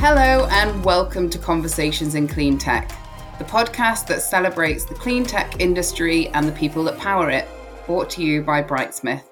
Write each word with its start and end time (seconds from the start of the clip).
Hello, 0.00 0.46
and 0.52 0.84
welcome 0.84 1.28
to 1.28 1.38
Conversations 1.38 2.14
in 2.14 2.28
Clean 2.28 2.56
Tech, 2.56 2.88
the 3.40 3.44
podcast 3.44 4.06
that 4.06 4.22
celebrates 4.22 4.84
the 4.84 4.94
clean 4.94 5.24
tech 5.24 5.60
industry 5.60 6.28
and 6.28 6.46
the 6.46 6.52
people 6.52 6.84
that 6.84 6.96
power 6.98 7.30
it, 7.30 7.48
brought 7.84 8.08
to 8.10 8.22
you 8.22 8.40
by 8.40 8.62
Brightsmith. 8.62 9.24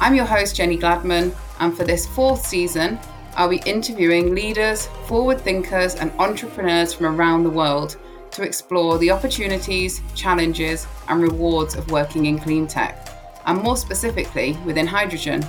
I'm 0.00 0.14
your 0.14 0.24
host, 0.24 0.54
Jenny 0.54 0.78
Gladman, 0.78 1.34
and 1.58 1.76
for 1.76 1.82
this 1.82 2.06
fourth 2.06 2.46
season, 2.46 3.00
I'll 3.34 3.48
be 3.48 3.60
interviewing 3.66 4.32
leaders, 4.32 4.86
forward 5.08 5.40
thinkers, 5.40 5.96
and 5.96 6.12
entrepreneurs 6.20 6.94
from 6.94 7.06
around 7.06 7.42
the 7.42 7.50
world 7.50 7.96
to 8.30 8.44
explore 8.44 8.98
the 8.98 9.10
opportunities, 9.10 10.02
challenges, 10.14 10.86
and 11.08 11.20
rewards 11.20 11.74
of 11.74 11.90
working 11.90 12.26
in 12.26 12.38
clean 12.38 12.68
tech, 12.68 13.08
and 13.46 13.60
more 13.60 13.76
specifically 13.76 14.56
within 14.64 14.86
hydrogen. 14.86 15.44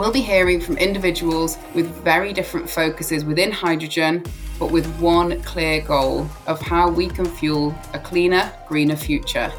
We'll 0.00 0.10
be 0.10 0.22
hearing 0.22 0.62
from 0.62 0.78
individuals 0.78 1.58
with 1.74 1.86
very 2.02 2.32
different 2.32 2.70
focuses 2.70 3.22
within 3.22 3.52
hydrogen, 3.52 4.24
but 4.58 4.72
with 4.72 4.86
one 4.98 5.42
clear 5.42 5.82
goal 5.82 6.26
of 6.46 6.58
how 6.58 6.88
we 6.88 7.06
can 7.06 7.26
fuel 7.26 7.74
a 7.92 7.98
cleaner, 7.98 8.50
greener 8.66 8.96
future. 8.96 9.52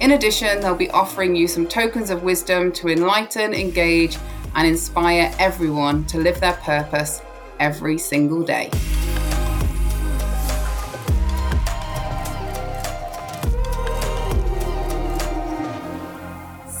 In 0.00 0.12
addition, 0.12 0.62
they'll 0.62 0.74
be 0.74 0.88
offering 0.88 1.36
you 1.36 1.46
some 1.46 1.66
tokens 1.66 2.08
of 2.08 2.22
wisdom 2.22 2.72
to 2.72 2.88
enlighten, 2.88 3.52
engage, 3.52 4.16
and 4.54 4.66
inspire 4.66 5.30
everyone 5.38 6.06
to 6.06 6.16
live 6.16 6.40
their 6.40 6.54
purpose 6.54 7.20
every 7.60 7.98
single 7.98 8.42
day. 8.42 8.70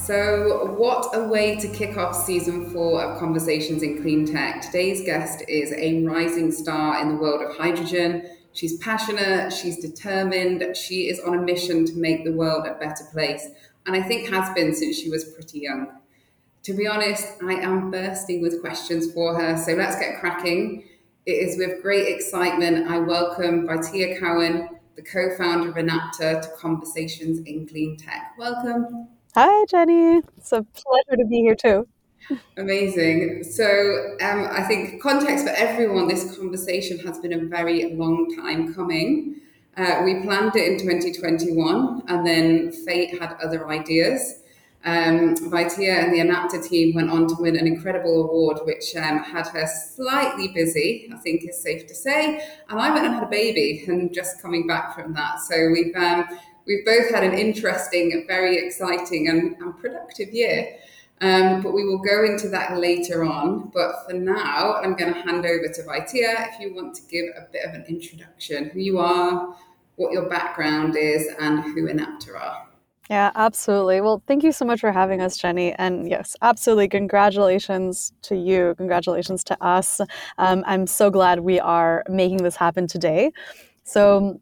So, 0.04 0.66
what 0.76 1.16
a 1.16 1.28
way 1.28 1.56
to 1.56 1.66
kick 1.66 1.96
off 1.96 2.14
season 2.14 2.68
four 2.68 3.02
of 3.02 3.18
Conversations 3.18 3.82
in 3.82 4.02
Clean 4.02 4.26
Tech. 4.26 4.60
Today's 4.60 5.02
guest 5.06 5.42
is 5.48 5.72
a 5.72 6.04
rising 6.04 6.52
star 6.52 7.00
in 7.00 7.08
the 7.08 7.14
world 7.14 7.40
of 7.40 7.56
hydrogen. 7.56 8.28
She's 8.52 8.76
passionate, 8.80 9.50
she's 9.50 9.78
determined, 9.78 10.76
she 10.76 11.08
is 11.08 11.20
on 11.20 11.38
a 11.38 11.40
mission 11.40 11.86
to 11.86 11.94
make 11.94 12.22
the 12.22 12.32
world 12.32 12.66
a 12.66 12.74
better 12.74 13.04
place, 13.12 13.48
and 13.86 13.96
I 13.96 14.02
think 14.02 14.28
has 14.28 14.52
been 14.52 14.74
since 14.74 14.98
she 14.98 15.08
was 15.08 15.24
pretty 15.24 15.60
young. 15.60 15.88
To 16.64 16.74
be 16.74 16.86
honest, 16.86 17.42
I 17.42 17.54
am 17.54 17.90
bursting 17.90 18.42
with 18.42 18.60
questions 18.60 19.10
for 19.10 19.40
her, 19.40 19.56
so 19.56 19.72
let's 19.72 19.98
get 19.98 20.20
cracking. 20.20 20.84
It 21.24 21.48
is 21.48 21.56
with 21.56 21.80
great 21.80 22.14
excitement 22.14 22.90
I 22.90 22.98
welcome 22.98 23.66
Vaitea 23.66 24.20
Cowan, 24.20 24.68
the 24.96 25.02
co 25.02 25.34
founder 25.38 25.70
of 25.70 25.78
Enapter, 25.78 26.42
to 26.42 26.48
Conversations 26.58 27.38
in 27.46 27.66
Clean 27.66 27.96
Tech. 27.96 28.34
Welcome. 28.36 29.13
Hi, 29.36 29.64
Jenny. 29.64 30.22
It's 30.38 30.52
a 30.52 30.62
pleasure 30.62 31.16
to 31.16 31.24
be 31.24 31.38
here 31.38 31.56
too. 31.56 31.88
Amazing. 32.56 33.42
So, 33.42 34.16
um, 34.20 34.46
I 34.48 34.62
think 34.62 35.02
context 35.02 35.44
for 35.44 35.50
everyone, 35.50 36.06
this 36.06 36.36
conversation 36.36 37.00
has 37.00 37.18
been 37.18 37.32
a 37.32 37.44
very 37.46 37.96
long 37.96 38.32
time 38.36 38.72
coming. 38.72 39.40
Uh, 39.76 40.02
we 40.04 40.22
planned 40.22 40.54
it 40.54 40.70
in 40.70 40.78
2021, 40.78 42.04
and 42.06 42.24
then 42.24 42.70
fate 42.70 43.18
had 43.20 43.36
other 43.42 43.68
ideas. 43.68 44.42
Um, 44.84 45.34
Vaitea 45.34 46.04
and 46.04 46.12
the 46.12 46.20
Enapter 46.20 46.62
team 46.62 46.94
went 46.94 47.10
on 47.10 47.26
to 47.26 47.34
win 47.40 47.56
an 47.56 47.66
incredible 47.66 48.28
award, 48.28 48.60
which 48.64 48.94
um, 48.94 49.18
had 49.18 49.48
her 49.48 49.66
slightly 49.66 50.46
busy, 50.54 51.10
I 51.12 51.16
think 51.16 51.42
is 51.42 51.60
safe 51.60 51.88
to 51.88 51.94
say. 51.94 52.40
And 52.68 52.78
I 52.78 52.92
went 52.92 53.04
and 53.04 53.14
had 53.14 53.24
a 53.24 53.28
baby, 53.28 53.84
and 53.88 54.14
just 54.14 54.40
coming 54.40 54.68
back 54.68 54.94
from 54.94 55.12
that. 55.14 55.40
So 55.40 55.70
we've 55.72 55.96
um, 55.96 56.28
we've 56.66 56.84
both 56.84 57.10
had 57.10 57.24
an 57.24 57.34
interesting, 57.34 58.24
very 58.26 58.58
exciting, 58.58 59.28
and, 59.28 59.56
and 59.56 59.78
productive 59.78 60.30
year. 60.30 60.76
Um, 61.20 61.62
but 61.62 61.72
we 61.72 61.84
will 61.84 61.98
go 61.98 62.24
into 62.24 62.48
that 62.48 62.76
later 62.76 63.24
on. 63.24 63.70
But 63.72 64.04
for 64.06 64.14
now, 64.14 64.74
I'm 64.74 64.94
going 64.94 65.14
to 65.14 65.20
hand 65.20 65.46
over 65.46 65.68
to 65.68 65.82
Vaitea 65.82 66.48
if 66.52 66.60
you 66.60 66.74
want 66.74 66.94
to 66.96 67.02
give 67.08 67.26
a 67.36 67.46
bit 67.52 67.64
of 67.64 67.74
an 67.74 67.84
introduction 67.88 68.70
who 68.70 68.80
you 68.80 68.98
are, 68.98 69.56
what 69.96 70.12
your 70.12 70.28
background 70.28 70.96
is, 70.96 71.28
and 71.38 71.62
who 71.62 71.86
Enapter 71.86 72.36
are. 72.36 72.66
Yeah, 73.10 73.32
absolutely. 73.34 74.00
Well, 74.00 74.22
thank 74.26 74.42
you 74.42 74.50
so 74.50 74.64
much 74.64 74.80
for 74.80 74.90
having 74.90 75.20
us, 75.20 75.36
Jenny. 75.36 75.72
And 75.74 76.08
yes, 76.08 76.36
absolutely. 76.40 76.88
Congratulations 76.88 78.12
to 78.22 78.34
you. 78.34 78.74
Congratulations 78.78 79.44
to 79.44 79.62
us. 79.62 80.00
Um, 80.38 80.64
I'm 80.66 80.86
so 80.86 81.10
glad 81.10 81.40
we 81.40 81.60
are 81.60 82.02
making 82.08 82.38
this 82.38 82.56
happen 82.56 82.86
today. 82.86 83.30
So, 83.84 84.40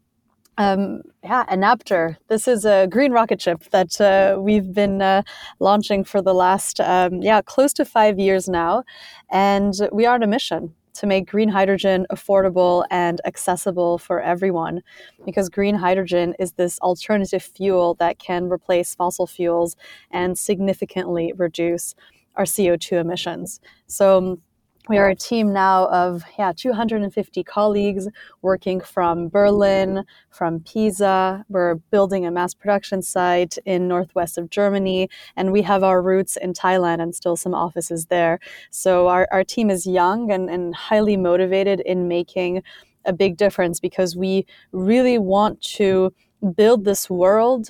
um, 0.57 1.01
yeah, 1.23 1.45
Enapter. 1.51 2.17
This 2.27 2.47
is 2.47 2.65
a 2.65 2.87
green 2.89 3.11
rocket 3.11 3.41
ship 3.41 3.63
that 3.71 3.99
uh, 3.99 4.39
we've 4.39 4.73
been 4.73 5.01
uh, 5.01 5.23
launching 5.59 6.03
for 6.03 6.21
the 6.21 6.33
last, 6.33 6.79
um, 6.79 7.21
yeah, 7.21 7.41
close 7.41 7.73
to 7.73 7.85
five 7.85 8.19
years 8.19 8.47
now. 8.47 8.83
And 9.31 9.73
we 9.91 10.05
are 10.05 10.15
on 10.15 10.23
a 10.23 10.27
mission 10.27 10.73
to 10.95 11.07
make 11.07 11.27
green 11.27 11.49
hydrogen 11.49 12.05
affordable 12.11 12.85
and 12.91 13.19
accessible 13.25 13.97
for 13.97 14.21
everyone 14.21 14.81
because 15.25 15.49
green 15.49 15.75
hydrogen 15.75 16.35
is 16.39 16.53
this 16.53 16.79
alternative 16.79 17.41
fuel 17.41 17.95
that 17.95 18.19
can 18.19 18.47
replace 18.47 18.93
fossil 18.93 19.25
fuels 19.25 19.75
and 20.11 20.37
significantly 20.37 21.33
reduce 21.35 21.95
our 22.35 22.45
CO2 22.45 22.99
emissions. 22.99 23.59
So, 23.87 24.39
we 24.89 24.97
are 24.97 25.07
a 25.07 25.15
team 25.15 25.53
now 25.53 25.87
of 25.87 26.23
yeah 26.37 26.51
250 26.55 27.43
colleagues 27.43 28.07
working 28.41 28.81
from 28.81 29.29
berlin 29.29 30.03
from 30.29 30.59
pisa. 30.59 31.45
We're 31.47 31.75
building 31.75 32.25
a 32.25 32.31
mass 32.31 32.53
production 32.53 33.01
site 33.01 33.57
in 33.65 33.87
northwest 33.87 34.37
of 34.37 34.49
germany 34.49 35.09
and 35.37 35.51
we 35.53 35.61
have 35.61 35.83
our 35.83 36.01
roots 36.01 36.35
in 36.35 36.53
thailand 36.53 37.01
and 37.01 37.15
still 37.15 37.37
some 37.37 37.53
offices 37.53 38.07
there. 38.07 38.39
So 38.71 39.07
our, 39.07 39.27
our 39.31 39.43
team 39.43 39.69
is 39.69 39.87
young 39.87 40.31
and, 40.31 40.49
and 40.49 40.75
highly 40.75 41.15
motivated 41.15 41.79
in 41.81 42.07
making 42.07 42.61
a 43.05 43.13
big 43.13 43.37
difference 43.37 43.79
because 43.79 44.15
we 44.15 44.45
really 44.71 45.17
want 45.17 45.61
to 45.61 46.13
build 46.55 46.83
this 46.83 47.09
world 47.09 47.69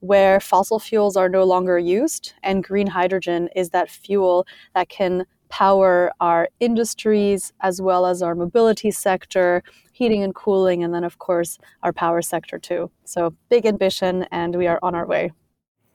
where 0.00 0.38
fossil 0.38 0.78
fuels 0.78 1.16
are 1.16 1.28
no 1.28 1.42
longer 1.42 1.78
used 1.78 2.34
and 2.42 2.62
green 2.62 2.86
hydrogen 2.86 3.48
is 3.56 3.70
that 3.70 3.90
fuel 3.90 4.46
that 4.74 4.88
can 4.88 5.24
power 5.48 6.10
our 6.20 6.48
industries 6.60 7.52
as 7.60 7.80
well 7.80 8.06
as 8.06 8.22
our 8.22 8.34
mobility 8.34 8.90
sector, 8.90 9.62
heating 9.92 10.22
and 10.22 10.34
cooling, 10.34 10.84
and 10.84 10.94
then, 10.94 11.04
of 11.04 11.18
course, 11.18 11.58
our 11.82 11.92
power 11.92 12.22
sector 12.22 12.58
too. 12.58 12.90
So, 13.04 13.34
big 13.48 13.66
ambition, 13.66 14.26
and 14.30 14.56
we 14.56 14.66
are 14.66 14.78
on 14.82 14.94
our 14.94 15.06
way. 15.06 15.32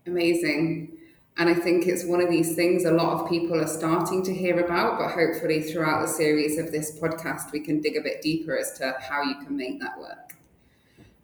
Amazing. 0.07 0.97
And 1.37 1.49
I 1.49 1.53
think 1.53 1.87
it's 1.87 2.05
one 2.05 2.21
of 2.21 2.29
these 2.29 2.55
things 2.55 2.85
a 2.85 2.91
lot 2.91 3.21
of 3.21 3.29
people 3.29 3.59
are 3.59 3.67
starting 3.67 4.23
to 4.23 4.33
hear 4.33 4.59
about, 4.59 4.99
but 4.99 5.11
hopefully, 5.11 5.61
throughout 5.61 6.01
the 6.01 6.07
series 6.07 6.57
of 6.57 6.71
this 6.71 6.99
podcast, 6.99 7.51
we 7.51 7.61
can 7.61 7.81
dig 7.81 7.95
a 7.95 8.01
bit 8.01 8.21
deeper 8.21 8.57
as 8.57 8.77
to 8.79 8.95
how 8.99 9.21
you 9.23 9.35
can 9.35 9.55
make 9.55 9.79
that 9.79 9.99
work. 9.99 10.30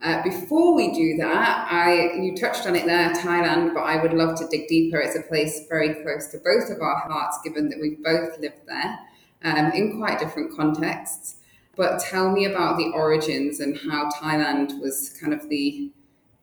Uh, 0.01 0.21
before 0.21 0.75
we 0.75 0.93
do 0.93 1.17
that, 1.17 1.67
I 1.71 2.13
you 2.13 2.35
touched 2.35 2.67
on 2.67 2.75
it 2.75 2.85
there, 2.85 3.09
Thailand, 3.13 3.73
but 3.73 3.81
I 3.81 4.01
would 4.01 4.13
love 4.13 4.37
to 4.39 4.47
dig 4.47 4.67
deeper. 4.67 4.99
It's 4.99 5.17
a 5.17 5.23
place 5.23 5.65
very 5.67 5.95
close 6.03 6.27
to 6.27 6.37
both 6.37 6.69
of 6.69 6.81
our 6.81 6.99
hearts, 6.99 7.39
given 7.43 7.67
that 7.69 7.79
we've 7.81 8.03
both 8.03 8.39
lived 8.39 8.67
there 8.67 8.99
um, 9.43 9.71
in 9.71 9.97
quite 9.97 10.19
different 10.19 10.55
contexts. 10.55 11.37
But 11.75 11.99
tell 11.99 12.31
me 12.31 12.45
about 12.45 12.77
the 12.77 12.91
origins 12.93 13.59
and 13.59 13.77
how 13.77 14.09
Thailand 14.09 14.79
was 14.79 15.17
kind 15.19 15.33
of 15.33 15.49
the 15.49 15.91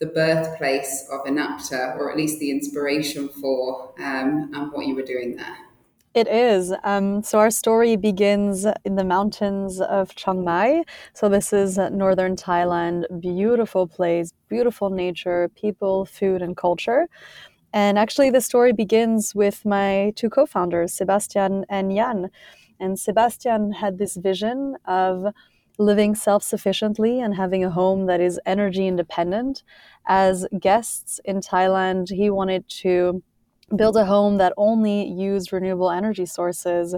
the 0.00 0.06
birthplace 0.06 1.08
of 1.10 1.24
Enapter, 1.24 1.94
or 1.96 2.10
at 2.10 2.16
least 2.16 2.40
the 2.40 2.50
inspiration 2.50 3.28
for, 3.28 3.94
um, 3.98 4.50
and 4.52 4.72
what 4.72 4.86
you 4.86 4.94
were 4.94 5.02
doing 5.02 5.36
there. 5.36 5.56
It 6.14 6.28
is. 6.28 6.72
Um, 6.84 7.24
so 7.24 7.40
our 7.40 7.50
story 7.50 7.96
begins 7.96 8.66
in 8.84 8.94
the 8.94 9.02
mountains 9.04 9.80
of 9.80 10.14
Chiang 10.14 10.44
Mai. 10.44 10.84
So 11.12 11.28
this 11.28 11.52
is 11.52 11.76
northern 11.76 12.36
Thailand, 12.36 13.04
beautiful 13.20 13.88
place, 13.88 14.32
beautiful 14.48 14.90
nature, 14.90 15.50
people, 15.56 16.04
food, 16.04 16.40
and 16.40 16.56
culture. 16.56 17.08
And 17.72 17.98
actually, 17.98 18.30
the 18.30 18.40
story 18.40 18.72
begins 18.72 19.34
with 19.34 19.64
my 19.64 20.12
two 20.14 20.30
co-founders, 20.30 20.94
Sebastian 20.94 21.64
and 21.68 21.90
Jan. 21.92 22.30
And 22.78 22.98
Sebastian 22.98 23.72
had 23.72 23.98
this 23.98 24.14
vision 24.14 24.76
of 24.84 25.34
living 25.78 26.14
self-sufficiently 26.14 27.20
and 27.20 27.34
having 27.34 27.64
a 27.64 27.70
home 27.70 28.06
that 28.06 28.20
is 28.20 28.40
energy 28.46 28.86
independent. 28.86 29.64
As 30.06 30.46
guests 30.60 31.20
in 31.24 31.40
Thailand, 31.40 32.12
he 32.12 32.30
wanted 32.30 32.68
to 32.82 33.24
build 33.76 33.96
a 33.96 34.04
home 34.04 34.38
that 34.38 34.52
only 34.56 35.06
used 35.08 35.52
renewable 35.52 35.90
energy 35.90 36.26
sources. 36.26 36.94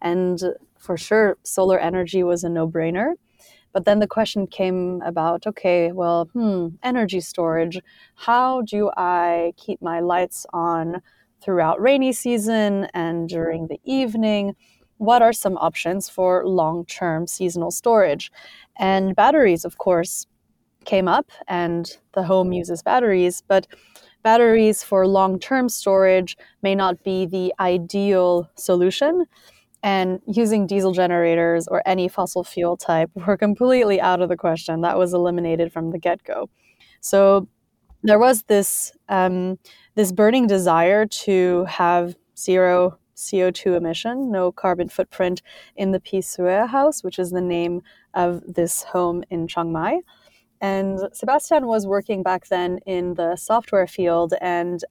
And 0.00 0.40
for 0.78 0.96
sure, 0.96 1.38
solar 1.44 1.78
energy 1.78 2.22
was 2.22 2.44
a 2.44 2.48
no 2.48 2.68
brainer. 2.68 3.14
But 3.72 3.84
then 3.84 4.00
the 4.00 4.06
question 4.06 4.46
came 4.46 5.00
about 5.02 5.46
okay, 5.46 5.92
well, 5.92 6.26
hmm, 6.32 6.68
energy 6.82 7.20
storage. 7.20 7.80
How 8.16 8.62
do 8.62 8.90
I 8.96 9.52
keep 9.56 9.80
my 9.80 10.00
lights 10.00 10.46
on 10.52 11.02
throughout 11.40 11.80
rainy 11.80 12.12
season 12.12 12.88
and 12.94 13.28
during 13.28 13.68
the 13.68 13.80
evening? 13.84 14.56
What 14.98 15.22
are 15.22 15.32
some 15.32 15.56
options 15.58 16.08
for 16.08 16.46
long 16.46 16.84
term 16.84 17.26
seasonal 17.26 17.70
storage? 17.70 18.30
And 18.78 19.14
batteries, 19.14 19.64
of 19.64 19.78
course, 19.78 20.26
came 20.84 21.08
up, 21.08 21.30
and 21.48 21.96
the 22.14 22.24
home 22.24 22.52
uses 22.52 22.82
batteries. 22.82 23.42
But 23.46 23.66
batteries 24.22 24.82
for 24.82 25.06
long 25.06 25.38
term 25.38 25.68
storage 25.68 26.36
may 26.62 26.74
not 26.74 27.02
be 27.04 27.26
the 27.26 27.52
ideal 27.60 28.50
solution. 28.56 29.26
and 29.82 30.20
using 30.26 30.66
diesel 30.66 30.92
generators 30.92 31.66
or 31.68 31.82
any 31.86 32.06
fossil 32.08 32.44
fuel 32.44 32.76
type 32.76 33.10
were 33.14 33.36
completely 33.36 34.00
out 34.00 34.20
of 34.20 34.28
the 34.28 34.36
question. 34.36 34.82
That 34.82 34.98
was 34.98 35.14
eliminated 35.14 35.72
from 35.72 35.90
the 35.90 35.98
get 35.98 36.22
go. 36.24 36.50
So 37.00 37.48
there 38.02 38.18
was 38.18 38.42
this 38.44 38.92
um, 39.08 39.58
this 39.94 40.12
burning 40.12 40.46
desire 40.46 41.06
to 41.06 41.64
have 41.64 42.14
zero 42.36 42.98
CO2 43.16 43.76
emission, 43.76 44.30
no 44.30 44.50
carbon 44.50 44.88
footprint 44.88 45.42
in 45.76 45.92
the 45.92 46.00
Phi 46.00 46.18
Suea 46.18 46.66
house, 46.68 47.04
which 47.04 47.18
is 47.18 47.30
the 47.30 47.40
name 47.40 47.82
of 48.14 48.42
this 48.46 48.82
home 48.82 49.22
in 49.30 49.46
Chiang 49.46 49.72
Mai. 49.72 50.00
And 50.60 51.00
Sebastian 51.12 51.66
was 51.66 51.86
working 51.86 52.22
back 52.22 52.48
then 52.48 52.78
in 52.86 53.14
the 53.14 53.36
software 53.36 53.86
field 53.86 54.34
and 54.40 54.84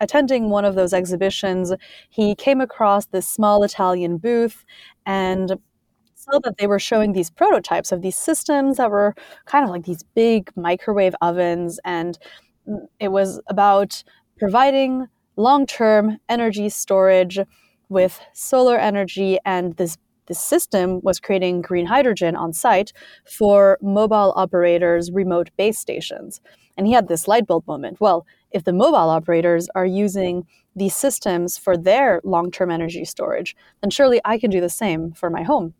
attending 0.00 0.50
one 0.50 0.64
of 0.64 0.74
those 0.74 0.92
exhibitions, 0.92 1.72
he 2.10 2.34
came 2.34 2.60
across 2.60 3.06
this 3.06 3.28
small 3.28 3.62
Italian 3.62 4.18
booth 4.18 4.64
and 5.06 5.56
saw 6.14 6.38
that 6.40 6.56
they 6.58 6.66
were 6.66 6.78
showing 6.78 7.12
these 7.12 7.30
prototypes 7.30 7.92
of 7.92 8.02
these 8.02 8.16
systems 8.16 8.76
that 8.76 8.90
were 8.90 9.14
kind 9.46 9.64
of 9.64 9.70
like 9.70 9.84
these 9.84 10.02
big 10.14 10.50
microwave 10.56 11.14
ovens. 11.20 11.78
And 11.84 12.18
it 12.98 13.08
was 13.08 13.40
about 13.48 14.02
providing 14.38 15.06
long 15.36 15.66
term 15.66 16.18
energy 16.28 16.68
storage 16.68 17.38
with 17.88 18.20
solar 18.32 18.76
energy 18.76 19.38
and 19.44 19.76
this 19.76 19.96
this 20.26 20.40
system 20.40 21.00
was 21.02 21.20
creating 21.20 21.62
green 21.62 21.86
hydrogen 21.86 22.36
on 22.36 22.52
site 22.52 22.92
for 23.24 23.78
mobile 23.82 24.32
operators 24.36 25.10
remote 25.10 25.50
base 25.56 25.78
stations. 25.78 26.40
And 26.76 26.86
he 26.86 26.92
had 26.92 27.08
this 27.08 27.28
light 27.28 27.46
bulb 27.46 27.66
moment. 27.66 28.00
Well 28.00 28.26
if 28.50 28.64
the 28.64 28.72
mobile 28.72 29.10
operators 29.10 29.68
are 29.74 29.86
using 29.86 30.46
these 30.76 30.94
systems 30.94 31.58
for 31.58 31.76
their 31.76 32.20
long-term 32.24 32.70
energy 32.70 33.04
storage 33.04 33.56
then 33.80 33.90
surely 33.90 34.20
i 34.24 34.38
can 34.38 34.50
do 34.50 34.60
the 34.60 34.68
same 34.68 35.12
for 35.12 35.30
my 35.30 35.42
home. 35.42 35.74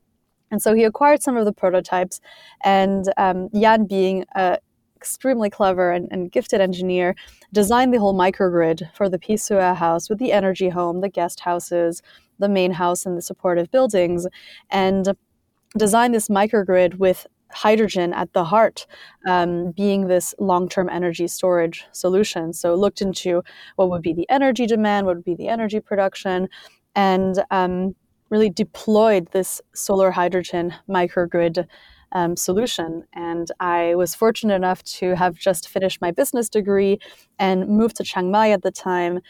And 0.50 0.62
so 0.62 0.74
he 0.74 0.84
acquired 0.84 1.22
some 1.22 1.36
of 1.36 1.44
the 1.46 1.52
prototypes 1.52 2.20
and 2.62 3.12
um, 3.16 3.48
jan 3.54 3.86
being 3.86 4.24
a 4.34 4.58
extremely 5.04 5.50
clever 5.50 5.92
and, 5.92 6.08
and, 6.10 6.32
gifted 6.32 6.62
engineer, 6.62 7.14
designed 7.52 7.92
the 7.92 8.00
whole 8.00 8.14
microgrid 8.14 8.90
for 8.96 9.06
the 9.10 9.18
Phi 9.18 9.34
Suea 9.34 9.76
house 9.76 10.08
with 10.08 10.18
the 10.18 10.32
energy 10.32 10.70
home, 10.70 11.02
the 11.02 11.10
guest 11.10 11.40
houses, 11.40 12.00
the 12.38 12.48
main 12.48 12.72
house, 12.72 13.04
and 13.04 13.14
the 13.14 13.20
supportive 13.20 13.70
buildings, 13.70 14.26
and 14.70 15.14
designed 15.76 16.14
this 16.14 16.28
microgrid 16.28 16.94
with 16.94 17.26
hydrogen 17.52 18.14
at 18.14 18.32
the 18.32 18.44
heart, 18.44 18.86
um, 19.26 19.72
being 19.72 20.08
this 20.08 20.34
long 20.38 20.70
term 20.70 20.88
energy 20.88 21.28
storage 21.28 21.84
solution. 21.92 22.54
So, 22.54 22.74
looked 22.74 23.02
into 23.02 23.42
what 23.76 23.90
would 23.90 24.02
be 24.02 24.14
the 24.14 24.28
energy 24.30 24.66
demand, 24.66 25.04
what 25.04 25.16
would 25.16 25.24
be 25.24 25.34
the 25.34 25.48
energy 25.48 25.80
production, 25.80 26.48
and 26.96 27.44
um, 27.50 27.94
really 28.30 28.48
deployed 28.48 29.30
this 29.32 29.60
solar 29.74 30.10
hydrogen 30.10 30.74
microgrid 30.88 31.66
um, 32.14 32.36
solution. 32.36 33.04
And 33.12 33.50
I 33.60 33.94
was 33.96 34.14
fortunate 34.14 34.54
enough 34.54 34.82
to 34.84 35.14
have 35.16 35.36
just 35.36 35.68
finished 35.68 36.00
my 36.00 36.10
business 36.10 36.48
degree 36.48 36.98
and 37.38 37.68
moved 37.68 37.96
to 37.96 38.04
Chiang 38.04 38.30
Mai 38.30 38.50
at 38.50 38.62
the 38.62 38.70
time 38.70 39.20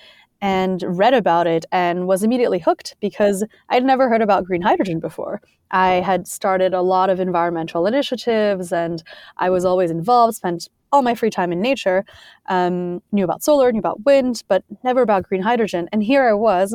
and 0.41 0.83
read 0.87 1.15
about 1.15 1.47
it 1.47 1.65
and 1.73 2.07
was 2.07 2.23
immediately 2.23 2.59
hooked 2.59 2.97
because 3.01 3.45
I'd 3.71 3.85
never 3.85 4.09
heard 4.11 4.21
about 4.21 4.45
green 4.45 4.61
hydrogen 4.61 5.01
before. 5.01 5.41
I 5.71 5.95
had 5.95 6.29
started 6.29 6.75
a 6.75 6.83
lot 6.83 7.09
of 7.09 7.19
environmental 7.19 7.87
initiatives 7.87 8.71
and 8.71 9.03
I 9.39 9.49
was 9.49 9.65
always 9.65 9.91
involved, 9.91 10.37
spent 10.37 10.69
all 10.93 11.03
my 11.03 11.15
free 11.15 11.31
time 11.31 11.51
in 11.51 11.61
nature, 11.61 12.05
um, 12.49 13.03
knew 13.11 13.25
about 13.25 13.43
solar, 13.43 13.73
knew 13.73 13.79
about 13.79 14.05
wind, 14.05 14.45
but 14.47 14.63
never 14.85 15.03
about 15.03 15.25
green 15.25 15.43
hydrogen. 15.43 15.89
And 15.93 16.03
here 16.05 16.29
I 16.29 16.35
was 16.35 16.75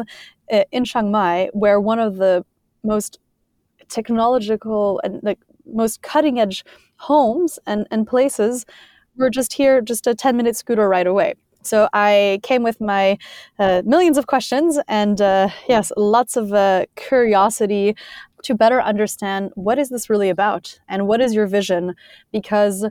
uh, 0.52 0.64
in 0.72 0.84
Chiang 0.84 1.12
Mai, 1.12 1.50
where 1.54 1.80
one 1.80 2.00
of 2.00 2.18
the 2.18 2.44
most 2.84 3.20
technological 3.88 5.00
and 5.04 5.22
like 5.24 5.40
most 5.74 6.02
cutting 6.02 6.40
edge 6.40 6.64
homes 6.98 7.60
and, 7.66 7.88
and 7.92 8.08
places 8.08 8.66
were 9.16 9.30
just 9.30 9.54
here, 9.54 9.82
just 9.82 10.08
a 10.08 10.16
10 10.16 10.38
minute 10.38 10.56
scooter 10.56 10.88
right 10.88 11.08
away. 11.08 11.34
So 11.62 11.90
I 11.94 12.40
came 12.42 12.64
with 12.64 12.80
my 12.80 13.18
uh, 13.58 13.82
millions 13.86 14.18
of 14.18 14.28
questions 14.28 14.80
and 14.88 15.22
uh, 15.22 15.50
yes, 15.68 15.92
lots 15.98 16.38
of 16.38 16.54
uh, 16.54 16.86
curiosity 16.96 17.96
to 18.44 18.56
better 18.56 18.82
understand 18.82 19.52
what 19.56 19.78
is 19.78 19.90
this 19.90 20.10
really 20.10 20.30
about 20.30 20.80
and 20.88 21.08
what 21.08 21.20
is 21.20 21.34
your 21.34 21.48
vision 21.48 21.96
because 22.32 22.86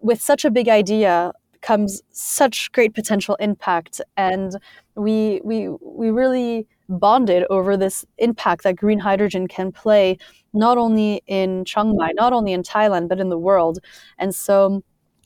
with 0.00 0.20
such 0.20 0.44
a 0.44 0.50
big 0.50 0.68
idea 0.68 1.32
comes 1.60 2.02
such 2.10 2.70
great 2.72 2.94
potential 2.94 3.34
impact 3.36 4.00
and 4.16 4.56
we 4.94 5.40
we 5.44 5.68
we 5.82 6.10
really 6.10 6.66
bonded 6.90 7.44
over 7.50 7.76
this 7.76 8.04
impact 8.18 8.64
that 8.64 8.76
green 8.76 8.98
hydrogen 8.98 9.46
can 9.46 9.72
play 9.72 10.18
not 10.52 10.76
only 10.76 11.22
in 11.26 11.64
Chiang 11.64 11.96
Mai, 11.96 12.12
not 12.14 12.32
only 12.32 12.52
in 12.52 12.62
Thailand, 12.62 13.08
but 13.08 13.20
in 13.20 13.28
the 13.28 13.38
world. 13.38 13.78
And 14.18 14.34
so 14.34 14.82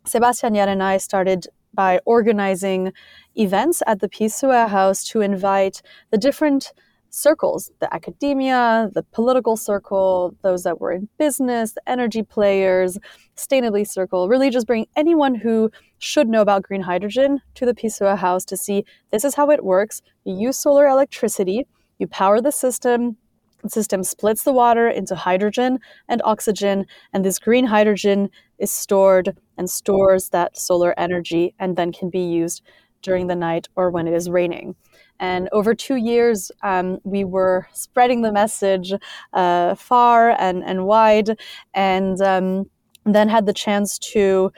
Sebastian 0.07 0.55
Jan 0.55 0.69
and 0.69 0.83
I 0.83 0.99
started 0.99 1.47
by 1.73 2.01
organizing 2.05 2.93
events 3.37 3.83
at 3.87 4.01
the 4.01 4.09
Phi 4.09 4.27
Suea 4.27 4.69
House 4.69 5.03
to 5.05 5.21
invite 5.21 5.83
the 6.11 6.19
different 6.19 6.73
circles 7.15 7.71
the 7.79 7.95
academia, 7.95 8.91
the 8.93 9.05
political 9.05 9.57
circle, 9.57 10.35
those 10.43 10.65
that 10.65 10.81
were 10.81 10.91
in 10.91 11.09
business, 11.17 11.73
the 11.73 11.89
energy 11.89 12.23
players, 12.23 12.99
sustainability 13.37 13.87
circle, 13.87 14.29
really 14.29 14.51
just 14.51 14.67
bring 14.67 14.87
anyone 14.97 15.35
who 15.35 15.71
should 15.99 16.29
know 16.29 16.43
about 16.43 16.65
green 16.65 16.83
hydrogen 16.83 17.41
to 17.55 17.65
the 17.65 17.75
Phi 17.75 17.89
Suea 17.89 18.19
House 18.19 18.45
to 18.47 18.57
see 18.57 18.85
this 19.13 19.25
is 19.25 19.37
how 19.37 19.51
it 19.51 19.65
works. 19.65 20.03
You 20.25 20.35
use 20.37 20.59
solar 20.59 20.89
electricity, 20.89 21.67
you 21.99 22.09
power 22.09 22.41
the 22.41 22.51
system, 22.51 23.17
the 23.63 23.71
system 23.71 24.03
splits 24.03 24.43
the 24.43 24.53
water 24.53 24.89
into 24.89 25.15
hydrogen 25.15 25.79
and 26.09 26.21
oxygen, 26.25 26.85
and 27.13 27.25
this 27.25 27.39
green 27.39 27.65
hydrogen 27.65 28.29
is 28.59 28.73
stored 28.73 29.37
and 29.57 29.71
stores 29.71 30.31
that 30.31 30.59
solar 30.59 30.99
energy 30.99 31.55
and 31.61 31.77
then 31.77 31.93
can 31.93 32.11
be 32.11 32.25
used 32.25 32.63
during 33.03 33.29
the 33.29 33.37
night 33.37 33.69
or 33.77 33.91
when 33.91 34.09
it 34.09 34.15
is 34.15 34.29
raining. 34.29 34.75
And 35.21 35.49
over 35.53 35.75
two 35.75 35.97
years, 35.97 36.51
um, 36.63 36.99
we 37.05 37.25
were 37.25 37.69
spreading 37.73 38.23
the 38.23 38.33
message 38.33 38.93
uh, 39.33 39.75
far 39.75 40.31
and, 40.31 40.65
and 40.65 40.87
wide, 40.87 41.39
and 41.73 42.21
um, 42.21 42.65
then 43.05 43.29
had 43.29 43.47
the 43.47 43.53
chance 43.53 43.99
to 43.99 44.53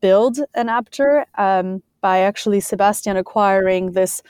build 0.00 0.38
Enapter 0.56 1.26
um, 1.36 1.82
by 2.00 2.20
actually 2.20 2.60
Sebastian 2.60 3.16
acquiring 3.16 3.92
this 3.92 4.22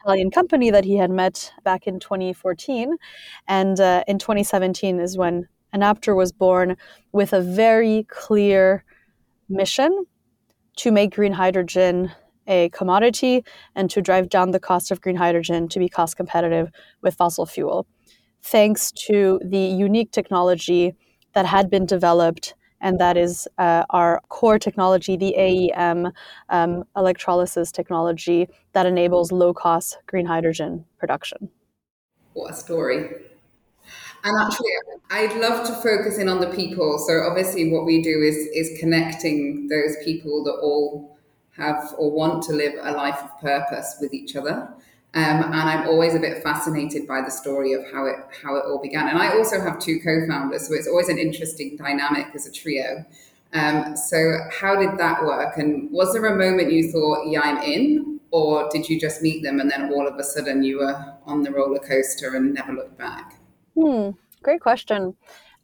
Italian 0.00 0.30
company 0.30 0.70
that 0.70 0.84
he 0.84 0.96
had 0.96 1.10
met 1.10 1.50
back 1.64 1.86
in 1.86 1.98
2014. 1.98 2.96
And 3.48 3.80
uh, 3.80 4.04
in 4.06 4.18
2017 4.18 5.00
is 5.00 5.16
when 5.16 5.48
Enapter 5.72 6.14
was 6.14 6.30
born 6.30 6.76
with 7.12 7.32
a 7.32 7.40
very 7.40 8.06
clear 8.08 8.84
mission 9.48 10.04
to 10.76 10.92
make 10.92 11.14
green 11.14 11.32
hydrogen 11.32 12.12
a 12.46 12.68
commodity 12.70 13.44
and 13.74 13.90
to 13.90 14.00
drive 14.00 14.28
down 14.28 14.50
the 14.50 14.60
cost 14.60 14.90
of 14.90 15.00
green 15.00 15.16
hydrogen 15.16 15.68
to 15.68 15.78
be 15.78 15.88
cost 15.88 16.16
competitive 16.16 16.70
with 17.02 17.14
fossil 17.14 17.46
fuel. 17.46 17.86
Thanks 18.42 18.92
to 18.92 19.40
the 19.44 19.58
unique 19.58 20.10
technology 20.10 20.94
that 21.32 21.46
had 21.46 21.70
been 21.70 21.86
developed, 21.86 22.54
and 22.80 22.98
that 23.00 23.16
is 23.16 23.48
uh, 23.58 23.84
our 23.90 24.20
core 24.28 24.58
technology, 24.58 25.16
the 25.16 25.34
AEM 25.38 26.12
um, 26.50 26.84
electrolysis 26.96 27.72
technology 27.72 28.48
that 28.72 28.86
enables 28.86 29.32
low 29.32 29.54
cost 29.54 29.98
green 30.06 30.26
hydrogen 30.26 30.84
production. 30.98 31.48
What 32.34 32.52
a 32.52 32.54
story. 32.54 33.08
And 34.24 34.40
actually, 34.40 34.70
I'd 35.10 35.36
love 35.38 35.66
to 35.66 35.74
focus 35.74 36.18
in 36.18 36.28
on 36.28 36.40
the 36.40 36.48
people. 36.48 36.98
So 37.06 37.22
obviously, 37.28 37.70
what 37.70 37.84
we 37.84 38.02
do 38.02 38.22
is 38.22 38.36
is 38.54 38.78
connecting 38.80 39.68
those 39.68 39.96
people 40.02 40.42
that 40.44 40.58
all 40.62 41.13
have 41.56 41.94
or 41.98 42.10
want 42.10 42.42
to 42.44 42.52
live 42.52 42.74
a 42.82 42.92
life 42.92 43.18
of 43.22 43.40
purpose 43.40 43.96
with 44.00 44.12
each 44.12 44.36
other. 44.36 44.68
Um, 45.14 45.44
and 45.44 45.54
I'm 45.54 45.86
always 45.86 46.14
a 46.16 46.18
bit 46.18 46.42
fascinated 46.42 47.06
by 47.06 47.20
the 47.20 47.30
story 47.30 47.72
of 47.72 47.84
how 47.92 48.06
it 48.06 48.16
how 48.42 48.56
it 48.56 48.64
all 48.66 48.80
began. 48.82 49.08
And 49.08 49.16
I 49.16 49.36
also 49.36 49.60
have 49.60 49.78
two 49.78 50.00
co-founders, 50.00 50.66
so 50.66 50.74
it's 50.74 50.88
always 50.88 51.08
an 51.08 51.18
interesting 51.18 51.76
dynamic 51.76 52.28
as 52.34 52.46
a 52.48 52.52
trio. 52.52 53.04
Um, 53.52 53.96
so 53.96 54.38
how 54.50 54.74
did 54.74 54.98
that 54.98 55.22
work? 55.22 55.56
And 55.56 55.88
was 55.92 56.12
there 56.12 56.26
a 56.26 56.36
moment 56.36 56.72
you 56.72 56.90
thought, 56.90 57.28
"Yeah, 57.28 57.42
I'm 57.44 57.62
in," 57.62 58.18
or 58.32 58.68
did 58.72 58.88
you 58.88 58.98
just 58.98 59.22
meet 59.22 59.44
them 59.44 59.60
and 59.60 59.70
then 59.70 59.92
all 59.92 60.08
of 60.08 60.18
a 60.18 60.24
sudden 60.24 60.64
you 60.64 60.78
were 60.78 61.14
on 61.24 61.44
the 61.44 61.52
roller 61.52 61.78
coaster 61.78 62.34
and 62.34 62.52
never 62.52 62.72
looked 62.72 62.98
back? 62.98 63.38
Hmm, 63.80 64.10
great 64.42 64.60
question. 64.60 65.14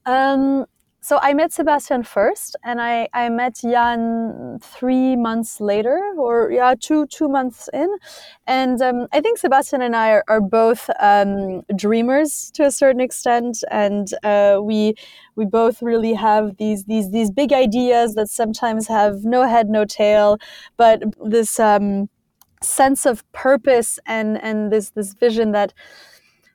Um, 0.06 0.66
so 1.02 1.18
I 1.22 1.32
met 1.32 1.50
Sebastian 1.52 2.02
first, 2.02 2.56
and 2.62 2.80
I, 2.80 3.08
I 3.14 3.30
met 3.30 3.60
Jan 3.62 4.58
three 4.60 5.16
months 5.16 5.58
later, 5.58 5.98
or 6.18 6.50
yeah, 6.52 6.74
two 6.78 7.06
two 7.06 7.28
months 7.28 7.70
in. 7.72 7.88
And 8.46 8.82
um, 8.82 9.06
I 9.12 9.22
think 9.22 9.38
Sebastian 9.38 9.80
and 9.80 9.96
I 9.96 10.10
are, 10.10 10.24
are 10.28 10.42
both 10.42 10.90
um, 11.00 11.62
dreamers 11.74 12.50
to 12.54 12.64
a 12.64 12.70
certain 12.70 13.00
extent, 13.00 13.64
and 13.70 14.08
uh, 14.22 14.58
we 14.62 14.94
we 15.36 15.46
both 15.46 15.80
really 15.80 16.12
have 16.12 16.58
these 16.58 16.84
these 16.84 17.10
these 17.10 17.30
big 17.30 17.52
ideas 17.52 18.14
that 18.14 18.28
sometimes 18.28 18.86
have 18.86 19.24
no 19.24 19.48
head, 19.48 19.70
no 19.70 19.86
tail, 19.86 20.36
but 20.76 21.02
this 21.24 21.58
um, 21.58 22.10
sense 22.62 23.06
of 23.06 23.30
purpose 23.32 23.98
and 24.04 24.38
and 24.42 24.70
this 24.70 24.90
this 24.90 25.14
vision 25.14 25.52
that 25.52 25.72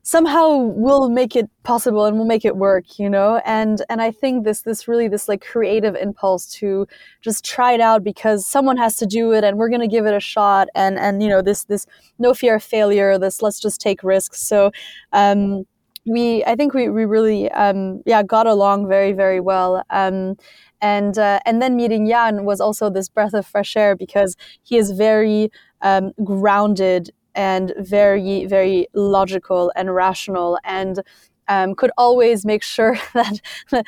somehow 0.05 0.57
we'll 0.57 1.09
make 1.09 1.35
it 1.35 1.49
possible 1.63 2.05
and 2.05 2.15
we'll 2.15 2.27
make 2.27 2.45
it 2.45 2.55
work 2.55 2.99
you 2.99 3.09
know? 3.09 3.41
And 3.43 3.81
and 3.89 4.01
i 4.01 4.11
think 4.11 4.45
this 4.45 4.61
this 4.61 4.87
really 4.87 5.07
this 5.07 5.27
like 5.27 5.43
creative 5.43 5.95
impulse 5.95 6.45
to 6.59 6.87
just 7.21 7.43
try 7.43 7.73
it 7.73 7.81
out 7.81 8.03
because 8.03 8.45
someone 8.45 8.77
has 8.77 8.95
to 8.97 9.07
do 9.07 9.33
it 9.33 9.43
and 9.43 9.57
we're 9.57 9.69
going 9.69 9.81
to 9.81 9.87
give 9.87 10.05
it 10.05 10.13
a 10.13 10.19
shot 10.19 10.67
and 10.75 10.99
and 10.99 11.23
you 11.23 11.29
know 11.29 11.41
this 11.41 11.65
this 11.65 11.87
no 12.19 12.33
fear 12.35 12.55
of 12.55 12.63
failure 12.63 13.17
this 13.17 13.41
let's 13.41 13.59
just 13.59 13.81
take 13.81 14.03
risks. 14.03 14.41
So 14.41 14.71
um 15.11 15.65
we 16.07 16.43
i 16.45 16.55
think 16.55 16.75
we, 16.75 16.87
we 16.89 17.05
really 17.05 17.51
um 17.53 18.03
yeah 18.05 18.21
got 18.21 18.45
along 18.45 18.87
very 18.87 19.11
very 19.11 19.39
well. 19.39 19.83
Um 19.89 20.37
and 20.81 21.17
uh, 21.17 21.39
and 21.45 21.61
then 21.63 21.75
meeting 21.75 22.07
Jan 22.07 22.45
was 22.45 22.61
also 22.61 22.91
this 22.91 23.09
breath 23.09 23.33
of 23.33 23.45
fresh 23.47 23.75
air 23.75 23.95
because 23.95 24.35
he 24.61 24.77
is 24.77 24.91
very 24.91 25.49
um, 25.81 26.11
grounded 26.23 27.11
and 27.35 27.73
very, 27.77 28.45
very 28.45 28.87
logical 28.93 29.71
and 29.75 29.93
rational 29.93 30.57
and 30.63 31.01
um, 31.47 31.75
could 31.75 31.91
always 31.97 32.45
make 32.45 32.63
sure 32.63 32.97
that 33.13 33.39
the, 33.69 33.83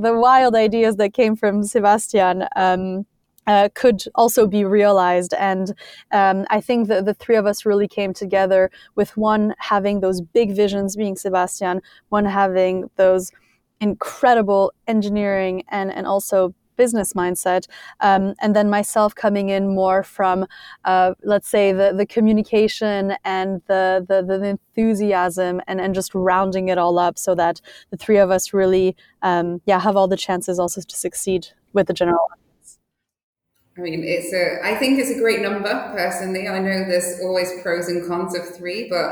the, 0.00 0.14
wild 0.14 0.54
ideas 0.54 0.96
that 0.96 1.12
came 1.12 1.34
from 1.34 1.64
Sebastian 1.64 2.44
um, 2.54 3.06
uh, 3.46 3.68
could 3.74 4.04
also 4.14 4.46
be 4.46 4.64
realized. 4.64 5.34
And 5.34 5.74
um, 6.12 6.46
I 6.50 6.60
think 6.60 6.88
that 6.88 7.04
the 7.04 7.14
three 7.14 7.36
of 7.36 7.46
us 7.46 7.66
really 7.66 7.88
came 7.88 8.12
together 8.12 8.70
with 8.94 9.16
one 9.16 9.54
having 9.58 10.00
those 10.00 10.20
big 10.20 10.54
visions, 10.54 10.94
being 10.94 11.16
Sebastian, 11.16 11.82
one 12.10 12.26
having 12.26 12.90
those 12.96 13.32
incredible 13.80 14.72
engineering 14.86 15.64
and, 15.68 15.90
and 15.90 16.06
also 16.06 16.54
business 16.82 17.12
mindset, 17.22 17.62
um, 18.08 18.22
and 18.42 18.50
then 18.56 18.66
myself 18.78 19.10
coming 19.24 19.46
in 19.56 19.64
more 19.80 20.00
from, 20.16 20.46
uh, 20.92 21.10
let's 21.32 21.50
say, 21.56 21.66
the, 21.80 21.88
the 22.00 22.06
communication 22.16 23.02
and 23.24 23.48
the, 23.66 23.84
the, 24.08 24.18
the 24.22 24.38
enthusiasm 24.56 25.60
and, 25.68 25.78
and 25.80 25.94
just 25.94 26.10
rounding 26.14 26.66
it 26.72 26.78
all 26.78 26.96
up 26.98 27.18
so 27.26 27.34
that 27.34 27.60
the 27.90 27.98
three 28.04 28.20
of 28.24 28.30
us 28.30 28.44
really, 28.60 28.96
um, 29.30 29.60
yeah, 29.70 29.78
have 29.86 29.96
all 29.98 30.08
the 30.08 30.22
chances 30.28 30.58
also 30.58 30.80
to 30.80 30.96
succeed 30.96 31.42
with 31.74 31.86
the 31.86 31.96
general 32.00 32.24
audience. 32.30 32.78
I 33.76 33.80
mean, 33.82 34.02
it's 34.04 34.32
a. 34.32 34.44
I 34.70 34.74
think 34.80 34.98
it's 35.00 35.10
a 35.16 35.18
great 35.24 35.40
number. 35.40 35.72
Personally, 35.94 36.48
I 36.48 36.58
know 36.58 36.78
there's 36.90 37.20
always 37.22 37.50
pros 37.62 37.88
and 37.88 38.06
cons 38.08 38.34
of 38.38 38.44
three, 38.56 38.88
but 38.90 39.10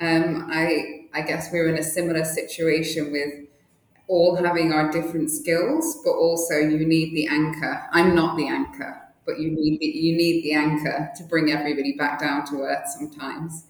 um, 0.00 0.48
I 0.50 1.08
I 1.12 1.22
guess 1.22 1.50
we're 1.52 1.68
in 1.68 1.78
a 1.78 1.82
similar 1.82 2.24
situation 2.24 3.12
with 3.12 3.47
all 4.08 4.34
having 4.36 4.72
our 4.72 4.90
different 4.90 5.30
skills, 5.30 6.00
but 6.04 6.12
also 6.12 6.54
you 6.54 6.86
need 6.86 7.14
the 7.14 7.26
anchor. 7.28 7.82
I'm 7.92 8.14
not 8.14 8.36
the 8.36 8.48
anchor, 8.48 9.00
but 9.26 9.38
you 9.38 9.50
need 9.50 9.78
the, 9.80 9.86
you 9.86 10.16
need 10.16 10.42
the 10.42 10.54
anchor 10.54 11.10
to 11.16 11.24
bring 11.24 11.52
everybody 11.52 11.92
back 11.92 12.18
down 12.20 12.46
to 12.46 12.62
earth 12.62 12.88
sometimes. 12.88 13.66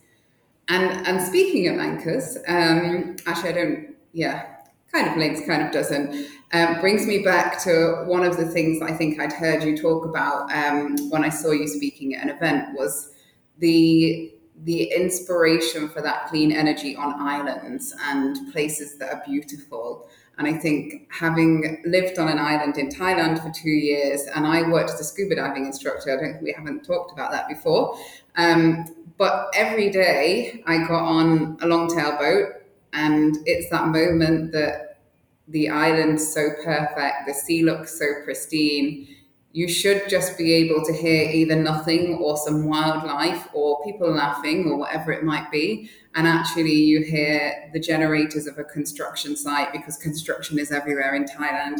And 0.68 1.06
and 1.06 1.20
speaking 1.20 1.68
of 1.68 1.78
anchors, 1.78 2.38
um, 2.46 3.16
actually 3.26 3.50
I 3.50 3.52
don't. 3.52 3.94
Yeah, 4.12 4.46
kind 4.92 5.08
of 5.08 5.16
links, 5.16 5.46
kind 5.46 5.62
of 5.62 5.72
doesn't. 5.72 6.28
Um, 6.52 6.80
brings 6.80 7.06
me 7.06 7.22
back 7.22 7.62
to 7.64 8.04
one 8.06 8.24
of 8.24 8.36
the 8.36 8.46
things 8.46 8.80
I 8.80 8.92
think 8.92 9.20
I'd 9.20 9.32
heard 9.32 9.62
you 9.62 9.76
talk 9.76 10.06
about 10.06 10.50
um, 10.50 10.96
when 11.10 11.24
I 11.24 11.28
saw 11.28 11.50
you 11.50 11.68
speaking 11.68 12.14
at 12.14 12.22
an 12.22 12.30
event 12.30 12.74
was 12.74 13.10
the 13.58 14.32
the 14.64 14.90
inspiration 14.92 15.88
for 15.88 16.02
that 16.02 16.26
clean 16.26 16.50
energy 16.50 16.96
on 16.96 17.14
islands 17.20 17.94
and 18.06 18.52
places 18.52 18.98
that 18.98 19.12
are 19.12 19.22
beautiful 19.24 20.08
and 20.38 20.46
I 20.46 20.52
think 20.52 21.08
having 21.10 21.82
lived 21.84 22.18
on 22.18 22.28
an 22.28 22.38
island 22.38 22.78
in 22.78 22.88
Thailand 22.88 23.42
for 23.42 23.50
two 23.50 23.70
years, 23.70 24.22
and 24.34 24.46
I 24.46 24.68
worked 24.68 24.90
as 24.90 25.00
a 25.00 25.04
scuba 25.04 25.34
diving 25.34 25.66
instructor, 25.66 26.12
I 26.12 26.22
don't 26.22 26.32
think 26.32 26.42
we 26.42 26.52
haven't 26.56 26.84
talked 26.84 27.12
about 27.12 27.32
that 27.32 27.48
before. 27.48 27.98
Um, 28.36 28.84
but 29.18 29.50
every 29.54 29.90
day 29.90 30.62
I 30.66 30.78
got 30.78 31.02
on 31.02 31.58
a 31.60 31.66
longtail 31.66 32.18
boat, 32.18 32.62
and 32.92 33.36
it's 33.46 33.68
that 33.70 33.88
moment 33.88 34.52
that 34.52 35.00
the 35.48 35.70
island's 35.70 36.32
so 36.32 36.50
perfect, 36.64 37.26
the 37.26 37.34
sea 37.34 37.64
looks 37.64 37.98
so 37.98 38.06
pristine 38.24 39.08
you 39.52 39.66
should 39.66 40.08
just 40.08 40.36
be 40.36 40.52
able 40.52 40.84
to 40.84 40.92
hear 40.92 41.28
either 41.30 41.56
nothing 41.56 42.14
or 42.16 42.36
some 42.36 42.68
wildlife 42.68 43.48
or 43.54 43.82
people 43.82 44.08
laughing 44.12 44.66
or 44.70 44.76
whatever 44.76 45.10
it 45.10 45.24
might 45.24 45.50
be. 45.50 45.90
And 46.18 46.26
actually, 46.26 46.72
you 46.72 47.04
hear 47.04 47.70
the 47.72 47.78
generators 47.78 48.48
of 48.48 48.58
a 48.58 48.64
construction 48.64 49.36
site 49.36 49.70
because 49.70 49.96
construction 49.96 50.58
is 50.58 50.72
everywhere 50.72 51.14
in 51.14 51.26
Thailand. 51.26 51.78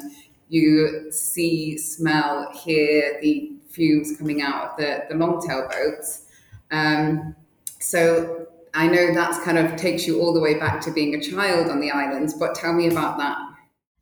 You 0.49 1.11
see, 1.11 1.77
smell, 1.77 2.53
hear 2.53 3.19
the 3.21 3.51
fumes 3.69 4.17
coming 4.17 4.41
out 4.41 4.63
of 4.63 4.77
the, 4.77 5.07
the 5.09 5.17
longtail 5.17 5.69
boats. 5.69 6.27
Um, 6.71 7.35
so 7.81 8.47
I 8.75 8.87
know 8.87 9.13
that's 9.13 9.41
kind 9.41 9.59
of 9.59 9.75
takes 9.75 10.07
you 10.07 10.21
all 10.21 10.33
the 10.33 10.41
way 10.41 10.57
back 10.57 10.81
to 10.83 10.93
being 10.93 11.17
a 11.17 11.21
child 11.21 11.69
on 11.69 11.81
the 11.81 11.91
islands, 11.91 12.33
but 12.33 12.55
tell 12.55 12.73
me 12.73 12.87
about 12.87 13.19
that. 13.19 13.39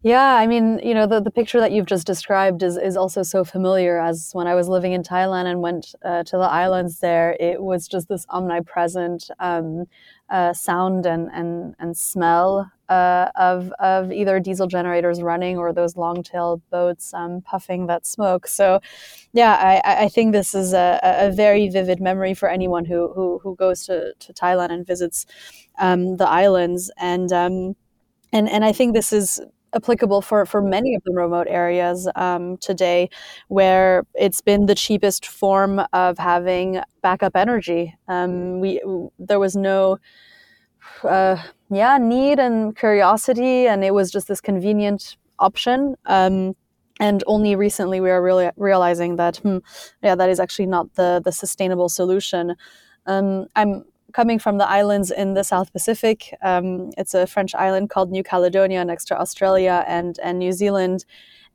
Yeah, 0.02 0.36
I 0.36 0.46
mean, 0.46 0.78
you 0.84 0.94
know, 0.94 1.06
the, 1.06 1.20
the 1.20 1.32
picture 1.32 1.58
that 1.58 1.72
you've 1.72 1.86
just 1.86 2.06
described 2.06 2.62
is, 2.62 2.76
is 2.76 2.96
also 2.96 3.24
so 3.24 3.42
familiar 3.44 3.98
as 3.98 4.30
when 4.34 4.46
I 4.46 4.54
was 4.54 4.68
living 4.68 4.92
in 4.92 5.02
Thailand 5.02 5.46
and 5.46 5.62
went 5.62 5.94
uh, 6.04 6.22
to 6.24 6.36
the 6.36 6.44
islands 6.44 7.00
there, 7.00 7.36
it 7.40 7.62
was 7.62 7.88
just 7.88 8.06
this 8.08 8.24
omnipresent 8.28 9.30
um, 9.40 9.86
uh, 10.30 10.52
sound 10.52 11.06
and, 11.06 11.28
and, 11.32 11.74
and 11.80 11.96
smell 11.96 12.70
uh, 12.88 13.30
of, 13.34 13.72
of 13.80 14.12
either 14.12 14.38
diesel 14.38 14.68
generators 14.68 15.22
running 15.22 15.56
or 15.58 15.72
those 15.72 15.96
long 15.96 16.22
tail 16.22 16.62
boats 16.70 17.12
um, 17.12 17.40
puffing 17.40 17.86
that 17.88 18.06
smoke. 18.06 18.46
So, 18.46 18.80
yeah, 19.32 19.54
I, 19.84 20.04
I 20.04 20.08
think 20.08 20.32
this 20.32 20.54
is 20.54 20.72
a, 20.72 21.00
a 21.02 21.32
very 21.32 21.68
vivid 21.68 22.00
memory 22.00 22.34
for 22.34 22.48
anyone 22.48 22.84
who, 22.84 23.12
who, 23.12 23.40
who 23.42 23.56
goes 23.56 23.84
to, 23.86 24.12
to 24.20 24.32
Thailand 24.34 24.70
and 24.70 24.86
visits 24.86 25.26
um, 25.78 26.16
the 26.16 26.28
islands. 26.28 26.92
And, 26.96 27.32
um, 27.32 27.74
and, 28.32 28.48
and 28.48 28.64
I 28.64 28.70
think 28.70 28.94
this 28.94 29.12
is 29.12 29.40
applicable 29.76 30.22
for, 30.22 30.46
for 30.46 30.60
many 30.60 30.94
of 30.94 31.02
the 31.04 31.12
remote 31.12 31.46
areas 31.48 32.08
um, 32.16 32.56
today 32.56 33.08
where 33.48 34.04
it's 34.14 34.40
been 34.40 34.66
the 34.66 34.74
cheapest 34.74 35.26
form 35.26 35.80
of 35.92 36.18
having 36.18 36.80
backup 37.02 37.36
energy. 37.36 37.94
Um, 38.08 38.60
we 38.60 38.80
there 39.18 39.38
was 39.38 39.54
no 39.54 39.98
uh, 41.04 41.36
yeah 41.70 41.98
need 41.98 42.38
and 42.38 42.76
curiosity, 42.76 43.68
and 43.68 43.84
it 43.84 43.94
was 43.94 44.10
just 44.10 44.28
this 44.28 44.40
convenient 44.40 45.16
option. 45.38 45.96
Um, 46.06 46.56
and 46.98 47.22
only 47.26 47.54
recently 47.56 48.00
we 48.00 48.10
are 48.10 48.22
really 48.22 48.50
realizing 48.56 49.16
that 49.16 49.36
hmm, 49.36 49.58
yeah 50.02 50.14
that 50.14 50.30
is 50.30 50.40
actually 50.40 50.66
not 50.66 50.94
the 50.94 51.20
the 51.24 51.32
sustainable 51.32 51.88
solution. 51.88 52.56
Um, 53.06 53.46
I'm 53.54 53.84
coming 54.12 54.38
from 54.38 54.58
the 54.58 54.68
islands 54.68 55.10
in 55.10 55.34
the 55.34 55.42
South 55.42 55.72
Pacific. 55.72 56.34
Um, 56.42 56.90
it's 56.96 57.14
a 57.14 57.26
French 57.26 57.54
island 57.54 57.90
called 57.90 58.10
New 58.10 58.22
Caledonia 58.22 58.84
next 58.84 59.06
to 59.06 59.18
Australia 59.18 59.84
and, 59.86 60.18
and 60.22 60.38
New 60.38 60.52
Zealand. 60.52 61.04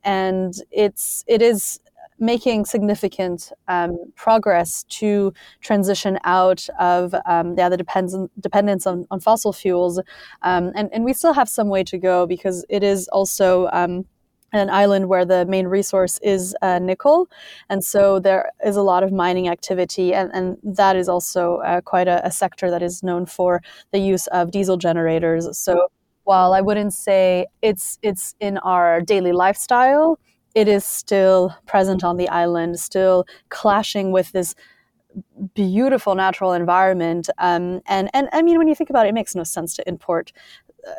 And 0.04 0.54
it's, 0.70 1.24
it 1.26 1.42
is 1.42 1.80
making 2.18 2.64
significant 2.64 3.52
um, 3.66 3.98
progress 4.14 4.84
to 4.84 5.32
transition 5.60 6.18
out 6.24 6.68
of 6.78 7.14
um, 7.26 7.54
yeah, 7.58 7.68
the 7.68 7.76
depends- 7.76 8.16
dependence 8.40 8.86
on, 8.86 9.06
on 9.10 9.18
fossil 9.18 9.52
fuels. 9.52 10.00
Um, 10.42 10.70
and, 10.76 10.88
and 10.92 11.04
we 11.04 11.14
still 11.14 11.32
have 11.32 11.48
some 11.48 11.68
way 11.68 11.82
to 11.84 11.98
go 11.98 12.26
because 12.26 12.64
it 12.68 12.84
is 12.84 13.08
also 13.08 13.68
um, 13.72 14.04
an 14.52 14.70
island 14.70 15.08
where 15.08 15.24
the 15.24 15.46
main 15.46 15.66
resource 15.66 16.18
is 16.22 16.54
uh, 16.62 16.78
nickel. 16.78 17.28
And 17.68 17.84
so 17.84 18.18
there 18.18 18.50
is 18.64 18.76
a 18.76 18.82
lot 18.82 19.02
of 19.02 19.12
mining 19.12 19.48
activity, 19.48 20.14
and, 20.14 20.30
and 20.34 20.58
that 20.62 20.96
is 20.96 21.08
also 21.08 21.56
uh, 21.58 21.80
quite 21.80 22.08
a, 22.08 22.24
a, 22.26 22.30
sector 22.30 22.70
that 22.70 22.82
is 22.82 23.02
known 23.02 23.26
for 23.26 23.62
the 23.92 23.98
use 23.98 24.26
of 24.28 24.50
diesel 24.50 24.76
generators. 24.76 25.56
So 25.56 25.88
while 26.24 26.52
I 26.52 26.60
wouldn't 26.60 26.92
say 26.92 27.46
it's, 27.62 27.98
it's 28.02 28.34
in 28.40 28.58
our 28.58 29.00
daily 29.00 29.32
lifestyle, 29.32 30.18
it 30.54 30.68
is 30.68 30.84
still 30.84 31.54
present 31.66 32.04
on 32.04 32.16
the 32.16 32.28
island, 32.28 32.78
still 32.78 33.26
clashing 33.48 34.12
with 34.12 34.32
this 34.32 34.54
beautiful 35.54 36.14
natural 36.14 36.52
environment. 36.52 37.28
Um, 37.38 37.80
and, 37.86 38.10
and 38.14 38.28
I 38.32 38.42
mean, 38.42 38.58
when 38.58 38.68
you 38.68 38.74
think 38.74 38.90
about 38.90 39.06
it, 39.06 39.10
it 39.10 39.14
makes 39.14 39.34
no 39.34 39.44
sense 39.44 39.74
to 39.76 39.88
import 39.88 40.32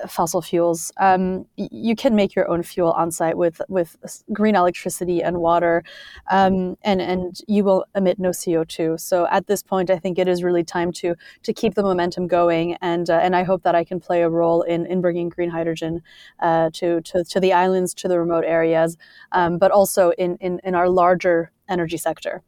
fossil 0.08 0.42
fuels. 0.42 0.92
Um, 0.98 1.46
you 1.58 1.96
can 1.96 2.16
make 2.16 2.36
your 2.36 2.50
own 2.50 2.64
fuel 2.64 2.92
on 2.92 3.12
site 3.12 3.38
with 3.38 3.62
with 3.68 3.98
green 4.32 4.56
electricity 4.56 5.22
and 5.22 5.38
water, 5.40 5.84
um, 6.32 6.78
and 6.84 7.02
and 7.02 7.40
you 7.48 7.64
will 7.64 7.86
emit 7.96 8.20
no 8.20 8.32
CO 8.32 8.64
two. 8.64 8.98
So 8.98 9.28
at 9.30 9.48
this 9.48 9.64
point, 9.64 9.90
I 9.90 10.00
think 10.00 10.18
it 10.18 10.28
is 10.28 10.44
really 10.44 10.64
time 10.64 10.92
to 10.94 11.16
to 11.44 11.54
keep 11.54 11.76
the 11.76 11.84
momentum 11.84 12.28
going, 12.28 12.76
and 12.82 13.10
uh, 13.10 13.20
and 13.22 13.36
I 13.36 13.44
hope 13.44 13.64
that 13.64 13.76
I 13.76 13.84
can 13.84 14.00
play 14.00 14.22
a 14.22 14.30
role 14.30 14.62
in 14.62 14.86
in 14.86 15.02
bringing 15.02 15.30
green 15.30 15.50
hydrogen 15.50 16.02
uh, 16.40 16.70
to, 16.74 17.02
to 17.02 17.24
to 17.24 17.40
the 17.40 17.54
islands, 17.54 17.94
to 17.96 18.08
the 18.08 18.20
remote 18.20 18.46
areas, 18.46 18.98
um, 19.32 19.58
but 19.58 19.72
also 19.72 20.12
in, 20.12 20.38
in 20.38 20.60
in 20.64 20.76
our 20.76 20.90
larger 20.90 21.52
energy 21.70 21.98
sector. 21.98 22.42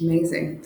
Amazing. 0.00 0.64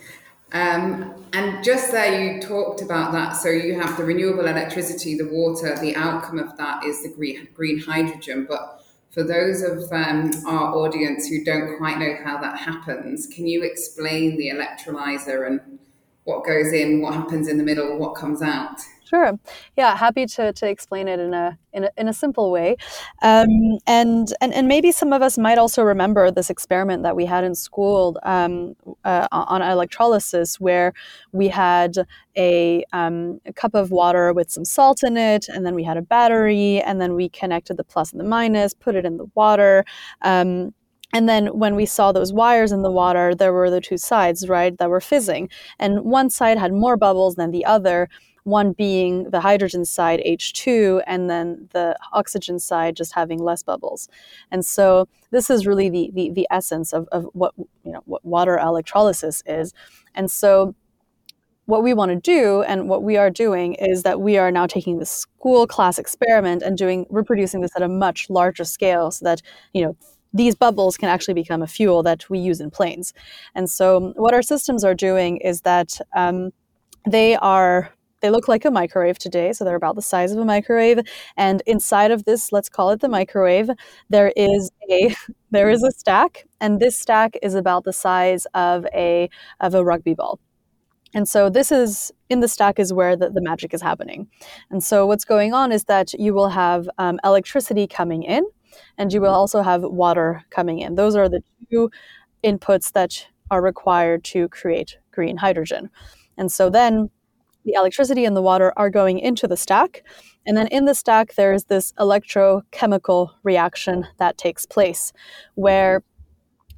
Um, 0.52 1.14
and 1.32 1.62
just 1.62 1.92
there, 1.92 2.22
you 2.22 2.40
talked 2.40 2.80
about 2.80 3.12
that. 3.12 3.32
So 3.32 3.50
you 3.50 3.78
have 3.78 3.96
the 3.96 4.04
renewable 4.04 4.46
electricity, 4.46 5.16
the 5.16 5.28
water. 5.28 5.76
The 5.78 5.94
outcome 5.94 6.38
of 6.38 6.56
that 6.56 6.84
is 6.84 7.02
the 7.02 7.10
green, 7.10 7.48
green 7.54 7.78
hydrogen. 7.78 8.46
But 8.48 8.82
for 9.10 9.22
those 9.22 9.62
of 9.62 9.92
um, 9.92 10.30
our 10.46 10.74
audience 10.74 11.28
who 11.28 11.44
don't 11.44 11.76
quite 11.76 11.98
know 11.98 12.16
how 12.24 12.38
that 12.40 12.58
happens, 12.58 13.26
can 13.26 13.46
you 13.46 13.62
explain 13.62 14.36
the 14.36 14.50
electrolyzer 14.50 15.46
and 15.46 15.78
what 16.24 16.44
goes 16.44 16.72
in, 16.72 17.00
what 17.02 17.14
happens 17.14 17.48
in 17.48 17.58
the 17.58 17.64
middle, 17.64 17.98
what 17.98 18.14
comes 18.14 18.42
out? 18.42 18.80
Sure. 19.08 19.38
Yeah, 19.74 19.96
happy 19.96 20.26
to, 20.26 20.52
to 20.52 20.68
explain 20.68 21.08
it 21.08 21.18
in 21.18 21.32
a 21.32 21.58
in 21.72 21.84
a, 21.84 21.90
in 21.96 22.08
a 22.08 22.12
simple 22.12 22.50
way, 22.50 22.76
um, 23.22 23.48
and 23.86 24.30
and 24.42 24.52
and 24.52 24.68
maybe 24.68 24.92
some 24.92 25.14
of 25.14 25.22
us 25.22 25.38
might 25.38 25.56
also 25.56 25.82
remember 25.82 26.30
this 26.30 26.50
experiment 26.50 27.04
that 27.04 27.16
we 27.16 27.24
had 27.24 27.42
in 27.42 27.54
school 27.54 28.18
um, 28.24 28.76
uh, 29.04 29.26
on 29.32 29.62
electrolysis, 29.62 30.60
where 30.60 30.92
we 31.32 31.48
had 31.48 31.94
a, 32.36 32.84
um, 32.92 33.40
a, 33.46 33.52
cup 33.52 33.74
of 33.74 33.90
water 33.90 34.34
with 34.34 34.50
some 34.50 34.64
salt 34.66 35.02
in 35.02 35.16
it, 35.16 35.48
and 35.48 35.64
then 35.64 35.74
we 35.74 35.84
had 35.84 35.96
a 35.96 36.02
battery, 36.02 36.82
and 36.82 37.00
then 37.00 37.14
we 37.14 37.30
connected 37.30 37.78
the 37.78 37.84
plus 37.84 38.12
and 38.12 38.20
the 38.20 38.24
minus, 38.24 38.74
put 38.74 38.94
it 38.94 39.06
in 39.06 39.16
the 39.16 39.26
water. 39.34 39.84
Um, 40.20 40.74
and 41.14 41.26
then 41.28 41.46
when 41.58 41.74
we 41.74 41.86
saw 41.86 42.12
those 42.12 42.32
wires 42.34 42.72
in 42.72 42.82
the 42.82 42.90
water, 42.90 43.34
there 43.34 43.54
were 43.54 43.70
the 43.70 43.80
two 43.80 43.96
sides, 43.96 44.48
right, 44.48 44.76
that 44.76 44.90
were 44.90 45.00
fizzing. 45.00 45.48
And 45.78 46.00
one 46.00 46.28
side 46.28 46.58
had 46.58 46.72
more 46.74 46.98
bubbles 46.98 47.36
than 47.36 47.50
the 47.50 47.64
other 47.64 48.08
one 48.48 48.72
being 48.72 49.30
the 49.30 49.40
hydrogen 49.40 49.84
side 49.84 50.20
H2 50.26 51.02
and 51.06 51.28
then 51.28 51.68
the 51.72 51.96
oxygen 52.12 52.58
side 52.58 52.96
just 52.96 53.14
having 53.14 53.42
less 53.42 53.62
bubbles. 53.62 54.08
And 54.50 54.64
so 54.64 55.08
this 55.30 55.50
is 55.50 55.66
really 55.66 55.88
the 55.88 56.10
the, 56.14 56.30
the 56.30 56.46
essence 56.50 56.92
of, 56.92 57.06
of 57.12 57.28
what 57.32 57.54
you 57.84 57.92
know 57.92 58.02
what 58.06 58.24
water 58.24 58.58
electrolysis 58.58 59.42
is. 59.46 59.72
And 60.14 60.30
so 60.30 60.74
what 61.66 61.82
we 61.82 61.92
want 61.92 62.10
to 62.10 62.16
do 62.16 62.62
and 62.62 62.88
what 62.88 63.02
we 63.02 63.18
are 63.18 63.28
doing 63.28 63.74
is 63.74 64.02
that 64.02 64.22
we 64.22 64.38
are 64.38 64.50
now 64.50 64.66
taking 64.66 64.98
the 64.98 65.04
school 65.04 65.66
class 65.66 65.98
experiment 65.98 66.62
and 66.62 66.78
doing 66.78 67.04
reproducing 67.10 67.60
this 67.60 67.76
at 67.76 67.82
a 67.82 67.88
much 67.88 68.30
larger 68.30 68.64
scale 68.64 69.10
so 69.10 69.22
that 69.24 69.42
you 69.74 69.82
know 69.82 69.94
these 70.32 70.54
bubbles 70.54 70.96
can 70.96 71.08
actually 71.08 71.34
become 71.34 71.62
a 71.62 71.66
fuel 71.66 72.02
that 72.02 72.28
we 72.30 72.38
use 72.38 72.60
in 72.60 72.70
planes. 72.70 73.12
And 73.54 73.68
so 73.68 74.12
what 74.16 74.34
our 74.34 74.42
systems 74.42 74.84
are 74.84 74.94
doing 74.94 75.38
is 75.38 75.62
that 75.62 75.98
um, 76.14 76.50
they 77.06 77.36
are 77.36 77.92
they 78.20 78.30
look 78.30 78.48
like 78.48 78.64
a 78.64 78.70
microwave 78.70 79.18
today, 79.18 79.52
so 79.52 79.64
they're 79.64 79.76
about 79.76 79.94
the 79.94 80.02
size 80.02 80.32
of 80.32 80.38
a 80.38 80.44
microwave. 80.44 81.00
And 81.36 81.62
inside 81.66 82.10
of 82.10 82.24
this, 82.24 82.52
let's 82.52 82.68
call 82.68 82.90
it 82.90 83.00
the 83.00 83.08
microwave, 83.08 83.70
there 84.08 84.32
is 84.36 84.70
a 84.90 85.14
there 85.50 85.70
is 85.70 85.82
a 85.82 85.90
stack, 85.92 86.46
and 86.60 86.80
this 86.80 86.98
stack 86.98 87.36
is 87.42 87.54
about 87.54 87.84
the 87.84 87.92
size 87.92 88.46
of 88.54 88.86
a 88.94 89.28
of 89.60 89.74
a 89.74 89.84
rugby 89.84 90.14
ball. 90.14 90.38
And 91.14 91.26
so 91.26 91.48
this 91.48 91.72
is 91.72 92.12
in 92.28 92.40
the 92.40 92.48
stack 92.48 92.78
is 92.78 92.92
where 92.92 93.16
the, 93.16 93.30
the 93.30 93.40
magic 93.40 93.72
is 93.72 93.80
happening. 93.80 94.28
And 94.70 94.84
so 94.84 95.06
what's 95.06 95.24
going 95.24 95.54
on 95.54 95.72
is 95.72 95.84
that 95.84 96.12
you 96.14 96.34
will 96.34 96.50
have 96.50 96.88
um, 96.98 97.18
electricity 97.24 97.86
coming 97.86 98.24
in, 98.24 98.44
and 98.98 99.12
you 99.12 99.20
will 99.20 99.34
also 99.34 99.62
have 99.62 99.82
water 99.82 100.44
coming 100.50 100.80
in. 100.80 100.96
Those 100.96 101.16
are 101.16 101.28
the 101.28 101.42
two 101.70 101.90
inputs 102.44 102.92
that 102.92 103.26
are 103.50 103.62
required 103.62 104.22
to 104.24 104.48
create 104.48 104.98
green 105.10 105.38
hydrogen. 105.38 105.88
And 106.36 106.52
so 106.52 106.70
then 106.70 107.10
the 107.64 107.74
electricity 107.74 108.24
and 108.24 108.36
the 108.36 108.42
water 108.42 108.72
are 108.76 108.90
going 108.90 109.18
into 109.18 109.46
the 109.46 109.56
stack. 109.56 110.02
And 110.46 110.56
then 110.56 110.68
in 110.68 110.86
the 110.86 110.94
stack, 110.94 111.34
there's 111.34 111.64
this 111.64 111.92
electrochemical 111.98 113.30
reaction 113.42 114.06
that 114.18 114.38
takes 114.38 114.64
place 114.64 115.12
where 115.54 116.02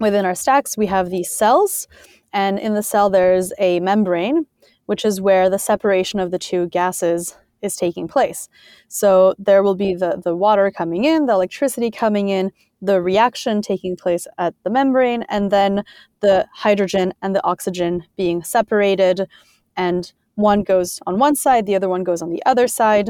within 0.00 0.24
our 0.24 0.34
stacks, 0.34 0.76
we 0.76 0.86
have 0.86 1.10
these 1.10 1.30
cells. 1.30 1.86
And 2.32 2.58
in 2.58 2.74
the 2.74 2.82
cell, 2.82 3.10
there's 3.10 3.52
a 3.58 3.80
membrane, 3.80 4.46
which 4.86 5.04
is 5.04 5.20
where 5.20 5.48
the 5.48 5.58
separation 5.58 6.18
of 6.18 6.30
the 6.30 6.38
two 6.38 6.66
gases 6.68 7.36
is 7.62 7.76
taking 7.76 8.08
place. 8.08 8.48
So 8.88 9.34
there 9.38 9.62
will 9.62 9.74
be 9.74 9.94
the, 9.94 10.20
the 10.24 10.34
water 10.34 10.70
coming 10.70 11.04
in, 11.04 11.26
the 11.26 11.34
electricity 11.34 11.90
coming 11.90 12.30
in, 12.30 12.50
the 12.80 13.02
reaction 13.02 13.60
taking 13.60 13.96
place 13.96 14.26
at 14.38 14.54
the 14.64 14.70
membrane, 14.70 15.24
and 15.28 15.50
then 15.50 15.84
the 16.20 16.46
hydrogen 16.54 17.12
and 17.20 17.36
the 17.36 17.44
oxygen 17.44 18.04
being 18.16 18.42
separated 18.42 19.28
and 19.76 20.12
one 20.40 20.62
goes 20.62 21.00
on 21.06 21.18
one 21.18 21.34
side, 21.34 21.66
the 21.66 21.74
other 21.74 21.88
one 21.88 22.04
goes 22.04 22.22
on 22.22 22.30
the 22.30 22.42
other 22.46 22.68
side. 22.68 23.08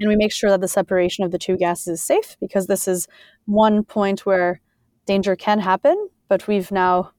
And 0.00 0.08
we 0.08 0.16
make 0.16 0.32
sure 0.32 0.50
that 0.50 0.60
the 0.60 0.68
separation 0.68 1.24
of 1.24 1.32
the 1.32 1.38
two 1.38 1.56
gases 1.56 1.98
is 1.98 2.04
safe 2.04 2.36
because 2.40 2.66
this 2.66 2.86
is 2.86 3.08
one 3.46 3.82
point 3.84 4.24
where 4.24 4.60
danger 5.06 5.34
can 5.34 5.58
happen, 5.58 6.08
but 6.28 6.46
we've 6.46 6.70
now 6.70 7.10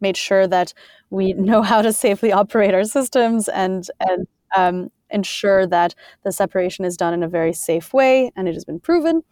made 0.00 0.16
sure 0.16 0.46
that 0.46 0.74
we 1.10 1.32
know 1.50 1.62
how 1.62 1.80
to 1.82 1.92
safely 1.92 2.32
operate 2.32 2.74
our 2.74 2.84
systems 2.84 3.48
and, 3.48 3.86
and 4.00 4.26
um, 4.56 4.90
ensure 5.10 5.66
that 5.66 5.94
the 6.24 6.32
separation 6.32 6.84
is 6.84 6.96
done 6.96 7.14
in 7.14 7.22
a 7.22 7.28
very 7.28 7.52
safe 7.52 7.94
way 7.94 8.30
and 8.36 8.48
it 8.48 8.54
has 8.54 8.64
been 8.64 8.80
proven. 8.80 9.22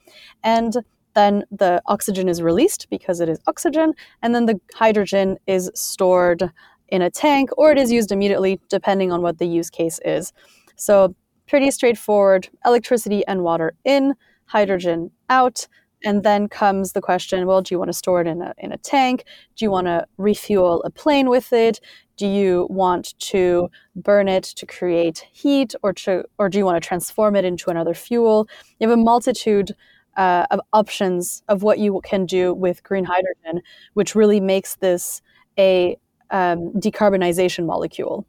And 0.43 0.77
then 1.15 1.45
the 1.51 1.83
oxygen 1.87 2.29
is 2.29 2.41
released 2.41 2.87
because 2.91 3.21
it 3.21 3.29
is 3.29 3.41
oxygen, 3.47 3.95
and 4.23 4.35
then 4.35 4.47
the 4.47 4.61
hydrogen 4.75 5.39
is 5.47 5.71
stored 5.75 6.53
in 6.91 7.03
a 7.03 7.11
tank 7.11 7.51
or 7.57 7.73
it 7.73 7.79
is 7.79 7.93
used 7.93 8.13
immediately 8.13 8.61
depending 8.69 9.13
on 9.13 9.23
what 9.23 9.39
the 9.39 9.47
use 9.47 9.71
case 9.71 10.01
is. 10.05 10.33
So, 10.77 11.15
pretty 11.47 11.71
straightforward 11.73 12.49
electricity 12.65 13.27
and 13.27 13.43
water 13.43 13.75
in, 13.85 14.15
hydrogen 14.47 15.11
out. 15.29 15.67
And 16.05 16.23
then 16.23 16.49
comes 16.49 16.93
the 16.93 17.01
question 17.03 17.47
well, 17.47 17.61
do 17.61 17.75
you 17.75 17.79
want 17.79 17.91
to 17.91 17.93
store 17.93 18.23
it 18.23 18.27
in 18.27 18.41
a, 18.41 18.55
in 18.59 18.73
a 18.73 18.79
tank? 18.79 19.25
Do 19.57 19.65
you 19.65 19.71
want 19.71 19.87
to 19.87 20.07
refuel 20.17 20.83
a 20.85 20.91
plane 20.91 21.29
with 21.29 21.53
it? 21.53 21.81
Do 22.17 22.27
you 22.27 22.67
want 22.71 23.19
to 23.19 23.71
burn 23.97 24.29
it 24.29 24.45
to 24.45 24.65
create 24.65 25.27
heat 25.33 25.75
or, 25.83 25.93
to, 25.95 26.25
or 26.39 26.49
do 26.49 26.59
you 26.59 26.65
want 26.65 26.83
to 26.83 26.87
transform 26.87 27.37
it 27.37 27.45
into 27.45 27.71
another 27.71 27.95
fuel? 27.95 28.49
You 28.79 28.89
have 28.89 28.99
a 28.99 29.03
multitude 29.03 29.73
uh, 30.17 30.47
of 30.51 30.61
options 30.73 31.43
of 31.49 31.63
what 31.63 31.79
you 31.79 32.01
can 32.05 32.27
do 32.27 32.55
with 32.55 32.83
green 32.83 33.05
hydrogen, 33.05 33.63
which 33.95 34.15
really 34.15 34.41
makes 34.41 34.77
this 34.77 35.21
a 35.59 35.97
um, 36.31 36.73
decarbonization 36.73 37.67
molecule. 37.67 38.27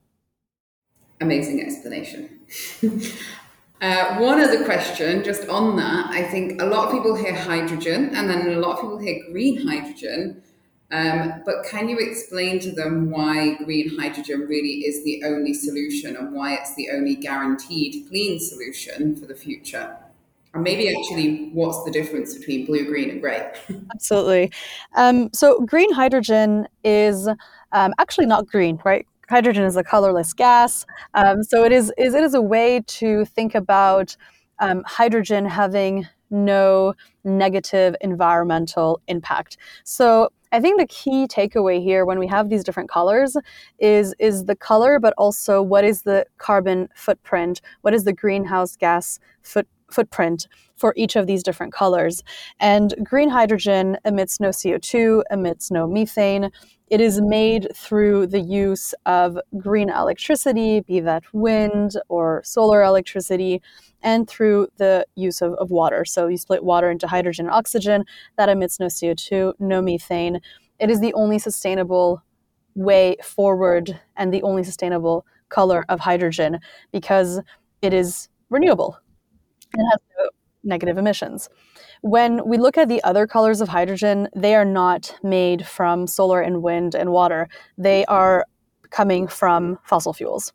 Amazing 1.20 1.62
explanation. 1.62 2.40
uh, 3.82 4.18
one 4.18 4.42
other 4.42 4.66
question, 4.66 5.24
just 5.24 5.48
on 5.48 5.76
that, 5.78 6.08
I 6.10 6.24
think 6.24 6.62
a 6.62 6.66
lot 6.66 6.88
of 6.88 6.94
people 6.94 7.16
hear 7.16 7.36
hydrogen 7.36 8.16
and 8.16 8.30
then 8.30 8.48
a 8.50 8.60
lot 8.60 8.76
of 8.76 8.82
people 8.82 8.98
hear 8.98 9.20
green 9.32 9.68
hydrogen. 9.68 10.42
Um, 10.92 11.42
but 11.46 11.64
can 11.70 11.88
you 11.88 11.98
explain 12.00 12.60
to 12.62 12.72
them 12.72 13.12
why 13.12 13.56
green 13.64 13.98
hydrogen 13.98 14.42
really 14.42 14.86
is 14.86 15.06
the 15.06 15.24
only 15.24 15.54
solution 15.54 16.18
and 16.18 16.34
why 16.34 16.56
it's 16.56 16.76
the 16.76 16.90
only 16.92 17.16
guaranteed 17.16 18.10
clean 18.10 18.40
solution 18.40 19.16
for 19.16 19.26
the 19.26 19.36
future? 19.36 19.98
Or 20.54 20.62
maybe 20.62 20.90
actually, 20.90 21.50
what's 21.54 21.84
the 21.86 21.92
difference 21.92 22.38
between 22.38 22.66
blue, 22.66 22.86
green, 22.86 23.10
and 23.10 23.22
gray? 23.22 23.54
Absolutely. 23.94 24.52
Um, 24.96 25.30
so, 25.34 25.62
green 25.62 25.92
hydrogen 25.94 26.68
is 26.84 27.28
um, 27.72 27.94
actually 28.00 28.26
not 28.26 28.48
green, 28.48 28.80
right? 28.84 29.08
Hydrogen 29.30 29.64
is 29.64 29.78
a 29.78 29.84
colorless 29.84 30.34
gas. 30.34 30.86
Um, 31.14 31.42
so 31.42 31.64
it 31.64 31.72
is, 31.72 31.94
is, 31.98 32.14
it 32.14 32.22
is 32.22 32.34
a 32.34 32.42
way 32.42 32.82
to 32.86 33.24
think 33.24 33.56
about 33.56 34.18
um, 34.60 34.84
hydrogen 34.86 35.46
having 35.46 36.06
no 36.30 36.94
negative 37.24 37.96
environmental 38.02 39.02
impact. 39.08 39.58
So 39.86 40.30
I 40.52 40.60
think 40.60 40.80
the 40.80 40.88
key 40.88 41.28
takeaway 41.28 41.82
here 41.82 42.06
when 42.06 42.20
we 42.20 42.28
have 42.28 42.50
these 42.50 42.64
different 42.64 42.90
colors 42.90 43.38
is 43.80 44.14
is 44.20 44.46
the 44.46 44.56
color, 44.56 45.00
but 45.00 45.14
also 45.18 45.62
what 45.62 45.86
is 45.86 46.02
the 46.02 46.26
carbon 46.38 46.90
footprint? 46.94 47.62
What 47.82 47.94
is 47.94 48.04
the 48.04 48.14
greenhouse 48.14 48.76
gas 48.76 49.20
foot, 49.42 49.68
footprint 49.92 50.48
for 50.76 50.94
each 50.98 51.16
of 51.16 51.28
these 51.28 51.44
different 51.44 51.74
colors? 51.74 52.24
And 52.60 52.94
green 53.04 53.30
hydrogen 53.30 53.98
emits 54.06 54.40
no 54.40 54.50
CO2, 54.50 55.24
emits 55.32 55.72
no 55.72 55.88
methane, 55.88 56.52
it 56.92 57.00
is 57.00 57.22
made 57.22 57.70
through 57.74 58.28
the 58.28 58.42
use 58.42 58.94
of 59.06 59.40
green 59.58 59.90
electricity, 59.90 60.82
be 60.82 61.00
that 61.00 61.24
wind 61.32 61.94
or 62.10 62.42
solar 62.44 62.84
electricity, 62.84 63.62
and 64.04 64.28
through 64.28 64.68
the 64.76 65.08
use 65.16 65.42
of, 65.42 65.54
of 65.54 65.72
water. 65.72 66.04
So 66.04 66.28
you 66.28 66.36
split 66.36 66.66
water 66.66 66.92
into 66.92 67.08
hydrogen 67.08 67.46
and 67.46 67.56
oxygen, 67.56 68.04
that 68.36 68.50
emits 68.50 68.78
no 68.78 68.88
CO2, 68.88 69.54
no 69.58 69.82
methane. 69.82 70.42
It 70.80 70.90
is 70.90 71.00
the 71.00 71.14
only 71.14 71.40
sustainable 71.40 72.22
way 72.76 73.16
forward 73.24 73.98
and 74.18 74.34
the 74.34 74.44
only 74.44 74.66
sustainable 74.66 75.26
color 75.48 75.86
of 75.88 76.02
hydrogen 76.02 76.60
because 76.92 77.40
it 77.82 77.94
is 77.94 78.28
renewable. 78.50 78.98
It 79.74 79.84
has 79.92 80.00
no 80.18 80.30
negative 80.64 80.98
emissions. 80.98 81.50
When 82.02 82.46
we 82.46 82.58
look 82.58 82.78
at 82.78 82.90
the 82.90 83.04
other 83.04 83.28
colors 83.28 83.62
of 83.62 83.70
hydrogen, 83.70 84.28
they 84.36 84.56
are 84.56 84.66
not 84.66 85.16
made 85.24 85.66
from 85.68 86.08
solar 86.08 86.42
and 86.42 86.62
wind 86.62 86.96
and 86.96 87.12
water. 87.12 87.48
They 87.78 88.06
are 88.06 88.46
coming 88.92 89.28
from 89.28 89.80
fossil 89.84 90.14
fuels. 90.14 90.54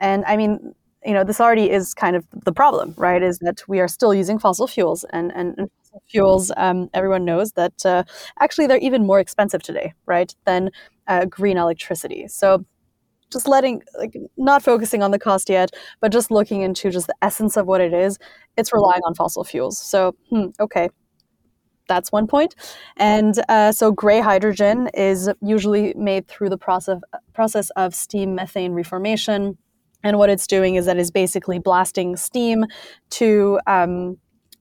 And 0.00 0.24
I 0.26 0.36
mean, 0.36 0.74
you 1.04 1.12
know, 1.12 1.24
this 1.24 1.40
already 1.40 1.70
is 1.70 1.94
kind 1.94 2.16
of 2.16 2.26
the 2.44 2.52
problem, 2.52 2.94
right? 2.96 3.22
Is 3.22 3.38
that 3.40 3.62
we 3.68 3.80
are 3.80 3.88
still 3.88 4.14
using 4.14 4.38
fossil 4.38 4.66
fuels, 4.66 5.04
and 5.10 5.32
and, 5.34 5.54
and 5.58 5.70
fuels, 6.10 6.50
um, 6.56 6.88
everyone 6.94 7.24
knows 7.24 7.52
that 7.52 7.86
uh, 7.86 8.04
actually 8.40 8.66
they're 8.66 8.78
even 8.78 9.06
more 9.06 9.20
expensive 9.20 9.62
today, 9.62 9.92
right, 10.06 10.34
than 10.44 10.70
uh, 11.06 11.26
green 11.26 11.58
electricity. 11.58 12.26
So 12.28 12.64
just 13.32 13.48
letting 13.48 13.82
like 13.98 14.14
not 14.36 14.62
focusing 14.62 15.02
on 15.02 15.10
the 15.10 15.18
cost 15.18 15.48
yet 15.48 15.70
but 16.00 16.12
just 16.12 16.30
looking 16.30 16.62
into 16.62 16.90
just 16.90 17.06
the 17.06 17.14
essence 17.22 17.56
of 17.56 17.66
what 17.66 17.80
it 17.80 17.92
is 17.92 18.18
it's 18.56 18.72
relying 18.72 19.02
on 19.04 19.14
fossil 19.14 19.44
fuels. 19.44 19.78
So 19.78 20.14
hmm, 20.30 20.46
okay. 20.60 20.88
That's 21.86 22.10
one 22.10 22.26
point. 22.26 22.54
And 22.96 23.38
uh, 23.48 23.70
so 23.70 23.92
gray 23.92 24.20
hydrogen 24.20 24.88
is 24.94 25.28
usually 25.42 25.92
made 25.94 26.26
through 26.28 26.48
the 26.48 26.56
process 26.56 27.00
process 27.34 27.68
of 27.70 27.94
steam 27.94 28.34
methane 28.34 28.72
reformation. 28.72 29.58
And 30.02 30.18
what 30.18 30.30
it's 30.30 30.46
doing 30.46 30.76
is 30.76 30.86
that 30.86 30.96
it's 30.96 31.10
basically 31.10 31.58
blasting 31.58 32.16
steam 32.16 32.64
to 33.10 33.60
um, 33.66 34.16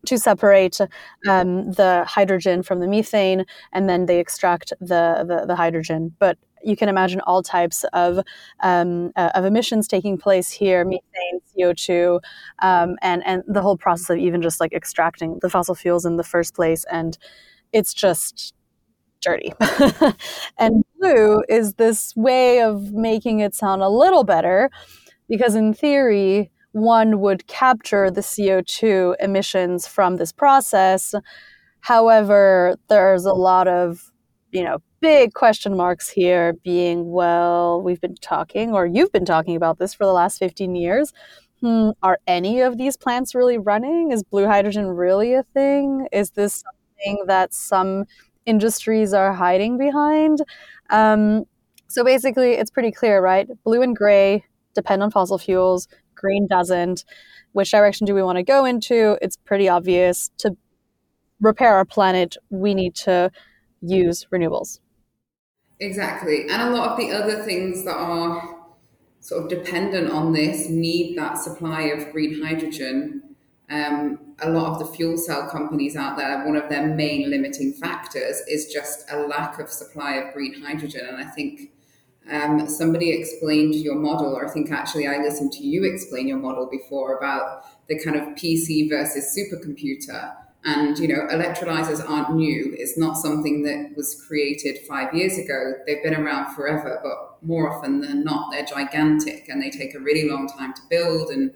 to 0.05 0.17
separate 0.17 0.81
um, 1.29 1.71
the 1.71 2.03
hydrogen 2.05 2.61
from 2.61 2.81
the 2.81 2.87
methane, 2.89 3.45
and 3.71 3.87
then 3.87 4.05
they 4.05 4.19
extract 4.19 4.73
the, 4.81 5.23
the, 5.25 5.45
the 5.47 5.55
hydrogen. 5.55 6.13
But 6.19 6.37
you 6.63 6.75
can 6.75 6.89
imagine 6.89 7.21
all 7.21 7.43
types 7.43 7.83
of 7.93 8.19
um, 8.61 9.11
uh, 9.15 9.31
of 9.35 9.45
emissions 9.45 9.87
taking 9.87 10.17
place 10.17 10.49
here: 10.49 10.85
methane, 10.85 11.39
CO 11.55 11.73
two, 11.73 12.19
um, 12.61 12.95
and 13.01 13.23
and 13.25 13.43
the 13.47 13.61
whole 13.61 13.77
process 13.77 14.09
of 14.09 14.17
even 14.17 14.41
just 14.41 14.59
like 14.59 14.73
extracting 14.73 15.39
the 15.41 15.49
fossil 15.49 15.75
fuels 15.75 16.05
in 16.05 16.17
the 16.17 16.23
first 16.23 16.55
place. 16.55 16.85
And 16.91 17.17
it's 17.71 17.93
just 17.93 18.53
dirty. 19.21 19.53
and 20.57 20.83
blue 20.99 21.43
is 21.49 21.75
this 21.75 22.15
way 22.15 22.61
of 22.61 22.93
making 22.93 23.39
it 23.39 23.55
sound 23.55 23.81
a 23.81 23.89
little 23.89 24.23
better, 24.23 24.69
because 25.27 25.55
in 25.55 25.73
theory, 25.73 26.51
one 26.73 27.19
would 27.19 27.47
capture 27.47 28.09
the 28.11 28.21
CO2 28.21 29.15
emissions 29.19 29.87
from 29.87 30.17
this 30.17 30.31
process. 30.31 31.15
However, 31.81 32.75
there's 32.89 33.25
a 33.25 33.33
lot 33.33 33.67
of, 33.67 34.11
you 34.53 34.63
know, 34.63 34.77
big 35.01 35.33
question 35.33 35.75
marks 35.75 36.09
here 36.09 36.53
being, 36.63 37.11
well, 37.11 37.81
we've 37.81 37.99
been 37.99 38.15
talking, 38.15 38.71
or 38.71 38.85
you've 38.85 39.11
been 39.11 39.25
talking 39.25 39.55
about 39.55 39.79
this 39.79 39.93
for 39.93 40.05
the 40.05 40.13
last 40.13 40.37
15 40.37 40.75
years. 40.75 41.11
Hmm, 41.59 41.89
are 42.03 42.19
any 42.27 42.61
of 42.61 42.77
these 42.77 42.95
plants 42.95 43.33
really 43.33 43.57
running? 43.57 44.11
Is 44.11 44.23
blue 44.23 44.45
hydrogen 44.45 44.87
really 44.87 45.33
a 45.33 45.43
thing? 45.43 46.07
Is 46.11 46.31
this 46.31 46.63
something 46.63 47.25
that 47.27 47.53
some 47.53 48.05
industries 48.45 49.11
are 49.13 49.33
hiding 49.33 49.77
behind? 49.77 50.39
Um, 50.91 51.45
so 51.87 52.03
basically, 52.03 52.53
it's 52.53 52.71
pretty 52.71 52.91
clear, 52.91 53.21
right? 53.21 53.47
Blue 53.63 53.81
and 53.81 53.95
gray 53.95 54.45
depend 54.75 55.01
on 55.01 55.11
fossil 55.11 55.37
fuels 55.37 55.87
green 56.23 56.47
doesn't. 56.47 57.05
Which 57.51 57.71
direction 57.71 58.05
do 58.05 58.15
we 58.15 58.23
want 58.23 58.37
to 58.37 58.43
go 58.43 58.65
into? 58.65 59.17
It's 59.21 59.37
pretty 59.37 59.67
obvious. 59.67 60.31
To 60.39 60.55
repair 61.41 61.75
our 61.75 61.85
planet, 61.85 62.37
we 62.49 62.73
need 62.73 62.95
to 62.95 63.29
use 63.83 64.25
renewables. 64.31 64.79
Exactly. 65.79 66.43
And 66.49 66.61
a 66.61 66.69
lot 66.69 66.91
of 66.91 66.97
the 66.97 67.11
other 67.11 67.43
things 67.43 67.83
that 67.83 67.95
are 67.95 68.57
sort 69.19 69.43
of 69.43 69.49
dependent 69.49 70.11
on 70.11 70.33
this 70.33 70.69
need 70.69 71.17
that 71.17 71.37
supply 71.37 71.83
of 71.83 72.11
green 72.11 72.41
hydrogen. 72.41 73.21
Um, 73.69 74.19
a 74.41 74.49
lot 74.49 74.73
of 74.73 74.79
the 74.79 74.93
fuel 74.93 75.17
cell 75.17 75.49
companies 75.49 75.95
out 75.95 76.17
there, 76.17 76.45
one 76.45 76.55
of 76.55 76.69
their 76.69 76.87
main 76.87 77.29
limiting 77.29 77.73
factors 77.73 78.41
is 78.47 78.71
just 78.71 79.05
a 79.11 79.19
lack 79.19 79.59
of 79.59 79.69
supply 79.69 80.15
of 80.15 80.33
green 80.33 80.61
hydrogen. 80.61 81.05
And 81.07 81.17
I 81.17 81.29
think 81.29 81.71
um, 82.29 82.67
somebody 82.67 83.11
explained 83.11 83.75
your 83.75 83.95
model, 83.95 84.35
or 84.35 84.47
I 84.47 84.51
think 84.51 84.71
actually 84.71 85.07
I 85.07 85.17
listened 85.17 85.51
to 85.53 85.63
you 85.63 85.83
explain 85.83 86.27
your 86.27 86.37
model 86.37 86.67
before 86.69 87.17
about 87.17 87.65
the 87.87 87.99
kind 88.03 88.15
of 88.15 88.29
PC 88.35 88.89
versus 88.89 89.37
supercomputer. 89.37 90.33
And 90.65 90.97
you 90.97 91.07
know, 91.09 91.27
electrolyzers 91.31 92.07
aren't 92.07 92.35
new. 92.35 92.73
It's 92.77 92.97
not 92.97 93.17
something 93.17 93.63
that 93.63 93.97
was 93.97 94.23
created 94.27 94.79
five 94.87 95.13
years 95.13 95.37
ago. 95.37 95.73
They've 95.85 96.01
been 96.01 96.15
around 96.15 96.53
forever, 96.55 96.99
but 97.03 97.45
more 97.45 97.73
often 97.73 97.99
than 97.99 98.23
not, 98.23 98.51
they're 98.51 98.65
gigantic 98.65 99.49
and 99.49 99.61
they 99.61 99.69
take 99.69 99.93
a 99.93 99.99
really 99.99 100.29
long 100.29 100.47
time 100.47 100.73
to 100.73 100.81
build, 100.89 101.29
and 101.31 101.51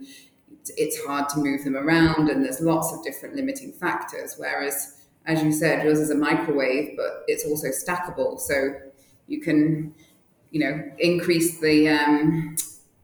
it's 0.76 1.02
hard 1.06 1.30
to 1.30 1.40
move 1.40 1.64
them 1.64 1.78
around. 1.78 2.30
And 2.30 2.44
there's 2.44 2.60
lots 2.60 2.92
of 2.92 3.04
different 3.04 3.36
limiting 3.36 3.72
factors. 3.72 4.36
Whereas, 4.38 4.98
as 5.26 5.42
you 5.42 5.54
said, 5.54 5.86
yours 5.86 6.00
is 6.00 6.10
a 6.10 6.16
microwave, 6.16 6.98
but 6.98 7.24
it's 7.28 7.46
also 7.46 7.68
stackable, 7.68 8.40
so 8.40 8.74
you 9.28 9.42
can 9.42 9.94
you 10.52 10.60
know, 10.60 10.92
increase 11.00 11.60
the, 11.60 11.90
um, 11.90 12.56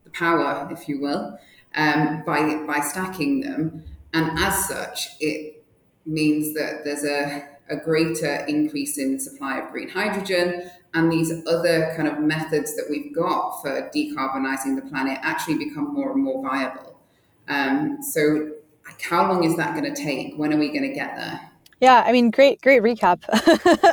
the 0.03 0.09
power, 0.11 0.67
if 0.71 0.87
you 0.87 1.01
will, 1.01 1.37
um, 1.75 2.23
by, 2.25 2.63
by 2.65 2.79
stacking 2.79 3.41
them. 3.41 3.83
And 4.13 4.37
as 4.39 4.67
such, 4.67 5.09
it 5.19 5.52
means 6.05 6.53
that 6.53 6.83
there's 6.83 7.03
a, 7.03 7.47
a 7.69 7.77
greater 7.77 8.45
increase 8.47 8.97
in 8.97 9.19
supply 9.19 9.59
of 9.59 9.71
green 9.71 9.89
hydrogen 9.89 10.69
and 10.93 11.11
these 11.11 11.31
other 11.47 11.93
kind 11.95 12.07
of 12.07 12.19
methods 12.19 12.75
that 12.75 12.85
we've 12.89 13.13
got 13.15 13.61
for 13.61 13.89
decarbonizing 13.95 14.75
the 14.75 14.87
planet 14.89 15.17
actually 15.21 15.57
become 15.57 15.93
more 15.93 16.11
and 16.11 16.23
more 16.23 16.43
viable. 16.43 16.99
Um, 17.47 17.99
so, 18.01 18.51
how 19.01 19.31
long 19.31 19.43
is 19.43 19.55
that 19.57 19.75
going 19.75 19.91
to 19.93 20.01
take? 20.01 20.35
When 20.35 20.53
are 20.53 20.57
we 20.57 20.69
going 20.69 20.83
to 20.83 20.93
get 20.93 21.15
there? 21.15 21.39
Yeah, 21.83 22.01
I 22.05 22.13
mean, 22.13 22.31
great, 22.31 22.61
great 22.61 22.81
recap 22.81 23.23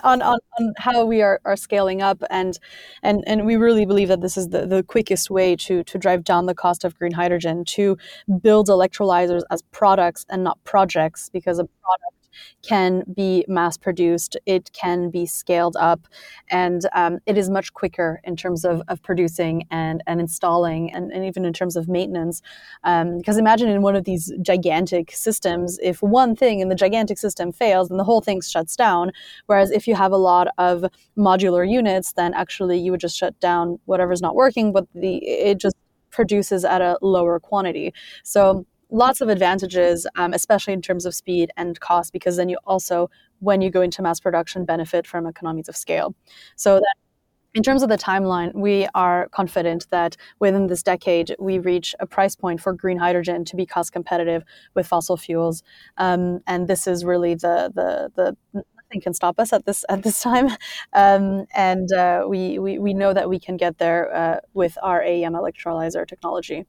on, 0.05 0.23
on, 0.23 0.39
on 0.61 0.73
how 0.77 1.05
we 1.05 1.23
are, 1.23 1.41
are 1.45 1.57
scaling 1.57 2.03
up, 2.03 2.23
and 2.31 2.57
and 3.03 3.25
and 3.27 3.45
we 3.45 3.57
really 3.57 3.85
believe 3.85 4.07
that 4.07 4.21
this 4.21 4.37
is 4.37 4.51
the, 4.51 4.65
the 4.65 4.85
quickest 4.85 5.29
way 5.29 5.57
to 5.57 5.83
to 5.83 5.99
drive 5.99 6.23
down 6.23 6.47
the 6.47 6.55
cost 6.55 6.85
of 6.85 6.97
green 6.97 7.11
hydrogen 7.11 7.65
to 7.65 7.99
build 8.43 8.69
electrolyzers 8.69 9.43
as 9.51 9.63
products 9.73 10.25
and 10.29 10.45
not 10.45 10.63
projects, 10.63 11.31
because 11.33 11.59
a 11.59 11.65
product 11.65 12.20
can 12.63 13.05
be 13.15 13.45
mass 13.49 13.77
produced, 13.77 14.37
it 14.47 14.71
can 14.73 15.11
be 15.11 15.27
scaled 15.27 15.77
up, 15.77 16.07
and 16.51 16.83
um, 16.95 17.19
it 17.27 17.37
is 17.37 17.51
much 17.51 17.73
quicker 17.73 18.21
in 18.25 18.37
terms 18.37 18.65
of, 18.65 18.83
of 18.89 19.03
producing 19.03 19.67
and, 19.71 20.03
and 20.07 20.21
installing, 20.21 20.93
and, 20.93 21.13
and 21.13 21.25
even 21.25 21.45
in 21.45 21.53
terms 21.53 21.77
of 21.77 21.89
maintenance. 21.89 22.43
Um, 22.85 23.19
because 23.19 23.39
imagine 23.39 23.69
in 23.69 23.83
one 23.83 23.97
of 23.97 24.05
these 24.05 24.33
gigantic 24.43 25.13
systems, 25.13 25.79
if 25.83 26.03
one 26.03 26.35
thing 26.37 26.61
in 26.61 26.69
the 26.69 26.75
gigantic 26.75 27.19
system 27.19 27.53
fails, 27.53 27.89
then 27.89 27.99
the 27.99 28.05
whole 28.05 28.21
thing 28.21 28.41
shuts 28.41 28.77
down. 28.77 29.13
Whereas 29.47 29.71
if 29.71 29.87
you 29.87 29.95
have 29.95 30.13
a 30.13 30.17
lot 30.17 30.49
of 30.59 30.85
modular 31.17 31.69
units, 31.69 32.13
then 32.13 32.35
actually 32.35 32.79
you 32.79 32.91
would 32.91 33.01
just 33.01 33.17
shut 33.17 33.39
down 33.41 33.79
whatever's 33.85 34.23
not 34.23 34.35
working, 34.35 34.73
but 34.73 34.87
the 34.95 35.17
it 35.27 35.59
just 35.59 35.77
produces 36.11 36.65
at 36.65 36.81
a 36.81 36.99
lower 37.03 37.39
quantity. 37.39 37.95
So 38.25 38.67
lots 38.91 39.21
of 39.21 39.29
advantages, 39.29 40.07
um, 40.17 40.33
especially 40.33 40.73
in 40.73 40.83
terms 40.83 41.07
of 41.07 41.15
speed 41.15 41.51
and 41.57 41.79
cost, 41.81 42.13
because 42.13 42.37
then 42.37 42.49
you 42.49 42.59
also, 42.67 43.11
when 43.39 43.61
you 43.61 43.71
go 43.71 43.83
into 43.83 44.03
mass 44.03 44.21
production, 44.21 44.65
benefit 44.65 45.07
from 45.07 45.27
economies 45.27 45.69
of 45.69 45.77
scale. 45.77 46.15
So 46.57 46.77
that 46.77 46.95
in 47.55 47.63
terms 47.63 47.83
of 47.83 47.89
the 47.89 47.99
timeline, 47.99 48.55
we 48.55 48.87
are 48.95 49.29
confident 49.31 49.87
that 49.91 50.17
within 50.39 50.69
this 50.69 50.83
decade, 50.83 51.35
we 51.39 51.59
reach 51.59 51.95
a 51.99 52.07
price 52.07 52.37
point 52.37 52.61
for 52.61 52.73
green 52.73 52.97
hydrogen 52.97 53.45
to 53.47 53.57
be 53.57 53.67
cost 53.67 53.93
competitive 53.93 54.45
with 54.75 54.87
fossil 54.87 55.17
fuels. 55.17 55.63
Um, 55.97 56.41
and 56.47 56.69
this 56.69 56.87
is 56.87 57.05
really 57.05 57.35
the, 57.35 57.73
the, 57.75 58.13
the, 58.15 58.37
nothing 58.55 59.01
can 59.01 59.15
stop 59.15 59.41
us 59.41 59.53
at 59.53 59.67
this, 59.67 59.85
at 59.89 60.03
this 60.03 60.21
time. 60.21 60.51
Um, 60.93 61.47
and 61.55 61.93
uh, 61.93 62.25
we, 62.29 62.59
we, 62.59 62.79
we 62.79 62.95
know 62.95 63.13
that 63.13 63.29
we 63.29 63.39
can 63.39 63.57
get 63.57 63.79
there 63.79 64.13
uh, 64.15 64.41
with 64.55 64.77
our 64.83 65.01
AEM 65.03 65.35
electrolyzer 65.35 66.07
technology. 66.07 66.67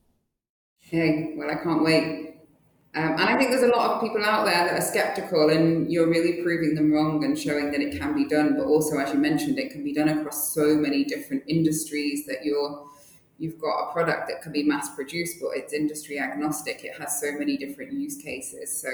Hey, 0.92 1.36
well, 1.38 1.50
I 1.50 1.56
can't 1.56 1.86
wait. 1.86 2.36
Um, 2.96 3.12
and 3.12 3.22
I 3.22 3.38
think 3.38 3.52
there's 3.52 3.64
a 3.64 3.68
lot 3.68 3.92
of 3.92 4.02
people 4.02 4.26
out 4.26 4.44
there 4.44 4.66
that 4.66 4.74
are 4.74 4.82
skeptical, 4.82 5.50
and 5.50 5.90
you're 5.90 6.10
really 6.10 6.44
proving 6.44 6.76
them 6.76 6.92
wrong 6.92 7.24
and 7.24 7.40
showing 7.40 7.72
that 7.72 7.80
it 7.80 7.98
can 7.98 8.14
be 8.14 8.28
done. 8.28 8.58
But 8.58 8.66
also, 8.66 8.98
as 8.98 9.14
you 9.14 9.18
mentioned, 9.18 9.58
it 9.58 9.72
can 9.72 9.86
be 9.86 9.94
done 9.94 10.10
across 10.10 10.54
so 10.54 10.76
many 10.76 11.06
different 11.06 11.44
industries 11.48 12.26
that 12.26 12.44
you're 12.44 12.86
you've 13.40 13.58
got 13.58 13.88
a 13.88 13.94
product 13.94 14.28
that 14.28 14.42
can 14.42 14.52
be 14.52 14.64
mass 14.64 14.94
produced, 14.94 15.38
but 15.40 15.52
it's 15.56 15.72
industry 15.72 16.20
agnostic. 16.20 16.84
It 16.84 17.00
has 17.00 17.22
so 17.22 17.32
many 17.40 17.56
different 17.56 17.94
use 17.94 18.18
cases. 18.22 18.82
So 18.82 18.90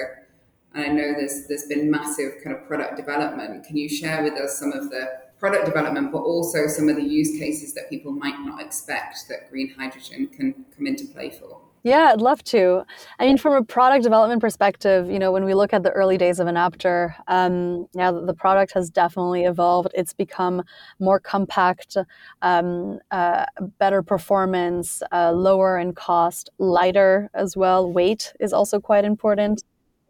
I 0.76 0.90
know 0.90 1.14
there's 1.14 1.48
there's 1.48 1.66
been 1.66 1.90
massive 1.90 2.44
kind 2.44 2.56
of 2.56 2.68
product 2.68 2.96
development. 2.96 3.66
Can 3.66 3.76
you 3.76 3.90
share 3.90 4.22
with 4.22 4.34
us 4.34 4.60
some 4.60 4.72
of 4.72 4.92
the 4.92 5.22
product 5.40 5.66
development, 5.66 6.12
but 6.12 6.20
also 6.20 6.68
some 6.68 6.90
of 6.90 6.96
the 6.96 7.04
use 7.04 7.40
cases 7.40 7.74
that 7.74 7.90
people 7.90 8.12
might 8.12 8.40
not 8.42 8.62
expect 8.62 9.28
that 9.30 9.50
green 9.50 9.74
hydrogen 9.76 10.28
can 10.28 10.54
come 10.76 10.86
into 10.86 11.08
play 11.08 11.32
for? 11.32 11.67
Yeah, 11.88 12.10
I'd 12.12 12.20
love 12.20 12.44
to. 12.56 12.84
I 13.18 13.26
mean, 13.26 13.38
from 13.38 13.54
a 13.54 13.64
product 13.64 14.04
development 14.04 14.42
perspective, 14.42 15.10
you 15.10 15.20
know, 15.20 15.32
when 15.32 15.46
we 15.46 15.54
look 15.54 15.72
at 15.72 15.84
the 15.84 15.92
early 15.92 16.18
days 16.18 16.38
of 16.42 16.48
Enapter, 16.48 17.16
um, 17.30 17.88
yeah, 17.96 18.12
the 18.12 18.34
product 18.34 18.74
has 18.74 18.90
definitely 18.90 19.46
evolved. 19.46 19.92
It's 19.96 20.12
become 20.12 20.64
more 21.00 21.22
compact, 21.22 21.96
um, 22.42 23.00
uh, 23.12 23.46
better 23.80 24.04
performance, 24.04 25.02
uh, 25.14 25.32
lower 25.32 25.80
in 25.80 25.94
cost, 25.94 26.50
lighter 26.58 27.30
as 27.34 27.56
well. 27.56 27.90
Weight 27.90 28.34
is 28.42 28.52
also 28.52 28.82
quite 28.82 29.06
important 29.06 29.64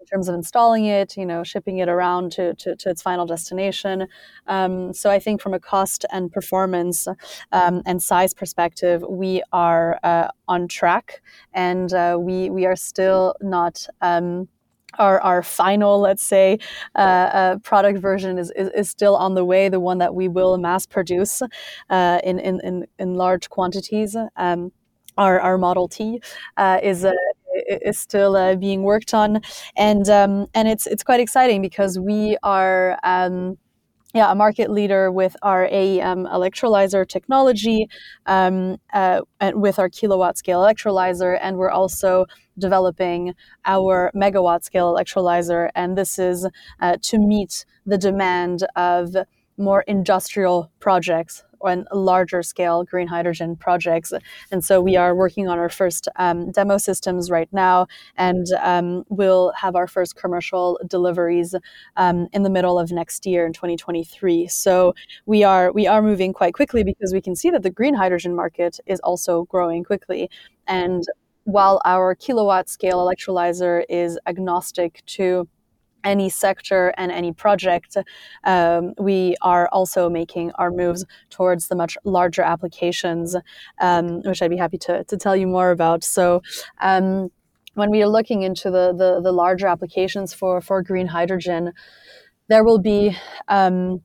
terms 0.09 0.27
of 0.27 0.35
installing 0.35 0.85
it, 0.85 1.17
you 1.17 1.25
know, 1.25 1.43
shipping 1.43 1.77
it 1.79 1.89
around 1.89 2.31
to, 2.33 2.53
to, 2.55 2.75
to 2.75 2.89
its 2.89 3.01
final 3.01 3.25
destination. 3.25 4.07
Um, 4.47 4.93
so 4.93 5.09
I 5.09 5.19
think 5.19 5.41
from 5.41 5.53
a 5.53 5.59
cost 5.59 6.05
and 6.11 6.31
performance 6.31 7.07
um, 7.51 7.81
and 7.85 8.01
size 8.01 8.33
perspective, 8.33 9.03
we 9.07 9.43
are 9.51 9.99
uh, 10.03 10.29
on 10.47 10.67
track, 10.67 11.21
and 11.53 11.93
uh, 11.93 12.17
we 12.19 12.49
we 12.49 12.65
are 12.65 12.75
still 12.75 13.35
not. 13.41 13.87
Um, 14.01 14.47
our, 14.99 15.19
our 15.21 15.43
final, 15.43 15.99
let's 15.99 16.23
say, 16.23 16.57
uh, 16.95 16.97
uh, 16.97 17.57
product 17.59 17.99
version 17.99 18.39
is, 18.39 18.51
is, 18.55 18.69
is, 18.69 18.89
still 18.89 19.15
on 19.15 19.35
the 19.35 19.45
way, 19.45 19.69
the 19.69 19.79
one 19.79 19.99
that 19.99 20.15
we 20.15 20.27
will 20.27 20.57
mass 20.57 20.87
produce 20.87 21.43
uh, 21.89 22.19
in, 22.23 22.39
in, 22.39 22.59
in, 22.63 22.87
in, 22.97 23.13
large 23.13 23.47
quantities. 23.49 24.15
Um, 24.37 24.71
our, 25.17 25.39
our 25.39 25.57
Model 25.57 25.87
T 25.87 26.21
uh, 26.55 26.79
is 26.81 27.03
a 27.03 27.13
is 27.67 27.97
still 27.97 28.35
uh, 28.35 28.55
being 28.55 28.83
worked 28.83 29.13
on, 29.13 29.41
and 29.75 30.09
um, 30.09 30.47
and 30.53 30.67
it's 30.67 30.87
it's 30.87 31.03
quite 31.03 31.19
exciting 31.19 31.61
because 31.61 31.99
we 31.99 32.37
are. 32.43 32.97
Um, 33.03 33.57
yeah, 34.13 34.31
a 34.31 34.35
market 34.35 34.71
leader 34.71 35.11
with 35.11 35.35
our 35.43 35.67
AEM 35.67 36.25
electrolyzer 36.27 37.07
technology, 37.07 37.87
um, 38.25 38.77
uh, 38.93 39.21
and 39.39 39.61
with 39.61 39.77
our 39.77 39.89
kilowatt 39.89 40.37
scale 40.37 40.61
electrolyzer, 40.61 41.37
and 41.39 41.57
we're 41.57 41.69
also 41.69 42.25
developing 42.57 43.35
our 43.65 44.09
megawatt 44.15 44.63
scale 44.63 44.91
electrolyzer, 44.95 45.69
and 45.75 45.97
this 45.97 46.17
is 46.17 46.47
uh, 46.79 46.97
to 47.03 47.19
meet 47.19 47.65
the 47.85 47.97
demand 47.97 48.65
of 48.75 49.15
more 49.57 49.81
industrial 49.81 50.71
projects 50.79 51.43
and 51.63 51.87
larger 51.91 52.43
scale 52.43 52.83
green 52.83 53.07
hydrogen 53.07 53.55
projects. 53.55 54.13
And 54.51 54.63
so 54.63 54.81
we 54.81 54.95
are 54.95 55.15
working 55.15 55.47
on 55.47 55.59
our 55.59 55.69
first 55.69 56.07
um, 56.17 56.51
demo 56.51 56.77
systems 56.77 57.29
right 57.31 57.49
now, 57.51 57.87
and 58.15 58.45
um, 58.61 59.03
we'll 59.09 59.51
have 59.53 59.75
our 59.75 59.87
first 59.87 60.15
commercial 60.15 60.79
deliveries 60.87 61.55
um, 61.95 62.27
in 62.33 62.43
the 62.43 62.49
middle 62.49 62.79
of 62.79 62.91
next 62.91 63.25
year 63.25 63.45
in 63.45 63.53
2023. 63.53 64.47
So 64.47 64.93
we 65.25 65.43
are 65.43 65.71
we 65.71 65.87
are 65.87 66.01
moving 66.01 66.33
quite 66.33 66.53
quickly 66.53 66.83
because 66.83 67.13
we 67.13 67.21
can 67.21 67.35
see 67.35 67.49
that 67.49 67.63
the 67.63 67.69
green 67.69 67.93
hydrogen 67.93 68.35
market 68.35 68.79
is 68.85 68.99
also 69.01 69.43
growing 69.45 69.83
quickly. 69.83 70.29
And 70.67 71.03
while 71.47 71.81
our 71.85 72.13
kilowatt 72.13 72.67
scale 72.67 72.97
electrolyzer 72.97 73.85
is 73.87 74.19
agnostic 74.27 75.01
to 75.05 75.47
any 76.07 76.29
sector 76.29 76.93
and 76.97 77.11
any 77.11 77.31
project, 77.33 77.97
um, 78.45 78.93
we 78.97 79.35
are 79.41 79.67
also 79.71 80.09
making 80.09 80.51
our 80.55 80.71
moves 80.71 81.05
towards 81.29 81.67
the 81.67 81.75
much 81.75 81.97
larger 82.03 82.41
applications, 82.41 83.35
um, 83.79 84.21
which 84.23 84.41
I'd 84.41 84.49
be 84.49 84.57
happy 84.57 84.77
to, 84.79 85.03
to 85.03 85.17
tell 85.17 85.35
you 85.35 85.47
more 85.47 85.71
about. 85.71 86.03
So, 86.03 86.41
um, 86.81 87.29
when 87.75 87.91
we 87.91 88.01
are 88.01 88.07
looking 88.07 88.41
into 88.41 88.71
the, 88.71 88.91
the, 88.91 89.21
the, 89.21 89.31
larger 89.31 89.67
applications 89.67 90.33
for, 90.33 90.61
for 90.61 90.81
green 90.81 91.05
hydrogen, 91.05 91.73
there 92.47 92.63
will 92.63 92.79
be 92.79 93.15
um, 93.49 94.01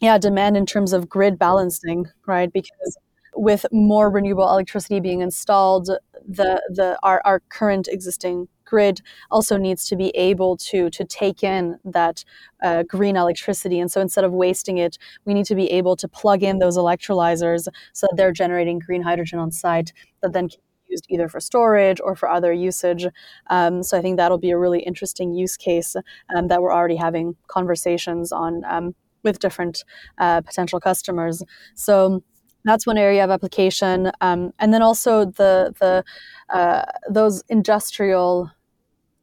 yeah 0.00 0.18
demand 0.18 0.56
in 0.56 0.66
terms 0.66 0.92
of 0.92 1.08
grid 1.08 1.38
balancing, 1.38 2.06
right? 2.26 2.52
Because 2.52 2.98
with 3.34 3.66
more 3.72 4.10
renewable 4.10 4.48
electricity 4.48 5.00
being 5.00 5.20
installed, 5.20 5.86
the 6.28 6.62
the 6.68 6.98
our, 7.02 7.22
our 7.24 7.40
current 7.48 7.88
existing 7.88 8.48
grid 8.66 9.00
also 9.30 9.56
needs 9.56 9.88
to 9.88 9.96
be 9.96 10.10
able 10.10 10.56
to 10.56 10.90
to 10.90 11.04
take 11.04 11.42
in 11.42 11.78
that 11.84 12.24
uh, 12.62 12.82
green 12.82 13.16
electricity. 13.16 13.80
And 13.80 13.90
so 13.90 14.00
instead 14.00 14.24
of 14.24 14.32
wasting 14.32 14.78
it 14.78 14.98
we 15.24 15.34
need 15.34 15.46
to 15.46 15.54
be 15.54 15.70
able 15.70 15.96
to 15.96 16.08
plug 16.08 16.42
in 16.42 16.58
those 16.58 16.76
electrolyzers 16.76 17.68
so 17.92 18.06
that 18.08 18.16
they're 18.16 18.32
generating 18.32 18.78
green 18.78 19.02
hydrogen 19.02 19.38
on 19.38 19.50
site 19.50 19.92
that 20.22 20.32
then 20.32 20.48
can 20.48 20.60
be 20.86 20.92
used 20.92 21.06
either 21.08 21.28
for 21.28 21.40
storage 21.40 22.00
or 22.02 22.14
for 22.14 22.28
other 22.28 22.52
usage. 22.52 23.06
Um, 23.48 23.82
so 23.82 23.96
i 23.98 24.02
think 24.02 24.16
that'll 24.16 24.38
be 24.38 24.50
a 24.50 24.58
really 24.58 24.80
interesting 24.80 25.32
use 25.32 25.56
case 25.56 25.96
um, 26.34 26.48
that 26.48 26.60
we're 26.60 26.72
already 26.74 26.96
having 26.96 27.36
conversations 27.46 28.32
on 28.32 28.62
um, 28.66 28.94
with 29.22 29.38
different 29.40 29.84
uh, 30.18 30.40
potential 30.40 30.80
customers. 30.80 31.42
So 31.74 32.22
that's 32.66 32.86
one 32.86 32.98
area 32.98 33.22
of 33.24 33.30
application. 33.30 34.10
Um, 34.20 34.52
and 34.58 34.74
then 34.74 34.82
also 34.82 35.26
the 35.26 35.72
the 35.80 36.04
uh, 36.48 36.84
those 37.08 37.42
industrial 37.48 38.50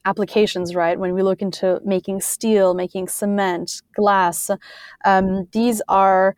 applications, 0.05 0.75
right? 0.75 0.99
When 0.99 1.13
we 1.13 1.21
look 1.21 1.41
into 1.41 1.79
making 1.83 2.21
steel, 2.21 2.73
making 2.73 3.07
cement, 3.07 3.81
glass, 3.95 4.49
um, 5.05 5.47
these 5.51 5.81
are 5.87 6.35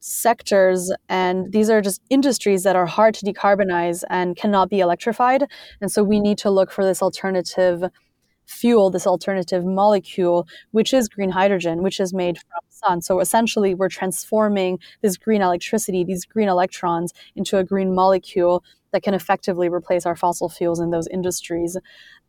sectors 0.00 0.92
and 1.08 1.52
these 1.52 1.68
are 1.68 1.80
just 1.80 2.00
industries 2.08 2.62
that 2.62 2.76
are 2.76 2.86
hard 2.86 3.14
to 3.14 3.26
decarbonize 3.26 4.04
and 4.08 4.36
cannot 4.36 4.70
be 4.70 4.80
electrified. 4.80 5.44
And 5.80 5.90
so 5.90 6.02
we 6.02 6.20
need 6.20 6.38
to 6.38 6.50
look 6.50 6.70
for 6.70 6.84
this 6.84 7.02
alternative 7.02 7.82
fuel, 8.46 8.90
this 8.90 9.06
alternative 9.06 9.64
molecule, 9.64 10.46
which 10.70 10.94
is 10.94 11.08
green 11.08 11.30
hydrogen, 11.30 11.82
which 11.82 12.00
is 12.00 12.14
made 12.14 12.38
from 12.38 12.60
sun. 12.70 13.02
So 13.02 13.20
essentially, 13.20 13.74
we're 13.74 13.88
transforming 13.88 14.78
this 15.02 15.16
green 15.16 15.42
electricity, 15.42 16.04
these 16.04 16.24
green 16.24 16.48
electrons, 16.48 17.12
into 17.36 17.58
a 17.58 17.64
green 17.64 17.94
molecule 17.94 18.64
that 18.92 19.02
can 19.02 19.14
effectively 19.14 19.68
replace 19.68 20.06
our 20.06 20.16
fossil 20.16 20.48
fuels 20.48 20.80
in 20.80 20.90
those 20.90 21.08
industries. 21.08 21.76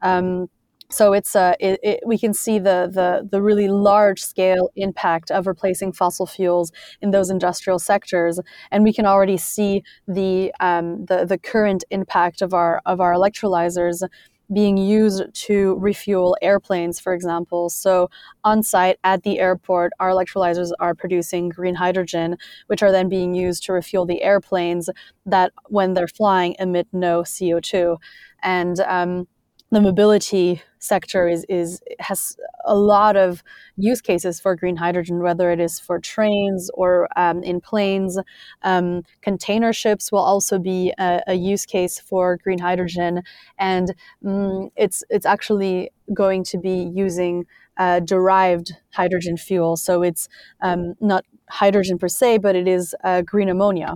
Um, 0.02 0.48
so 0.92 1.14
it's 1.14 1.36
uh, 1.36 1.54
it, 1.60 1.80
it, 1.84 2.00
we 2.06 2.18
can 2.18 2.34
see 2.34 2.58
the, 2.58 2.90
the 2.92 3.28
the 3.30 3.42
really 3.42 3.68
large 3.68 4.22
scale 4.22 4.72
impact 4.76 5.30
of 5.30 5.46
replacing 5.46 5.94
fossil 5.94 6.26
fuels 6.26 6.72
in 7.02 7.12
those 7.12 7.30
industrial 7.30 7.78
sectors, 7.78 8.40
and 8.72 8.84
we 8.84 8.92
can 8.92 9.06
already 9.06 9.38
see 9.38 9.84
the 10.08 10.52
um, 10.60 11.06
the 11.06 11.26
the 11.26 11.38
current 11.38 11.84
impact 11.92 12.42
of 12.42 12.56
our 12.56 12.82
of 12.88 13.00
our 13.00 13.14
electrolyzers 13.14 14.02
being 14.52 14.78
used 14.78 15.24
to 15.34 15.76
refuel 15.80 16.36
airplanes, 16.42 17.00
for 17.00 17.14
example. 17.14 17.70
So, 17.70 18.10
on 18.44 18.64
site 18.64 18.98
at 19.04 19.24
the 19.24 19.40
airport, 19.40 19.94
our 20.00 20.10
electrolyzers 20.10 20.72
are 20.80 20.96
producing 20.96 21.50
green 21.50 21.76
hydrogen, 21.76 22.38
which 22.68 22.82
are 22.82 22.92
then 22.92 23.10
being 23.10 23.34
used 23.36 23.64
to 23.64 23.74
refuel 23.74 24.06
the 24.06 24.22
airplanes 24.22 24.90
that, 25.26 25.52
when 25.68 25.94
they're 25.94 26.08
flying, 26.08 26.56
emit 26.60 26.88
no 26.92 27.22
CO2. 27.22 27.98
And 28.42 28.80
um, 28.82 29.28
the 29.72 29.82
mobility 29.82 30.62
sector 30.80 31.28
is, 31.28 31.46
is 31.48 31.82
has 32.00 32.38
a 32.66 32.76
lot 32.76 33.16
of 33.16 33.44
use 33.76 34.02
cases 34.02 34.40
for 34.40 34.56
green 34.56 34.76
hydrogen, 34.76 35.22
whether 35.22 35.52
it 35.52 35.60
is 35.60 35.80
for 35.80 36.00
trains 36.00 36.72
or 36.74 37.08
um, 37.16 37.44
in 37.44 37.62
planes. 37.62 38.18
Um, 38.64 39.04
container 39.22 39.72
ships 39.74 40.12
will 40.12 40.20
also 40.20 40.58
be 40.58 40.94
a, 40.98 41.22
a, 41.28 41.34
use 41.36 41.66
case 41.66 42.00
for 42.00 42.38
green 42.38 42.60
hydrogen, 42.60 43.22
and 43.58 43.94
um, 44.26 44.70
it's 44.76 45.04
it's 45.10 45.26
actually 45.26 45.92
going 46.14 46.44
to 46.46 46.58
be 46.58 46.92
using 46.94 47.46
uh, 47.78 48.00
derived 48.00 48.74
hydrogen 48.92 49.38
fuel. 49.38 49.78
So 49.78 50.02
it's 50.02 50.28
um, 50.62 50.96
not 51.00 51.26
hydrogen 51.50 51.98
per 52.00 52.08
se, 52.08 52.40
but 52.40 52.56
it 52.56 52.68
is 52.68 52.96
uh, 53.04 53.22
green 53.22 53.50
ammonia 53.50 53.96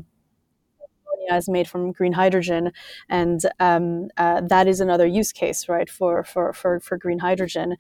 ammonia 1.24 1.38
is 1.38 1.50
made 1.50 1.68
from 1.68 1.92
green 1.92 2.14
hydrogen, 2.14 2.72
and 3.10 3.42
um, 3.60 4.10
uh, 4.18 4.42
that 4.42 4.68
is 4.68 4.80
another 4.80 5.06
use 5.06 5.32
case, 5.32 5.68
right, 5.70 5.90
for, 5.90 6.24
for, 6.24 6.54
for, 6.54 6.80
for 6.80 6.98
green 6.98 7.20
hydrogen. 7.20 7.76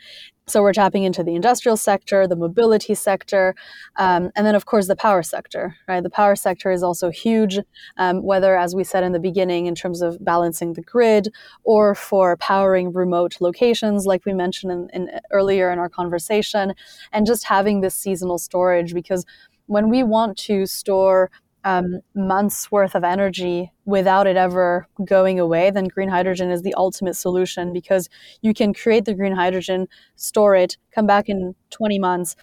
So 0.45 0.62
we're 0.62 0.73
tapping 0.73 1.03
into 1.03 1.23
the 1.23 1.36
industrial 1.36 1.77
sector, 1.77 2.27
the 2.27 2.36
mobility 2.36 2.95
sector, 2.95 3.56
um, 3.95 4.29
and 4.36 4.45
then 4.45 4.56
of 4.56 4.65
course 4.65 4.88
the 4.88 4.95
power 4.95 5.23
sector. 5.23 5.77
Right, 5.88 6.03
the 6.03 6.10
power 6.10 6.36
sector 6.36 6.69
is 6.69 6.84
also 6.84 7.12
huge. 7.12 7.60
Um, 7.95 8.23
whether, 8.23 8.58
as 8.58 8.75
we 8.75 8.84
said 8.84 9.06
in 9.06 9.13
the 9.13 9.19
beginning, 9.19 9.67
in 9.67 9.75
terms 9.75 10.01
of 10.01 10.23
balancing 10.23 10.73
the 10.73 10.82
grid, 10.82 11.29
or 11.63 11.95
for 11.95 12.36
powering 12.38 12.91
remote 12.91 13.38
locations, 13.39 14.06
like 14.06 14.25
we 14.25 14.34
mentioned 14.34 14.71
in, 14.73 14.89
in 14.93 15.19
earlier 15.32 15.71
in 15.71 15.79
our 15.79 15.89
conversation, 15.89 16.73
and 17.13 17.25
just 17.25 17.45
having 17.45 17.79
this 17.79 17.95
seasonal 17.95 18.38
storage 18.38 18.93
because 18.93 19.25
when 19.67 19.89
we 19.89 20.03
want 20.03 20.38
to 20.38 20.65
store 20.65 21.32
um, 21.63 21.99
months 22.15 22.71
worth 22.71 22.95
of 22.95 23.04
energy 23.04 23.71
without 23.86 24.28
it 24.28 24.38
ever 24.38 24.88
going 25.06 25.39
away, 25.39 25.71
then 25.71 25.86
green 25.88 26.10
hydrogen 26.10 26.52
is 26.52 26.62
the 26.62 26.73
ultimate 26.76 27.15
solution 27.15 27.73
because 27.73 28.10
you 28.41 28.54
can 28.54 28.73
create 28.73 29.06
the 29.06 29.13
green 29.13 29.34
hydrogen, 29.34 29.88
store 30.15 30.56
it, 30.56 30.78
come 30.93 31.08
back 31.08 31.30
in 31.30 31.56
20 31.71 31.99
months. 31.99 32.36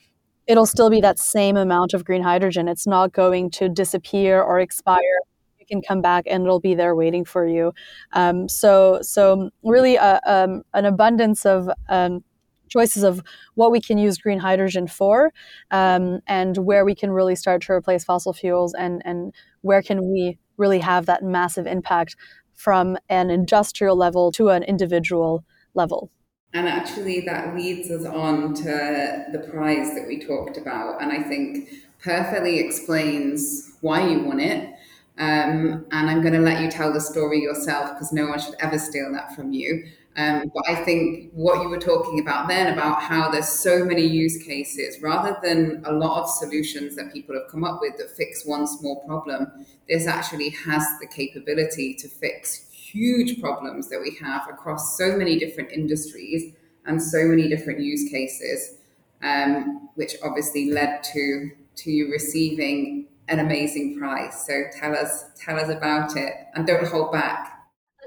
It'll 0.47 0.67
still 0.67 0.91
be 0.91 1.01
that 1.01 1.19
same 1.19 1.57
amount 1.57 1.95
of 1.95 2.05
green 2.05 2.23
hydrogen. 2.23 2.69
It's 2.69 2.87
not 2.87 3.13
going 3.13 3.51
to 3.53 3.69
disappear 3.69 4.43
or 4.43 4.59
expire. 4.59 5.21
You 5.59 5.67
can 5.67 5.83
come 5.83 6.01
back 6.01 6.25
and 6.27 6.45
it'll 6.45 6.61
be 6.61 6.75
there 6.75 6.95
waiting 6.95 7.25
for 7.25 7.47
you. 7.47 7.73
Um, 8.13 8.49
so, 8.49 9.01
so 9.03 9.51
really, 9.63 9.99
uh, 9.99 10.21
um, 10.27 10.63
an 10.75 10.87
abundance 10.87 11.47
of 11.47 11.69
um, 11.89 12.25
choices 12.71 13.03
of 13.03 13.23
what 13.55 13.71
we 13.71 13.81
can 13.81 13.99
use 13.99 14.17
green 14.17 14.39
hydrogen 14.39 14.87
for 14.87 15.33
um, 15.71 16.21
and 16.27 16.57
where 16.57 16.85
we 16.85 16.95
can 16.95 17.11
really 17.11 17.37
start 17.37 17.61
to 17.63 17.73
replace 17.73 18.05
fossil 18.05 18.33
fuels 18.33 18.73
and, 18.73 19.03
and 19.05 19.35
where 19.61 19.83
can 19.83 20.11
we 20.11 20.39
really 20.57 20.79
have 20.79 21.07
that 21.07 21.23
massive 21.23 21.67
impact 21.67 22.17
from 22.55 22.97
an 23.09 23.31
industrial 23.31 23.97
level 23.97 24.31
to 24.31 24.51
an 24.51 24.63
individual 24.63 25.45
level. 25.75 26.11
And 26.53 26.69
actually, 26.69 27.21
that 27.23 27.55
leads 27.55 27.91
us 27.91 28.05
on 28.05 28.55
to 28.55 29.27
the 29.33 29.39
prize 29.39 29.95
that 29.95 30.07
we 30.07 30.19
talked 30.19 30.57
about, 30.57 31.01
and 31.01 31.13
I 31.13 31.23
think 31.23 31.69
perfectly 32.03 32.59
explains 32.59 33.77
why 33.81 34.07
you 34.09 34.25
won 34.25 34.41
it. 34.41 34.69
Um, 35.19 35.87
and 35.93 36.11
I'm 36.11 36.23
going 36.23 36.35
to 36.35 36.41
let 36.41 36.63
you 36.63 36.71
tell 36.71 36.93
the 36.93 37.01
story 37.01 37.41
yourself 37.41 37.91
because 37.91 38.13
no 38.13 38.27
one 38.27 38.41
should 38.41 38.55
ever 38.59 38.79
steal 38.79 39.13
that 39.13 39.35
from 39.35 39.53
you. 39.53 39.87
Um, 40.17 40.51
but 40.53 40.65
I 40.69 40.85
think 40.85 41.31
what 41.33 41.63
you 41.63 41.69
were 41.69 41.79
talking 41.79 42.19
about 42.19 42.49
then 42.49 42.73
about 42.73 43.01
how 43.01 43.31
there's 43.31 43.49
so 43.49 43.85
many 43.85 44.05
use 44.05 44.43
cases, 44.43 45.01
rather 45.01 45.37
than 45.43 45.83
a 45.87 45.93
lot 45.93 46.23
of 46.23 46.29
solutions 46.29 46.97
that 46.97 47.13
people 47.13 47.35
have 47.37 47.49
come 47.49 47.65
up 47.65 47.79
with 47.81 47.97
that 47.99 48.11
fix 48.11 48.45
one 48.45 48.67
small 48.67 49.05
problem, 49.07 49.67
this 49.89 50.07
actually 50.07 50.51
has 50.51 50.85
the 51.01 51.07
capability 51.07 51.95
to 51.95 52.09
fix 52.09 52.69
huge 52.73 53.41
problems 53.41 53.89
that 53.89 54.01
we 54.01 54.17
have 54.21 54.49
across 54.49 54.99
so 54.99 55.17
many 55.17 55.39
different 55.39 55.71
industries 55.71 56.53
and 56.87 57.01
so 57.01 57.25
many 57.25 57.49
different 57.49 57.81
use 57.81 58.11
cases, 58.11 58.79
um, 59.23 59.89
which 59.95 60.17
obviously 60.25 60.71
led 60.73 61.03
to 61.13 61.51
to 61.77 61.91
you 61.91 62.11
receiving 62.11 63.07
an 63.29 63.39
amazing 63.39 63.97
prize. 63.99 64.45
So 64.47 64.65
tell 64.79 64.95
us 64.97 65.25
tell 65.39 65.57
us 65.59 65.69
about 65.71 66.17
it 66.17 66.35
and 66.55 66.67
don't 66.67 66.87
hold 66.87 67.13
back. 67.13 67.50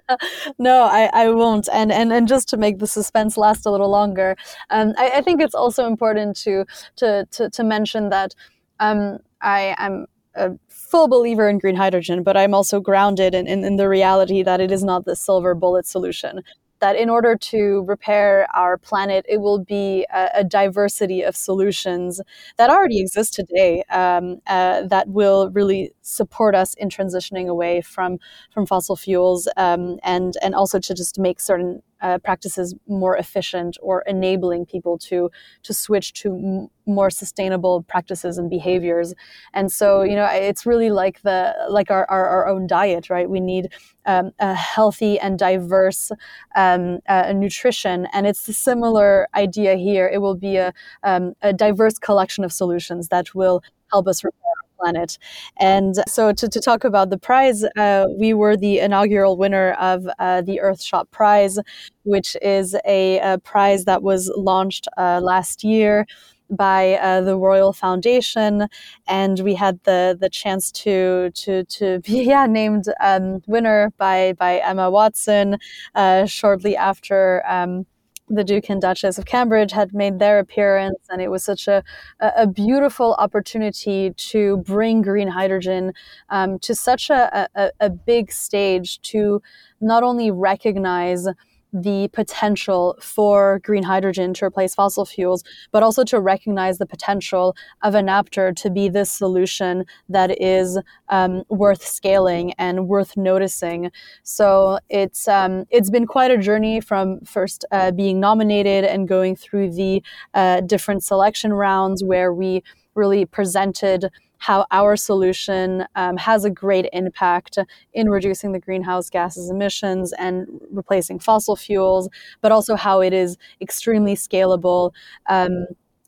no, 0.60 0.84
I, 0.84 1.10
I 1.14 1.30
won't. 1.30 1.70
And, 1.72 1.92
and 1.92 2.12
and 2.12 2.28
just 2.28 2.50
to 2.50 2.58
make 2.58 2.80
the 2.80 2.88
suspense 2.88 3.38
last 3.38 3.66
a 3.66 3.72
little 3.72 3.90
longer, 3.90 4.36
um, 4.70 4.94
I, 4.98 5.12
I 5.16 5.22
think 5.22 5.42
it's 5.42 5.56
also 5.56 5.88
important 5.88 6.38
to 6.38 6.66
to 6.98 7.26
to, 7.32 7.50
to 7.50 7.64
mention 7.64 8.10
that 8.10 8.36
um, 8.80 9.20
I 9.42 9.76
am 9.78 10.06
a 10.36 10.52
full 10.68 11.08
believer 11.08 11.48
in 11.48 11.60
green 11.60 11.76
hydrogen, 11.76 12.24
but 12.24 12.36
I'm 12.36 12.54
also 12.54 12.80
grounded 12.80 13.36
in, 13.36 13.48
in, 13.48 13.64
in 13.64 13.76
the 13.78 13.88
reality 13.88 14.44
that 14.44 14.60
it 14.60 14.72
is 14.72 14.84
not 14.84 15.06
the 15.06 15.16
silver 15.16 15.54
bullet 15.54 15.86
solution 15.86 16.42
that 16.84 16.98
in 16.98 17.10
order 17.10 17.38
to 17.38 17.86
repair 17.88 18.46
our 18.54 18.78
planet, 18.78 19.26
it 19.30 19.38
will 19.38 19.60
be 19.64 20.06
a, 20.14 20.30
a 20.42 20.44
diversity 20.44 21.22
of 21.22 21.34
solutions 21.34 22.20
that 22.58 22.70
already 22.70 23.00
exist 23.00 23.34
today 23.34 23.86
um, 23.90 24.42
uh, 24.48 24.84
that 24.88 25.08
will 25.08 25.50
really 25.52 25.94
support 26.02 26.54
us 26.56 26.74
in 26.74 26.90
transitioning 26.90 27.48
away 27.48 27.80
from 27.80 28.20
from 28.54 28.66
fossil 28.66 28.98
fuels 28.98 29.48
um, 29.56 29.98
and 30.04 30.34
and 30.44 30.54
also 30.54 30.78
to 30.78 30.94
just 30.94 31.18
make 31.18 31.40
certain 31.40 31.82
uh, 32.04 32.20
practices 32.20 32.76
more 32.88 33.18
efficient 33.18 33.78
or 33.82 34.04
enabling 34.06 34.66
people 34.66 34.98
to 35.00 35.32
to 35.64 35.74
switch 35.74 36.14
to 36.14 36.36
m- 36.36 36.68
more 36.86 37.10
sustainable 37.10 37.84
practices 37.84 38.38
and 38.38 38.50
behaviors. 38.50 39.14
And 39.54 39.72
so 39.72 40.04
you 40.04 40.16
know 40.16 40.28
it's 40.32 40.66
really 40.66 40.92
like 40.92 41.22
the 41.24 41.56
like 41.70 41.90
our, 41.90 42.06
our, 42.10 42.28
our 42.28 42.48
own 42.48 42.68
diet 42.68 43.10
right? 43.10 43.30
We 43.30 43.40
need 43.40 43.72
um, 44.06 44.32
a 44.40 44.54
healthy 44.54 45.20
and 45.20 45.40
diverse 45.40 46.12
um, 46.56 47.00
uh, 47.08 47.34
nutrition. 47.34 48.08
And 48.14 48.28
it's 48.28 48.48
a 48.48 48.54
similar 48.54 49.28
idea 49.36 49.76
here. 49.76 50.08
It 50.08 50.20
will 50.20 50.36
be 50.36 50.58
a, 50.58 50.74
um, 51.04 51.34
a 51.42 51.54
diverse 51.54 51.98
collection 52.00 52.44
of 52.44 52.52
solutions 52.52 53.08
that 53.10 53.34
will 53.34 53.64
help 53.92 54.08
us 54.08 54.24
repair 54.24 54.40
planet. 54.78 55.18
And 55.58 55.96
so, 56.08 56.32
to, 56.34 56.48
to 56.48 56.60
talk 56.60 56.84
about 56.84 57.10
the 57.10 57.18
prize, 57.18 57.64
uh, 57.78 58.08
we 58.18 58.34
were 58.34 58.58
the 58.58 58.80
inaugural 58.80 59.38
winner 59.38 59.72
of 59.74 60.08
uh, 60.20 60.42
the 60.42 60.60
Earthshot 60.64 61.12
Prize, 61.12 61.60
which 62.04 62.36
is 62.42 62.76
a, 62.86 63.20
a 63.20 63.38
prize 63.40 63.86
that 63.86 64.04
was 64.04 64.32
launched 64.36 64.88
uh, 64.98 65.20
last 65.22 65.64
year 65.64 66.06
by 66.50 66.94
uh, 66.96 67.22
the 67.22 67.38
Royal 67.38 67.74
Foundation, 67.74 68.68
and 69.08 69.40
we 69.40 69.56
had 69.56 69.80
the 69.84 70.18
the 70.20 70.30
chance 70.30 70.72
to 70.72 71.32
to 71.32 71.64
to 71.66 72.00
be 72.06 72.24
yeah 72.24 72.46
named 72.46 72.86
um, 73.02 73.42
winner 73.48 73.92
by 73.98 74.34
by 74.34 74.60
Emma 74.60 74.90
Watson 74.90 75.58
uh, 75.96 76.26
shortly 76.26 76.76
after. 76.76 77.44
Um, 77.48 77.86
the 78.30 78.44
Duke 78.44 78.70
and 78.70 78.82
Duchess 78.82 79.18
of 79.18 79.26
Cambridge 79.26 79.72
had 79.72 79.94
made 79.94 80.20
their 80.20 80.40
appearance, 80.40 81.00
and 81.10 81.22
it 81.22 81.30
was 81.30 81.44
such 81.44 81.68
a, 81.68 81.84
a 82.20 82.48
beautiful 82.48 83.16
opportunity 83.16 84.12
to 84.12 84.58
bring 84.58 85.02
green 85.02 85.28
hydrogen 85.28 85.94
um, 86.30 86.60
to 86.60 86.74
such 86.74 87.10
a, 87.10 87.48
a, 87.56 87.72
a 87.80 87.90
big 87.90 88.32
stage 88.32 89.02
to 89.02 89.42
not 89.82 90.04
only 90.04 90.32
recognize 90.32 91.28
the 91.74 92.08
potential 92.14 92.96
for 93.02 93.60
green 93.64 93.84
hydrogen 93.84 94.34
to 94.36 94.46
replace 94.46 94.76
fossil 94.76 95.06
fuels, 95.06 95.44
but 95.72 95.84
also 95.84 96.04
to 96.04 96.20
recognize 96.20 96.78
the 96.78 96.86
potential 96.86 97.56
of 97.82 97.96
Enapter 97.96 98.54
to 98.54 98.70
be 98.70 98.90
this 98.90 99.12
solution 99.12 99.86
that 100.10 100.40
is 100.42 100.80
um, 101.10 101.44
worth 101.50 101.84
scaling 101.84 102.54
and 102.60 102.88
worth 102.88 103.18
noticing. 103.18 103.92
So 104.24 104.80
it's 104.90 105.28
um, 105.28 105.66
it's 105.70 105.90
been 105.90 106.06
quite 106.06 106.32
a 106.32 106.38
journey 106.38 106.80
from 106.80 107.20
first 107.22 107.66
uh, 107.72 107.92
being 107.92 108.20
nominated 108.20 108.86
and 108.86 109.08
going 109.08 109.36
through 109.36 109.72
the 109.72 110.04
uh, 110.34 110.62
different 110.62 111.04
selection 111.04 111.54
rounds 111.54 112.04
where 112.04 112.34
we 112.34 112.64
really 112.96 113.26
presented 113.26 114.10
how 114.44 114.66
our 114.72 114.98
solution 114.98 115.86
um, 115.96 116.18
has 116.18 116.44
a 116.44 116.50
great 116.50 116.86
impact 116.92 117.58
in 117.94 118.10
reducing 118.10 118.52
the 118.52 118.60
greenhouse 118.60 119.10
gases 119.10 119.50
emissions 119.50 120.12
and 120.20 120.46
replacing 120.70 121.18
fossil 121.18 121.56
fuels, 121.56 122.10
but 122.42 122.52
also 122.52 122.76
how 122.76 123.00
it 123.00 123.14
is 123.14 123.38
extremely 123.62 124.16
scalable. 124.16 124.92
Um, 125.30 125.68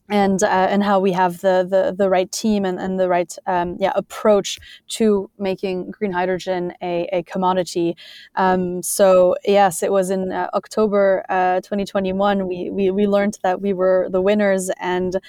and 0.09 0.43
uh, 0.43 0.67
and 0.69 0.83
how 0.83 0.99
we 0.99 1.13
have 1.13 1.41
the, 1.41 1.65
the 1.67 1.95
the 1.97 2.07
right 2.07 2.31
team 2.31 2.63
and, 2.63 2.77
and 2.77 2.99
the 2.99 3.09
right 3.09 3.35
um, 3.47 3.75
yeah 3.79 3.91
approach 3.95 4.59
to 4.87 5.31
making 5.39 5.89
green 5.89 6.11
hydrogen 6.11 6.73
a, 6.83 7.09
a 7.11 7.23
commodity. 7.23 7.97
Um, 8.35 8.83
so 8.83 9.35
yes, 9.45 9.81
it 9.81 9.91
was 9.91 10.11
in 10.11 10.31
uh, 10.31 10.49
October 10.53 11.25
uh, 11.27 11.61
2021 11.61 12.47
we, 12.47 12.69
we 12.69 12.91
we 12.91 13.07
learned 13.07 13.39
that 13.41 13.61
we 13.61 13.73
were 13.73 14.07
the 14.11 14.21
winners, 14.21 14.69
and 14.79 15.19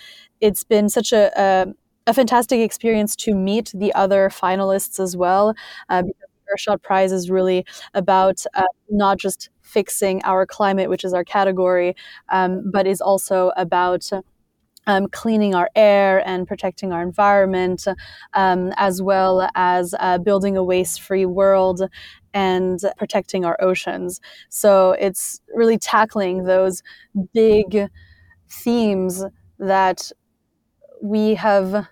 it's 0.43 0.63
been 0.63 0.91
such 0.91 1.11
a, 1.11 1.31
a 1.41 1.73
a 2.07 2.15
fantastic 2.15 2.61
experience 2.61 3.17
to 3.17 3.35
meet 3.35 3.73
the 3.75 3.93
other 3.95 4.31
finalists 4.31 5.01
as 5.01 5.17
well. 5.17 5.55
Uh, 5.89 6.03
because 6.03 6.21
the 6.47 6.73
Earthshot 6.73 6.83
Prize 6.83 7.13
is 7.13 7.31
really 7.31 7.65
about 7.95 8.45
uh, 8.55 8.63
not 8.91 9.19
just 9.19 9.51
fixing 9.63 10.23
our 10.25 10.47
climate, 10.47 10.89
which 10.89 11.05
is 11.05 11.13
our 11.13 11.25
category, 11.25 11.95
um, 12.29 12.71
but 12.71 12.87
is 12.87 13.01
also 13.01 13.53
about 13.57 14.09
um, 14.87 15.09
cleaning 15.09 15.55
our 15.55 15.69
air 15.75 16.27
and 16.27 16.47
protecting 16.47 16.93
our 16.93 17.03
environment, 17.03 17.87
um, 18.35 18.73
as 18.77 19.03
well 19.03 19.49
as 19.57 19.95
uh, 19.99 20.19
building 20.19 20.57
a 20.57 20.63
waste 20.63 21.01
free 21.01 21.27
world 21.27 21.83
and 22.35 22.81
protecting 22.97 23.45
our 23.45 23.57
oceans. 23.61 24.21
So 24.49 24.93
it's 24.93 25.41
really 25.55 25.79
tackling 25.79 26.45
those 26.45 26.83
big 27.35 27.89
themes 28.49 29.25
that 29.59 30.13
we 31.03 31.35
have 31.35 31.89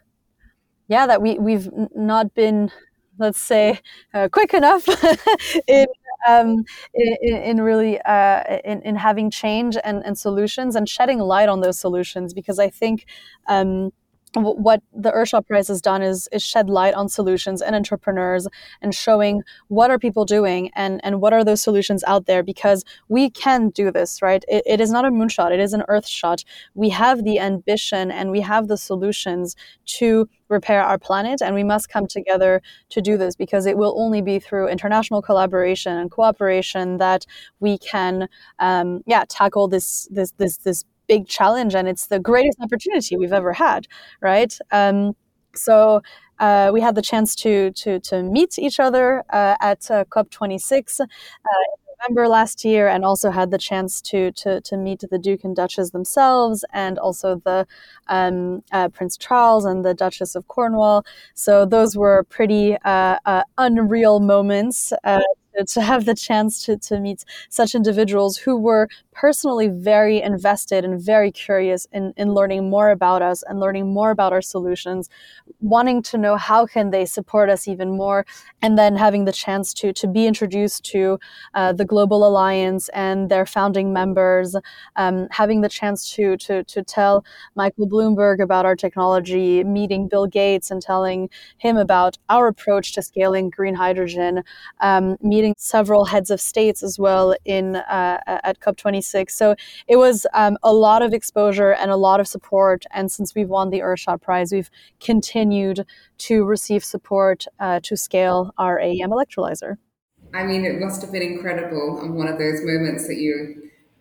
yeah, 0.88 1.06
that 1.06 1.22
we 1.22 1.38
we've 1.38 1.68
not 1.94 2.34
been, 2.34 2.70
let's 3.18 3.40
say, 3.40 3.80
uh, 4.12 4.28
quick 4.30 4.54
enough 4.54 4.86
in, 5.66 5.86
um, 6.28 6.64
in, 6.94 7.16
in 7.22 7.60
really 7.60 8.00
uh, 8.02 8.58
in, 8.64 8.82
in 8.82 8.96
having 8.96 9.30
change 9.30 9.76
and, 9.82 10.04
and 10.04 10.18
solutions 10.18 10.76
and 10.76 10.88
shedding 10.88 11.18
light 11.18 11.48
on 11.48 11.60
those 11.60 11.78
solutions 11.78 12.34
because 12.34 12.58
I 12.58 12.70
think. 12.70 13.06
Um, 13.48 13.92
what 14.34 14.82
the 14.92 15.12
Earthshot 15.12 15.46
Prize 15.46 15.68
has 15.68 15.80
done 15.80 16.02
is, 16.02 16.28
is 16.32 16.42
shed 16.42 16.68
light 16.68 16.94
on 16.94 17.08
solutions 17.08 17.62
and 17.62 17.74
entrepreneurs 17.74 18.48
and 18.82 18.94
showing 18.94 19.42
what 19.68 19.90
are 19.90 19.98
people 19.98 20.24
doing 20.24 20.70
and, 20.74 21.00
and 21.04 21.20
what 21.20 21.32
are 21.32 21.44
those 21.44 21.62
solutions 21.62 22.02
out 22.06 22.26
there 22.26 22.42
because 22.42 22.84
we 23.08 23.30
can 23.30 23.70
do 23.70 23.90
this, 23.90 24.20
right? 24.22 24.44
It, 24.48 24.62
it 24.66 24.80
is 24.80 24.90
not 24.90 25.04
a 25.04 25.10
moonshot, 25.10 25.52
it 25.52 25.60
is 25.60 25.72
an 25.72 25.84
earth 25.88 26.06
shot. 26.06 26.44
We 26.74 26.88
have 26.90 27.24
the 27.24 27.38
ambition 27.38 28.10
and 28.10 28.30
we 28.30 28.40
have 28.40 28.68
the 28.68 28.76
solutions 28.76 29.56
to 29.86 30.28
repair 30.48 30.82
our 30.82 30.98
planet 30.98 31.40
and 31.40 31.54
we 31.54 31.64
must 31.64 31.88
come 31.88 32.06
together 32.06 32.62
to 32.90 33.00
do 33.00 33.16
this 33.16 33.34
because 33.36 33.66
it 33.66 33.76
will 33.76 33.94
only 33.98 34.20
be 34.22 34.38
through 34.38 34.68
international 34.68 35.22
collaboration 35.22 35.96
and 35.96 36.10
cooperation 36.10 36.98
that 36.98 37.24
we 37.60 37.78
can 37.78 38.28
um, 38.58 39.00
yeah 39.06 39.24
tackle 39.28 39.68
this 39.68 40.08
this 40.10 40.32
this 40.32 40.58
this 40.58 40.84
big 41.06 41.26
challenge 41.28 41.74
and 41.74 41.88
it's 41.88 42.06
the 42.06 42.18
greatest 42.18 42.58
opportunity 42.60 43.16
we've 43.16 43.32
ever 43.32 43.52
had, 43.52 43.86
right? 44.20 44.56
Um, 44.70 45.14
so 45.54 46.02
uh, 46.38 46.70
we 46.72 46.80
had 46.80 46.94
the 46.94 47.02
chance 47.02 47.34
to 47.36 47.70
to 47.72 48.00
to 48.00 48.22
meet 48.22 48.58
each 48.58 48.80
other 48.80 49.24
uh, 49.30 49.56
at 49.60 49.90
uh, 49.90 50.04
COP26 50.06 51.00
uh, 51.00 51.04
in 51.04 51.06
November 52.00 52.28
last 52.28 52.64
year, 52.64 52.88
and 52.88 53.04
also 53.04 53.30
had 53.30 53.50
the 53.50 53.58
chance 53.58 54.00
to 54.02 54.32
to 54.32 54.60
to 54.62 54.76
meet 54.76 55.04
the 55.10 55.18
Duke 55.18 55.44
and 55.44 55.54
Duchess 55.54 55.90
themselves, 55.90 56.64
and 56.72 56.98
also 56.98 57.36
the 57.44 57.66
um, 58.08 58.62
uh, 58.72 58.88
Prince 58.88 59.16
Charles 59.16 59.64
and 59.64 59.84
the 59.84 59.94
Duchess 59.94 60.34
of 60.34 60.48
Cornwall. 60.48 61.04
So 61.34 61.64
those 61.64 61.96
were 61.96 62.24
pretty 62.24 62.76
uh, 62.84 63.42
unreal 63.58 64.20
moments 64.20 64.92
to 65.68 65.80
have 65.80 66.04
the 66.04 66.14
chance 66.14 66.64
to, 66.64 66.76
to 66.76 67.00
meet 67.00 67.24
such 67.48 67.74
individuals 67.74 68.36
who 68.36 68.56
were 68.56 68.88
personally 69.12 69.68
very 69.68 70.20
invested 70.20 70.84
and 70.84 71.00
very 71.00 71.30
curious 71.30 71.86
in, 71.92 72.12
in 72.16 72.34
learning 72.34 72.68
more 72.68 72.90
about 72.90 73.22
us 73.22 73.42
and 73.44 73.60
learning 73.60 73.92
more 73.92 74.10
about 74.10 74.32
our 74.32 74.42
solutions, 74.42 75.08
wanting 75.60 76.02
to 76.02 76.18
know 76.18 76.36
how 76.36 76.66
can 76.66 76.90
they 76.90 77.04
support 77.04 77.48
us 77.48 77.68
even 77.68 77.96
more, 77.96 78.26
and 78.62 78.76
then 78.76 78.96
having 78.96 79.24
the 79.24 79.32
chance 79.32 79.72
to, 79.72 79.92
to 79.92 80.08
be 80.08 80.26
introduced 80.26 80.84
to 80.84 81.18
uh, 81.54 81.72
the 81.72 81.84
Global 81.84 82.26
Alliance 82.26 82.88
and 82.90 83.30
their 83.30 83.46
founding 83.46 83.92
members, 83.92 84.56
um, 84.96 85.28
having 85.30 85.60
the 85.60 85.68
chance 85.68 86.12
to, 86.14 86.36
to, 86.38 86.64
to 86.64 86.82
tell 86.82 87.24
Michael 87.54 87.88
Bloomberg 87.88 88.42
about 88.42 88.66
our 88.66 88.76
technology, 88.76 89.62
meeting 89.62 90.08
Bill 90.08 90.26
Gates 90.26 90.70
and 90.70 90.82
telling 90.82 91.30
him 91.58 91.76
about 91.76 92.18
our 92.28 92.48
approach 92.48 92.92
to 92.94 93.02
scaling 93.02 93.50
green 93.50 93.74
hydrogen, 93.74 94.42
um, 94.80 95.16
meeting 95.22 95.43
meeting 95.44 95.54
several 95.58 96.06
heads 96.06 96.30
of 96.30 96.40
states 96.40 96.82
as 96.82 96.98
well 96.98 97.34
in 97.44 97.76
uh, 97.76 98.18
at 98.26 98.60
COP26. 98.60 99.30
So 99.30 99.54
it 99.86 99.96
was 99.96 100.26
um, 100.32 100.56
a 100.62 100.72
lot 100.72 101.02
of 101.02 101.12
exposure 101.12 101.72
and 101.72 101.90
a 101.90 101.96
lot 101.96 102.18
of 102.18 102.26
support. 102.26 102.84
And 102.92 103.12
since 103.12 103.34
we've 103.34 103.50
won 103.50 103.68
the 103.68 103.80
Earthshot 103.80 104.22
Prize, 104.22 104.52
we've 104.52 104.70
continued 105.00 105.84
to 106.28 106.44
receive 106.44 106.82
support 106.82 107.44
uh, 107.60 107.80
to 107.82 107.94
scale 107.94 108.52
our 108.56 108.78
AEM 108.78 109.10
electrolyzer. 109.10 109.76
I 110.32 110.44
mean, 110.44 110.64
it 110.64 110.80
must 110.80 111.02
have 111.02 111.12
been 111.12 111.22
incredible 111.22 112.00
and 112.02 112.14
one 112.14 112.26
of 112.26 112.38
those 112.38 112.60
moments 112.62 113.06
that 113.06 113.18
you're 113.18 113.48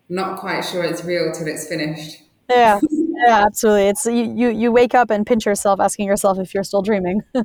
not 0.08 0.38
quite 0.38 0.64
sure 0.64 0.82
it's 0.82 1.04
real 1.04 1.30
till 1.32 1.46
it's 1.46 1.68
finished. 1.68 2.22
Yeah. 2.50 2.80
Yeah, 3.26 3.44
absolutely. 3.46 3.88
It's 3.88 4.06
you, 4.06 4.34
you. 4.34 4.48
You 4.50 4.72
wake 4.72 4.94
up 4.94 5.10
and 5.10 5.26
pinch 5.26 5.46
yourself, 5.46 5.80
asking 5.80 6.06
yourself 6.06 6.38
if 6.38 6.52
you're 6.52 6.64
still 6.64 6.82
dreaming. 6.82 7.22
oh, 7.34 7.44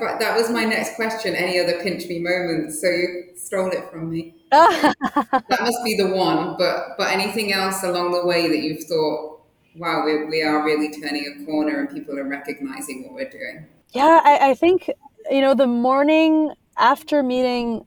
fact, 0.00 0.20
that 0.20 0.36
was 0.36 0.50
my 0.50 0.64
next 0.64 0.96
question. 0.96 1.34
Any 1.34 1.58
other 1.60 1.80
pinch 1.82 2.06
me 2.06 2.18
moments? 2.18 2.80
So 2.80 2.88
you 2.88 3.24
stole 3.36 3.70
it 3.70 3.90
from 3.90 4.10
me. 4.10 4.34
that 4.50 5.58
must 5.60 5.84
be 5.84 5.96
the 5.96 6.08
one. 6.08 6.56
But 6.58 6.96
but 6.96 7.12
anything 7.12 7.52
else 7.52 7.82
along 7.82 8.12
the 8.12 8.24
way 8.26 8.48
that 8.48 8.58
you've 8.58 8.84
thought, 8.84 9.40
wow, 9.76 10.04
we, 10.04 10.24
we 10.24 10.42
are 10.42 10.64
really 10.64 10.90
turning 10.90 11.26
a 11.26 11.44
corner 11.44 11.80
and 11.80 11.90
people 11.90 12.18
are 12.18 12.26
recognizing 12.26 13.04
what 13.04 13.12
we're 13.12 13.30
doing. 13.30 13.66
Yeah, 13.92 14.20
I, 14.24 14.50
I 14.50 14.54
think 14.54 14.90
you 15.30 15.40
know 15.40 15.54
the 15.54 15.66
morning 15.66 16.52
after 16.76 17.22
meeting 17.22 17.84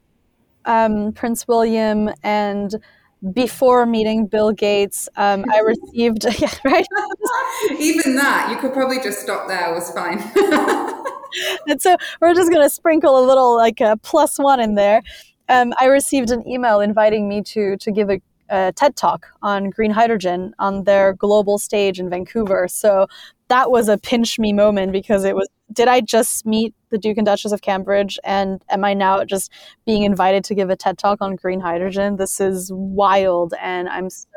um, 0.65 1.13
Prince 1.13 1.47
William 1.47 2.09
and 2.23 2.75
before 3.33 3.85
meeting 3.85 4.25
Bill 4.25 4.51
Gates, 4.51 5.07
um, 5.15 5.45
I 5.51 5.59
received 5.65 6.25
yeah, 6.39 6.51
right. 6.63 6.85
Even 7.77 8.15
that, 8.15 8.49
you 8.51 8.57
could 8.57 8.73
probably 8.73 8.97
just 8.97 9.21
stop 9.21 9.47
there. 9.47 9.71
It 9.71 9.75
was 9.75 9.91
fine. 9.91 10.19
and 11.67 11.81
so 11.81 11.95
we're 12.19 12.33
just 12.33 12.51
going 12.51 12.63
to 12.63 12.69
sprinkle 12.69 13.23
a 13.23 13.25
little 13.25 13.55
like 13.55 13.79
a 13.79 13.97
plus 14.01 14.37
one 14.37 14.59
in 14.59 14.75
there. 14.75 15.01
Um, 15.49 15.73
I 15.79 15.85
received 15.85 16.31
an 16.31 16.47
email 16.47 16.79
inviting 16.79 17.27
me 17.27 17.43
to 17.43 17.77
to 17.77 17.91
give 17.91 18.09
a, 18.09 18.21
a 18.49 18.71
TED 18.75 18.95
talk 18.95 19.27
on 19.41 19.69
green 19.69 19.91
hydrogen 19.91 20.53
on 20.59 20.83
their 20.85 21.13
global 21.13 21.57
stage 21.57 21.99
in 21.99 22.09
Vancouver. 22.09 22.67
So 22.67 23.07
that 23.49 23.69
was 23.69 23.89
a 23.89 23.97
pinch 23.97 24.39
me 24.39 24.53
moment 24.53 24.93
because 24.93 25.25
it 25.25 25.35
was 25.35 25.49
did 25.71 25.87
I 25.87 26.01
just 26.01 26.45
meet 26.45 26.73
the 26.89 26.97
Duke 26.97 27.17
and 27.17 27.25
Duchess 27.25 27.51
of 27.51 27.61
Cambridge 27.61 28.19
and 28.23 28.61
am 28.69 28.83
I 28.83 28.93
now 28.93 29.23
just 29.23 29.51
being 29.85 30.03
invited 30.03 30.43
to 30.45 30.55
give 30.55 30.69
a 30.69 30.75
TED 30.75 30.97
talk 30.97 31.19
on 31.21 31.35
green 31.35 31.59
hydrogen? 31.59 32.17
This 32.17 32.39
is 32.39 32.71
wild 32.73 33.53
and 33.61 33.87
I'm 33.89 34.09
so 34.09 34.27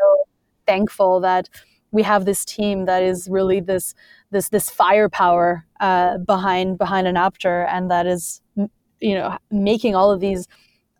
thankful 0.67 1.21
that 1.21 1.49
we 1.91 2.03
have 2.03 2.25
this 2.25 2.45
team 2.45 2.87
that 2.87 3.03
is 3.03 3.29
really 3.29 3.61
this 3.61 3.95
this 4.31 4.49
this 4.49 4.69
firepower 4.69 5.65
uh, 5.81 6.19
behind 6.19 6.79
behind 6.79 7.07
Enapter 7.07 7.63
and 7.65 7.91
that 7.91 8.07
is 8.07 8.43
you 8.57 9.15
know 9.15 9.37
making 9.51 9.95
all 9.95 10.11
of 10.11 10.21
these 10.21 10.49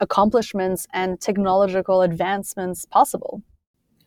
accomplishments 0.01 0.87
and 0.93 1.21
technological 1.21 2.03
advancements 2.03 2.85
possible. 2.85 3.43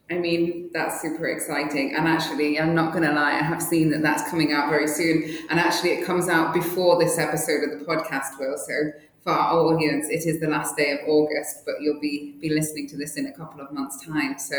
I 0.09 0.15
mean, 0.15 0.69
that's 0.73 1.01
super 1.01 1.27
exciting. 1.27 1.93
And 1.95 2.07
actually, 2.07 2.59
I'm 2.59 2.73
not 2.73 2.93
going 2.93 3.03
to 3.03 3.11
lie, 3.11 3.33
I 3.33 3.43
have 3.43 3.61
seen 3.61 3.89
that 3.91 4.01
that's 4.01 4.29
coming 4.29 4.53
out 4.53 4.69
very 4.69 4.87
soon. 4.87 5.23
And 5.49 5.59
actually, 5.59 5.91
it 5.91 6.05
comes 6.05 6.29
out 6.29 6.53
before 6.53 6.97
this 6.97 7.17
episode 7.17 7.63
of 7.63 7.79
the 7.79 7.85
podcast 7.85 8.39
will. 8.39 8.57
So 8.57 8.91
for 9.21 9.33
our 9.33 9.57
audience, 9.57 10.07
it 10.07 10.25
is 10.25 10.39
the 10.39 10.47
last 10.47 10.77
day 10.77 10.91
of 10.91 10.99
August, 11.07 11.65
but 11.65 11.75
you'll 11.81 11.99
be, 11.99 12.37
be 12.39 12.49
listening 12.49 12.87
to 12.89 12.97
this 12.97 13.17
in 13.17 13.25
a 13.25 13.33
couple 13.33 13.59
of 13.59 13.71
months' 13.73 14.05
time. 14.05 14.39
So 14.39 14.55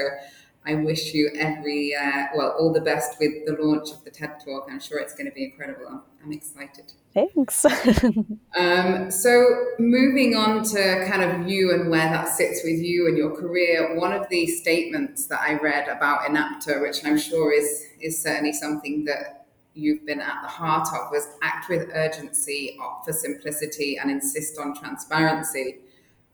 I 0.67 0.75
wish 0.75 1.15
you 1.15 1.31
every, 1.35 1.95
uh, 1.95 2.25
well, 2.37 2.55
all 2.59 2.73
the 2.73 2.81
best 2.81 3.19
with 3.19 3.47
the 3.47 3.57
launch 3.59 3.91
of 3.91 4.05
the 4.05 4.11
TED 4.11 4.41
Talk. 4.45 4.69
I'm 4.71 4.81
sure 4.81 4.99
it's 4.99 5.15
going 5.15 5.27
to 5.27 5.33
be 5.33 5.45
incredible. 5.45 5.87
I'm, 5.89 6.03
I'm 6.23 6.33
excited. 6.33 6.93
Thanks. 7.15 7.65
um, 8.57 9.11
so, 9.11 9.65
moving 9.79 10.37
on 10.37 10.63
to 10.65 11.07
kind 11.09 11.23
of 11.23 11.49
you 11.49 11.73
and 11.73 11.91
where 11.91 12.11
that 12.11 12.29
sits 12.29 12.63
with 12.65 12.81
you 12.81 13.09
and 13.09 13.17
your 13.17 13.35
career, 13.35 13.99
one 13.99 14.13
of 14.13 14.29
the 14.29 14.47
statements 14.47 15.27
that 15.29 15.41
I 15.41 15.55
read 15.55 15.89
about 15.89 16.29
Enapter, 16.29 16.83
which 16.83 17.05
I'm 17.05 17.19
sure 17.19 17.53
is, 17.53 17.87
is 18.01 18.23
certainly 18.23 18.53
something 18.53 19.05
that 19.07 19.47
you've 19.75 20.05
been 20.05 20.21
at 20.21 20.43
the 20.43 20.49
heart 20.49 20.89
of, 20.89 21.11
was 21.11 21.29
act 21.43 21.71
with 21.71 21.89
urgency, 21.95 22.77
opt 22.81 23.07
for 23.07 23.13
simplicity, 23.13 23.97
and 23.97 24.11
insist 24.11 24.59
on 24.59 24.75
transparency. 24.75 25.79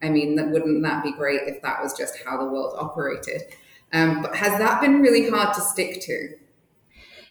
I 0.02 0.08
mean, 0.08 0.34
that, 0.36 0.50
wouldn't 0.50 0.82
that 0.82 1.04
be 1.04 1.12
great 1.12 1.42
if 1.46 1.62
that 1.62 1.82
was 1.82 1.96
just 1.96 2.18
how 2.24 2.36
the 2.36 2.44
world 2.44 2.74
operated? 2.78 3.42
Um, 3.94 4.22
but 4.22 4.34
has 4.34 4.58
that 4.58 4.80
been 4.80 5.00
really 5.00 5.30
hard 5.30 5.54
to 5.54 5.60
stick 5.60 6.00
to? 6.02 6.30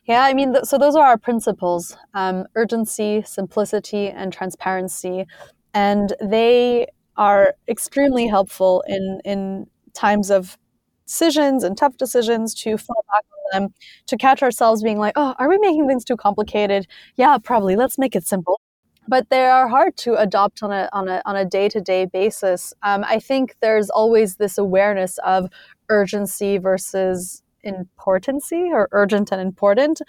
Yeah, 0.06 0.24
I 0.24 0.34
mean, 0.34 0.54
th- 0.54 0.66
so 0.66 0.78
those 0.78 0.96
are 0.96 1.06
our 1.06 1.18
principles 1.18 1.96
um, 2.14 2.46
urgency, 2.56 3.22
simplicity, 3.26 4.08
and 4.08 4.34
transparency. 4.34 5.26
And 5.74 6.14
they 6.22 6.88
are 7.18 7.56
extremely 7.68 8.28
helpful 8.28 8.84
in, 8.88 9.22
in 9.26 9.68
times 9.94 10.32
of 10.32 10.58
decisions 11.06 11.64
and 11.64 11.78
tough 11.78 11.98
decisions 11.98 12.54
to 12.56 12.78
fall 12.78 13.06
back 13.12 13.24
on 13.54 13.62
them, 13.62 13.74
to 14.08 14.18
catch 14.18 14.42
ourselves 14.42 14.82
being 14.82 15.00
like, 15.00 15.14
oh, 15.16 15.36
are 15.40 15.50
we 15.50 15.58
making 15.60 15.88
things 15.88 16.06
too 16.06 16.18
complicated? 16.18 16.88
Yeah, 17.16 17.38
probably. 17.38 17.76
Let's 17.76 17.98
make 17.98 18.16
it 18.16 18.26
simple. 18.26 18.60
But 19.08 19.30
they 19.30 19.46
are 19.46 19.68
hard 19.68 19.98
to 19.98 20.16
adopt 20.16 20.64
on 20.64 20.72
a 20.72 20.90
on 20.94 21.08
a 21.10 21.22
on 21.26 21.36
a 21.36 21.46
day 21.46 21.70
to 21.70 21.82
day 21.82 22.06
basis. 22.06 22.74
Um, 22.84 23.04
I 23.08 23.20
think 23.20 23.56
there's 23.62 23.90
always 23.90 24.38
this 24.38 24.58
awareness 24.58 25.18
of 25.20 25.50
urgency 25.90 26.58
versus 26.58 27.44
importancy 27.64 28.70
or 28.72 28.88
urgent 28.92 29.32
and 29.32 29.42
important. 29.42 30.02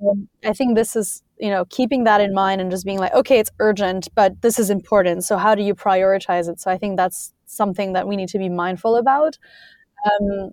Um, 0.00 0.28
I 0.44 0.52
think 0.52 0.76
this 0.76 0.96
is, 0.96 1.22
you 1.38 1.50
know, 1.50 1.64
keeping 1.66 2.04
that 2.04 2.20
in 2.20 2.34
mind 2.34 2.60
and 2.60 2.70
just 2.70 2.84
being 2.84 2.98
like, 2.98 3.14
okay, 3.14 3.38
it's 3.38 3.50
urgent, 3.60 4.08
but 4.14 4.42
this 4.42 4.58
is 4.58 4.70
important. 4.70 5.24
So 5.24 5.36
how 5.36 5.54
do 5.54 5.62
you 5.62 5.74
prioritize 5.74 6.48
it? 6.48 6.60
So 6.60 6.70
I 6.70 6.78
think 6.78 6.96
that's 6.96 7.32
something 7.46 7.92
that 7.94 8.08
we 8.08 8.16
need 8.16 8.28
to 8.30 8.38
be 8.38 8.48
mindful 8.48 8.96
about. 8.96 9.38
Um, 10.06 10.50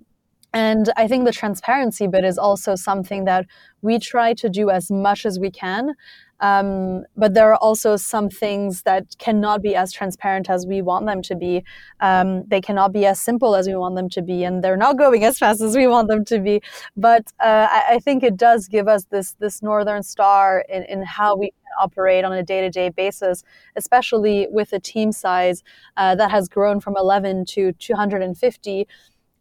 and 0.53 0.91
I 0.97 1.07
think 1.07 1.25
the 1.25 1.31
transparency 1.31 2.07
bit 2.07 2.25
is 2.25 2.37
also 2.37 2.75
something 2.75 3.25
that 3.25 3.45
we 3.81 3.99
try 3.99 4.33
to 4.35 4.49
do 4.49 4.69
as 4.69 4.91
much 4.91 5.25
as 5.25 5.39
we 5.39 5.49
can. 5.49 5.95
Um, 6.41 7.03
but 7.15 7.33
there 7.33 7.51
are 7.51 7.57
also 7.57 7.95
some 7.95 8.29
things 8.29 8.81
that 8.83 9.15
cannot 9.19 9.61
be 9.61 9.75
as 9.75 9.93
transparent 9.93 10.49
as 10.49 10.65
we 10.65 10.81
want 10.81 11.05
them 11.05 11.21
to 11.23 11.35
be. 11.35 11.63
Um, 11.99 12.43
they 12.47 12.61
cannot 12.61 12.91
be 12.91 13.05
as 13.05 13.21
simple 13.21 13.55
as 13.55 13.67
we 13.67 13.75
want 13.75 13.95
them 13.95 14.09
to 14.09 14.21
be, 14.21 14.43
and 14.43 14.63
they're 14.63 14.77
not 14.77 14.97
going 14.97 15.23
as 15.23 15.37
fast 15.37 15.61
as 15.61 15.75
we 15.77 15.87
want 15.87 16.07
them 16.07 16.25
to 16.25 16.39
be. 16.39 16.61
But 16.97 17.31
uh, 17.39 17.67
I, 17.69 17.83
I, 17.91 17.99
think 17.99 18.23
it 18.23 18.37
does 18.37 18.67
give 18.67 18.87
us 18.87 19.05
this 19.05 19.35
this 19.39 19.61
northern 19.61 20.01
star 20.01 20.65
in, 20.67 20.83
in 20.83 21.03
how 21.03 21.35
we 21.35 21.51
operate 21.79 22.25
on 22.25 22.33
a 22.33 22.43
day 22.43 22.61
to 22.61 22.69
day 22.69 22.89
basis, 22.89 23.43
especially 23.75 24.47
with 24.49 24.73
a 24.73 24.79
team 24.79 25.11
size 25.11 25.63
uh, 25.97 26.15
that 26.15 26.31
has 26.31 26.49
grown 26.49 26.79
from 26.79 26.95
11 26.97 27.45
to 27.45 27.71
250 27.73 28.87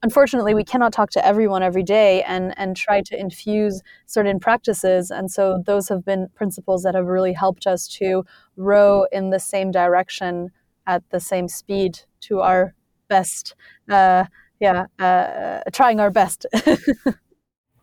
unfortunately 0.03 0.55
we 0.55 0.65
cannot 0.65 0.93
talk 0.93 1.11
to 1.11 1.27
everyone 1.27 1.63
every 1.63 1.83
day 1.83 2.23
and 2.23 2.55
and 2.59 2.77
try 2.77 3.03
to 3.03 3.19
infuse 3.19 3.83
certain 4.07 4.41
practices. 4.41 5.11
And 5.11 5.31
so 5.31 5.63
those 5.67 5.89
have 5.89 6.05
been 6.05 6.29
principles 6.35 6.83
that 6.83 6.95
have 6.95 7.07
really 7.07 7.33
helped 7.33 7.67
us 7.67 7.87
to 7.99 8.25
row 8.57 9.07
in 9.13 9.31
the 9.31 9.41
same 9.41 9.71
direction 9.71 10.51
at 10.87 11.03
the 11.11 11.21
same 11.21 11.49
speed 11.49 12.01
to 12.21 12.41
our 12.41 12.75
best 13.09 13.55
uh, 13.91 14.25
yeah 14.61 14.87
uh, 14.99 15.61
trying 15.73 16.01
our 16.01 16.11
best. 16.11 16.47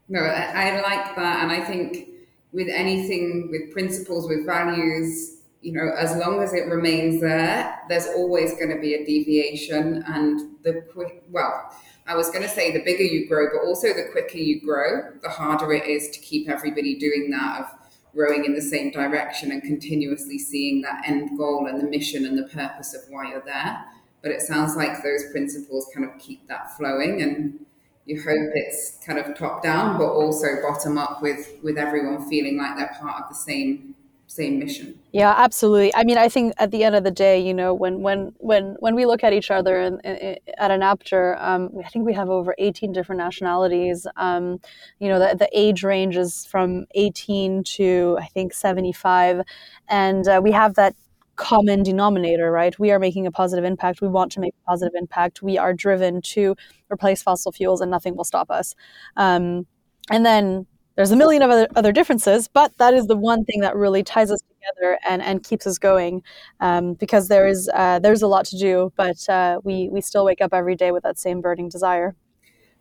No 0.09 0.21
I, 0.21 0.69
I 0.69 0.81
like 0.81 1.17
that. 1.17 1.43
And 1.43 1.51
i 1.51 1.61
think 1.61 2.07
with 2.53 2.69
anything 2.69 3.49
with 3.51 3.73
principles 3.73 4.29
with 4.29 4.45
values 4.45 5.41
you 5.61 5.73
know 5.73 5.91
as 5.97 6.15
long 6.15 6.41
as 6.41 6.53
it 6.53 6.69
remains 6.69 7.19
there 7.19 7.77
there's 7.89 8.07
always 8.15 8.53
going 8.53 8.69
to 8.69 8.79
be 8.79 8.93
a 8.93 9.05
deviation. 9.05 10.03
And 10.07 10.55
the 10.63 10.85
quick 10.93 11.23
well 11.29 11.69
I 12.07 12.15
was 12.15 12.29
going 12.29 12.43
to 12.43 12.49
say 12.49 12.71
the 12.71 12.83
bigger 12.83 13.03
you 13.03 13.27
grow, 13.27 13.47
but 13.51 13.67
also 13.67 13.89
the 13.89 14.07
quicker 14.11 14.37
you 14.37 14.61
grow, 14.61 15.11
the 15.21 15.29
harder 15.29 15.73
it 15.73 15.85
is 15.85 16.09
to 16.11 16.19
keep 16.19 16.49
everybody 16.49 16.97
doing 16.97 17.29
that 17.31 17.59
of 17.61 17.65
rowing 18.13 18.45
in 18.45 18.55
the 18.55 18.61
same 18.61 18.91
direction 18.91 19.51
and 19.51 19.61
continuously 19.61 20.39
seeing 20.39 20.81
that 20.81 21.03
end 21.05 21.37
goal 21.37 21.67
and 21.67 21.79
the 21.79 21.85
mission 21.85 22.25
and 22.25 22.37
the 22.37 22.47
purpose 22.47 22.93
of 22.93 23.01
why 23.09 23.29
you're 23.29 23.43
there. 23.45 23.83
But 24.21 24.31
it 24.31 24.41
sounds 24.41 24.75
like 24.75 25.03
those 25.03 25.29
principles 25.31 25.89
kind 25.93 26.09
of 26.09 26.17
keep 26.17 26.47
that 26.47 26.75
flowing 26.77 27.21
and 27.21 27.65
you 28.05 28.21
hope 28.21 28.51
it's 28.55 28.97
kind 29.05 29.19
of 29.19 29.37
top 29.37 29.61
down, 29.61 29.97
but 29.97 30.07
also 30.07 30.47
bottom 30.61 30.97
up 30.97 31.21
with 31.21 31.55
with 31.61 31.77
everyone 31.77 32.29
feeling 32.29 32.57
like 32.57 32.77
they're 32.77 32.95
part 32.99 33.23
of 33.23 33.29
the 33.29 33.35
same 33.35 33.95
same 34.27 34.59
mission. 34.59 34.99
Yeah, 35.13 35.33
absolutely. 35.35 35.95
I 35.95 36.03
mean, 36.03 36.17
I 36.17 36.29
think 36.29 36.53
at 36.57 36.71
the 36.71 36.83
end 36.83 36.95
of 36.95 37.03
the 37.03 37.11
day, 37.11 37.39
you 37.39 37.53
know, 37.53 37.73
when 37.73 38.01
when 38.01 38.33
when 38.37 38.75
when 38.79 38.93
we 38.93 39.05
look 39.05 39.23
at 39.23 39.33
each 39.33 39.49
other 39.49 39.79
and, 39.79 40.05
at 40.05 40.69
Enapter, 40.69 41.37
um, 41.39 41.71
I 41.83 41.87
think 41.87 42.05
we 42.05 42.13
have 42.13 42.29
over 42.29 42.53
18 42.57 42.91
different 42.91 43.19
nationalities. 43.19 44.05
Um, 44.17 44.59
you 44.99 45.07
know, 45.07 45.17
the, 45.17 45.35
the 45.35 45.49
age 45.53 45.83
range 45.83 46.17
is 46.17 46.45
from 46.45 46.85
18 46.93 47.63
to 47.63 48.17
I 48.21 48.27
think 48.27 48.53
75, 48.53 49.41
and 49.87 50.27
uh, 50.27 50.41
we 50.43 50.51
have 50.51 50.75
that 50.75 50.95
common 51.37 51.83
denominator, 51.83 52.51
right? 52.51 52.77
We 52.77 52.91
are 52.91 52.99
making 52.99 53.27
a 53.27 53.31
positive 53.31 53.63
impact. 53.63 54.01
We 54.01 54.09
want 54.09 54.31
to 54.33 54.39
make 54.41 54.53
a 54.61 54.69
positive 54.69 54.93
impact. 54.95 55.41
We 55.41 55.57
are 55.57 55.73
driven 55.73 56.21
to 56.33 56.55
replace 56.91 57.23
fossil 57.23 57.51
fuels, 57.53 57.79
and 57.79 57.89
nothing 57.89 58.17
will 58.17 58.25
stop 58.25 58.51
us. 58.51 58.75
Um, 59.15 59.67
and 60.09 60.25
then 60.25 60.67
there's 60.97 61.11
a 61.11 61.15
million 61.15 61.43
of 61.43 61.51
other, 61.51 61.67
other 61.75 61.91
differences, 61.91 62.47
but 62.47 62.75
that 62.79 62.93
is 62.93 63.05
the 63.05 63.15
one 63.15 63.45
thing 63.45 63.61
that 63.61 63.75
really 63.75 64.03
ties 64.03 64.31
us 64.31 64.41
together 64.41 64.97
and, 65.07 65.21
and 65.21 65.43
keeps 65.43 65.67
us 65.67 65.77
going 65.77 66.23
um, 66.59 66.95
because 66.95 67.27
there 67.27 67.47
is 67.47 67.69
uh, 67.73 67.99
there's 67.99 68.23
a 68.23 68.27
lot 68.27 68.45
to 68.45 68.57
do, 68.57 68.91
but 68.97 69.29
uh, 69.29 69.61
we 69.63 69.89
we 69.89 70.01
still 70.01 70.25
wake 70.25 70.41
up 70.41 70.53
every 70.53 70.75
day 70.75 70.91
with 70.91 71.03
that 71.03 71.19
same 71.19 71.39
burning 71.39 71.69
desire. 71.69 72.15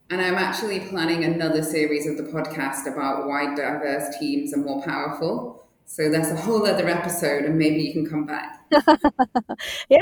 And 0.08 0.20
I'm 0.20 0.36
actually 0.36 0.80
planning 0.80 1.24
another 1.24 1.62
series 1.62 2.06
of 2.06 2.16
the 2.16 2.22
podcast 2.22 2.90
about 2.90 3.26
why 3.26 3.54
diverse 3.54 4.16
teams 4.18 4.54
are 4.54 4.58
more 4.58 4.82
powerful. 4.82 5.68
So 5.84 6.08
that's 6.10 6.30
a 6.30 6.36
whole 6.36 6.66
other 6.66 6.88
episode, 6.88 7.44
and 7.44 7.58
maybe 7.58 7.82
you 7.82 7.92
can 7.92 8.08
come 8.08 8.24
back. 8.24 8.60
yeah, 9.90 9.98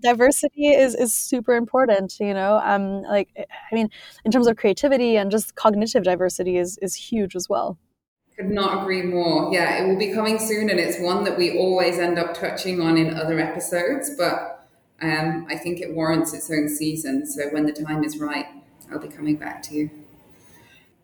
diversity 0.00 0.68
is 0.68 0.94
is 0.94 1.14
super 1.14 1.54
important 1.54 2.18
you 2.20 2.34
know 2.34 2.60
um 2.64 3.02
like 3.02 3.28
i 3.36 3.74
mean 3.74 3.88
in 4.24 4.30
terms 4.30 4.46
of 4.46 4.56
creativity 4.56 5.16
and 5.16 5.30
just 5.30 5.54
cognitive 5.54 6.04
diversity 6.04 6.56
is 6.56 6.78
is 6.78 6.94
huge 6.94 7.34
as 7.36 7.48
well 7.48 7.78
could 8.36 8.50
not 8.50 8.82
agree 8.82 9.02
more 9.02 9.52
yeah 9.52 9.82
it 9.82 9.88
will 9.88 9.98
be 9.98 10.12
coming 10.12 10.38
soon 10.38 10.70
and 10.70 10.78
it's 10.78 11.00
one 11.00 11.24
that 11.24 11.36
we 11.36 11.58
always 11.58 11.98
end 11.98 12.18
up 12.18 12.34
touching 12.34 12.80
on 12.80 12.96
in 12.96 13.14
other 13.14 13.38
episodes 13.40 14.10
but 14.16 14.54
Um, 15.00 15.46
I 15.48 15.56
think 15.56 15.80
it 15.80 15.94
warrants 15.94 16.34
its 16.34 16.50
own 16.50 16.68
season. 16.68 17.24
So 17.24 17.50
when 17.50 17.66
the 17.66 17.72
time 17.72 18.02
is 18.02 18.18
right, 18.18 18.46
I'll 18.90 18.98
be 18.98 19.08
coming 19.08 19.36
back 19.36 19.62
to 19.66 19.74
you. 19.74 19.90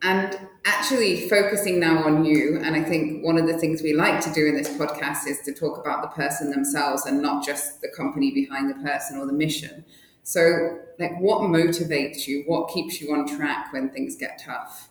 And 0.05 0.39
actually, 0.67 1.31
focusing 1.31 1.81
now 1.81 2.05
on 2.05 2.27
you, 2.27 2.61
and 2.63 2.77
I 2.77 2.85
think 2.85 3.25
one 3.25 3.39
of 3.39 3.47
the 3.47 3.57
things 3.57 3.83
we 3.83 3.95
like 3.95 4.21
to 4.25 4.33
do 4.35 4.47
in 4.47 4.55
this 4.55 4.69
podcast 4.69 5.27
is 5.27 5.41
to 5.47 5.53
talk 5.55 5.79
about 5.79 6.03
the 6.03 6.09
person 6.09 6.51
themselves 6.51 7.07
and 7.07 7.23
not 7.23 7.43
just 7.43 7.81
the 7.81 7.89
company 7.89 8.31
behind 8.31 8.69
the 8.69 8.75
person 8.75 9.19
or 9.19 9.25
the 9.25 9.33
mission. 9.33 9.83
So, 10.23 10.79
like, 10.99 11.19
what 11.21 11.41
motivates 11.41 12.27
you? 12.27 12.45
What 12.47 12.69
keeps 12.69 13.01
you 13.01 13.15
on 13.15 13.27
track 13.27 13.73
when 13.73 13.89
things 13.89 14.15
get 14.15 14.43
tough? 14.45 14.91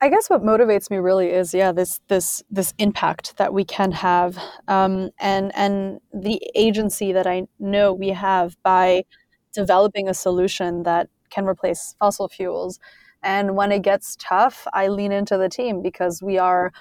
I 0.00 0.08
guess 0.08 0.28
what 0.28 0.42
motivates 0.42 0.90
me 0.90 0.98
really 0.98 1.28
is 1.28 1.54
yeah 1.54 1.72
this 1.72 2.00
this 2.08 2.42
this 2.50 2.74
impact 2.78 3.38
that 3.38 3.54
we 3.54 3.64
can 3.64 3.92
have 3.92 4.36
um, 4.68 5.10
and 5.18 5.54
and 5.54 6.00
the 6.12 6.42
agency 6.54 7.12
that 7.12 7.26
I 7.26 7.46
know 7.58 7.94
we 7.94 8.10
have 8.10 8.56
by 8.62 9.04
developing 9.54 10.08
a 10.08 10.14
solution 10.14 10.82
that 10.82 11.08
can 11.30 11.46
replace 11.46 11.94
fossil 11.98 12.28
fuels. 12.28 12.78
And 13.26 13.56
when 13.56 13.72
it 13.72 13.82
gets 13.82 14.16
tough, 14.20 14.68
I 14.72 14.86
lean 14.86 15.10
into 15.10 15.36
the 15.36 15.48
team 15.48 15.82
because 15.82 16.22
we 16.22 16.38
are, 16.38 16.72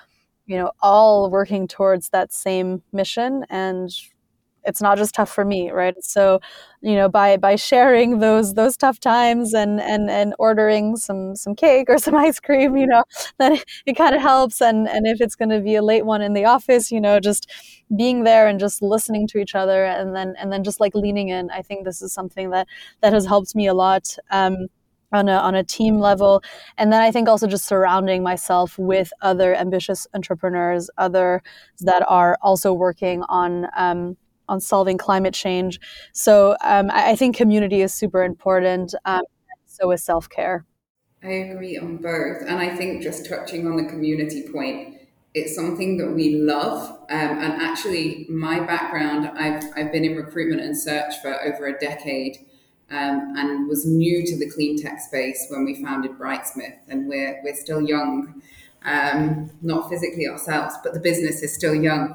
you 0.45 0.57
know, 0.57 0.71
all 0.79 1.31
working 1.31 1.67
towards 1.67 2.09
that 2.09 2.31
same 2.31 2.83
mission. 2.93 3.45
And 3.49 3.89
it's 4.63 4.81
not 4.81 4.97
just 4.97 5.13
tough 5.15 5.29
for 5.31 5.45
me 5.45 5.69
right? 5.71 5.95
So 6.03 6.39
you 6.81 6.95
know 6.95 7.09
by 7.09 7.37
by 7.37 7.55
sharing 7.55 8.19
those 8.19 8.53
those 8.55 8.77
tough 8.77 8.99
times 8.99 9.53
and 9.53 9.79
and 9.81 10.09
and 10.09 10.33
ordering 10.39 10.97
some 10.97 11.35
some 11.35 11.55
cake 11.55 11.87
or 11.89 11.97
some 12.05 12.15
ice 12.15 12.39
cream 12.39 12.75
you 12.77 12.87
know 12.87 13.03
then 13.39 13.59
it, 13.85 13.93
kind 13.95 14.15
of 14.15 14.21
helps. 14.21 14.61
And 14.61 14.87
and 14.87 15.07
if 15.07 15.21
it's 15.21 15.35
going 15.35 15.49
to 15.49 15.61
be 15.61 15.75
a 15.75 15.83
late 15.83 16.05
one 16.05 16.21
in 16.21 16.33
the 16.33 16.45
office 16.45 16.91
you 16.91 17.01
know 17.01 17.19
just 17.19 17.49
being 17.95 18.23
there 18.23 18.47
and 18.47 18.59
just 18.59 18.81
listening 18.81 19.27
to 19.29 19.37
each 19.39 19.55
other 19.55 19.85
and 19.85 20.15
then 20.15 20.35
and 20.39 20.51
then 20.51 20.63
just 20.63 20.79
like 20.79 20.95
leaning 20.95 21.29
in 21.29 21.51
i 21.51 21.61
think 21.61 21.85
this 21.85 22.01
is 22.01 22.11
something 22.11 22.49
that 22.49 22.67
that 23.01 23.13
has 23.13 23.25
helped 23.27 23.55
me 23.55 23.67
a 23.67 23.73
lot. 23.73 24.15
Um, 24.31 24.67
on 25.15 25.29
a, 25.29 25.37
on 25.37 25.55
a 25.55 25.63
team 25.63 25.99
level 25.99 26.43
and 26.77 26.91
then 26.91 27.01
i 27.01 27.11
think 27.11 27.27
also 27.27 27.47
just 27.47 27.65
surrounding 27.65 28.21
myself 28.21 28.77
with 28.77 29.11
other 29.21 29.55
ambitious 29.55 30.07
entrepreneurs 30.13 30.89
others 30.97 31.41
that 31.79 32.03
are 32.07 32.37
also 32.41 32.73
working 32.73 33.23
on 33.29 33.67
um, 33.75 34.17
on 34.47 34.59
solving 34.59 34.97
climate 34.97 35.33
change. 35.33 35.79
So 36.13 36.55
um, 36.63 36.91
I, 36.91 37.11
I, 37.11 37.15
think 37.15 37.35
community 37.35 37.81
is 37.81 37.93
super 37.93 38.23
important. 38.23 38.93
Um, 39.05 39.23
so 39.65 39.91
is 39.91 40.03
self 40.03 40.29
care. 40.29 40.65
I 41.23 41.29
agree 41.29 41.77
on 41.77 41.97
both, 41.97 42.43
and 42.47 42.59
I 42.59 42.75
think 42.75 43.01
just 43.01 43.27
touching 43.27 43.67
on 43.67 43.77
the 43.77 43.85
community 43.85 44.47
point, 44.51 44.95
it's 45.33 45.55
something 45.55 45.97
that 45.97 46.11
we 46.11 46.35
love. 46.35 46.89
Um, 47.09 47.39
and 47.39 47.61
actually, 47.61 48.27
my 48.29 48.59
background, 48.59 49.27
I've 49.37 49.63
I've 49.75 49.91
been 49.91 50.05
in 50.05 50.15
recruitment 50.15 50.61
and 50.61 50.77
search 50.77 51.15
for 51.21 51.41
over 51.43 51.67
a 51.67 51.79
decade. 51.79 52.37
Um, 52.91 53.33
and 53.35 53.67
was 53.67 53.83
new 53.85 54.23
to 54.27 54.37
the 54.37 54.47
clean 54.51 54.79
tech 54.79 54.99
space 54.99 55.47
when 55.49 55.65
we 55.65 55.83
founded 55.83 56.11
Brightsmith, 56.19 56.77
and 56.87 57.07
we're 57.07 57.41
we're 57.43 57.55
still 57.55 57.81
young, 57.81 58.43
um, 58.83 59.49
not 59.63 59.89
physically 59.89 60.27
ourselves, 60.27 60.75
but 60.83 60.93
the 60.93 60.99
business 60.99 61.41
is 61.41 61.53
still 61.53 61.73
young. 61.73 62.13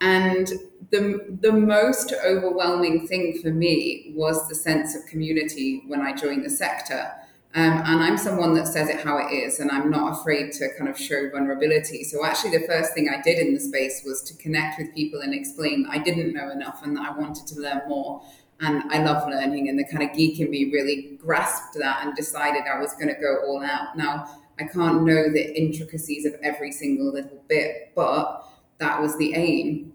And 0.00 0.52
the, 0.90 1.38
the 1.40 1.52
most 1.52 2.12
overwhelming 2.24 3.06
thing 3.06 3.40
for 3.42 3.50
me 3.50 4.12
was 4.14 4.48
the 4.48 4.54
sense 4.54 4.94
of 4.94 5.06
community 5.06 5.82
when 5.86 6.00
I 6.00 6.14
joined 6.14 6.44
the 6.44 6.50
sector. 6.50 7.10
Um, 7.56 7.82
and 7.86 8.02
I'm 8.02 8.18
someone 8.18 8.54
that 8.54 8.66
says 8.66 8.88
it 8.88 9.00
how 9.00 9.16
it 9.16 9.32
is, 9.32 9.60
and 9.60 9.70
I'm 9.70 9.88
not 9.88 10.20
afraid 10.20 10.52
to 10.54 10.68
kind 10.76 10.90
of 10.90 10.98
show 10.98 11.30
vulnerability. 11.30 12.02
So, 12.02 12.24
actually, 12.24 12.58
the 12.58 12.66
first 12.66 12.94
thing 12.94 13.08
I 13.08 13.22
did 13.22 13.38
in 13.38 13.54
the 13.54 13.60
space 13.60 14.02
was 14.04 14.22
to 14.24 14.36
connect 14.42 14.76
with 14.78 14.92
people 14.92 15.20
and 15.20 15.32
explain 15.32 15.84
that 15.84 15.92
I 15.92 15.98
didn't 15.98 16.34
know 16.34 16.50
enough 16.50 16.80
and 16.82 16.96
that 16.96 17.08
I 17.08 17.16
wanted 17.16 17.46
to 17.46 17.60
learn 17.60 17.82
more. 17.88 18.22
And 18.64 18.82
I 18.90 19.02
love 19.02 19.28
learning, 19.28 19.68
and 19.68 19.78
the 19.78 19.84
kind 19.84 20.08
of 20.08 20.16
geek 20.16 20.40
in 20.40 20.50
me 20.50 20.72
really 20.72 21.18
grasped 21.18 21.76
that 21.78 22.04
and 22.04 22.16
decided 22.16 22.62
I 22.62 22.80
was 22.80 22.94
going 22.94 23.08
to 23.08 23.20
go 23.20 23.40
all 23.46 23.62
out. 23.62 23.94
Now, 23.94 24.40
I 24.58 24.64
can't 24.64 25.02
know 25.02 25.30
the 25.30 25.54
intricacies 25.54 26.24
of 26.24 26.34
every 26.42 26.72
single 26.72 27.12
little 27.12 27.42
bit, 27.46 27.92
but 27.94 28.46
that 28.78 29.02
was 29.02 29.18
the 29.18 29.34
aim. 29.34 29.92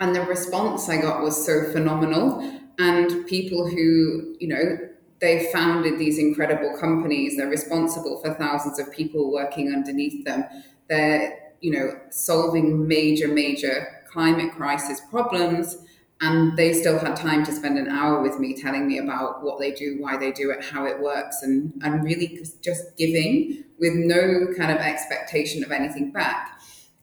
And 0.00 0.14
the 0.14 0.22
response 0.22 0.90
I 0.90 1.00
got 1.00 1.22
was 1.22 1.46
so 1.46 1.72
phenomenal. 1.72 2.60
And 2.78 3.26
people 3.26 3.66
who, 3.66 4.36
you 4.38 4.48
know, 4.48 4.78
they 5.20 5.50
founded 5.50 5.98
these 5.98 6.18
incredible 6.18 6.76
companies, 6.78 7.38
they're 7.38 7.48
responsible 7.48 8.20
for 8.20 8.34
thousands 8.34 8.78
of 8.78 8.92
people 8.92 9.32
working 9.32 9.72
underneath 9.72 10.22
them. 10.26 10.44
They're, 10.90 11.38
you 11.62 11.70
know, 11.70 11.98
solving 12.10 12.86
major, 12.86 13.28
major 13.28 14.04
climate 14.10 14.52
crisis 14.52 15.00
problems. 15.10 15.78
And 16.20 16.56
they 16.56 16.72
still 16.72 16.98
had 16.98 17.14
time 17.14 17.44
to 17.44 17.52
spend 17.52 17.78
an 17.78 17.88
hour 17.88 18.22
with 18.22 18.38
me 18.38 18.56
telling 18.56 18.88
me 18.88 18.98
about 18.98 19.44
what 19.44 19.58
they 19.58 19.70
do, 19.70 19.96
why 20.00 20.16
they 20.16 20.32
do 20.32 20.50
it, 20.50 20.64
how 20.64 20.86
it 20.86 20.98
works, 21.00 21.42
and, 21.42 21.74
and 21.82 22.02
really 22.02 22.42
just 22.62 22.96
giving 22.96 23.64
with 23.78 23.92
no 23.94 24.46
kind 24.56 24.72
of 24.72 24.78
expectation 24.78 25.62
of 25.62 25.70
anything 25.70 26.12
back. 26.12 26.58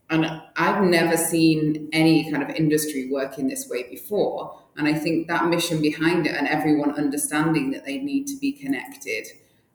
And 0.10 0.42
I've 0.56 0.84
never 0.84 1.16
seen 1.16 1.90
any 1.94 2.32
kind 2.32 2.44
of 2.44 2.50
industry 2.56 3.10
work 3.12 3.38
in 3.38 3.48
this 3.48 3.68
way 3.70 3.84
before. 3.90 4.60
And 4.78 4.88
I 4.88 4.94
think 4.94 5.28
that 5.28 5.48
mission 5.48 5.82
behind 5.82 6.26
it 6.26 6.36
and 6.36 6.48
everyone 6.48 6.96
understanding 6.96 7.72
that 7.72 7.86
they 7.86 8.00
need 8.00 8.26
to 8.28 8.38
be 8.40 8.52
connected. 8.52 9.28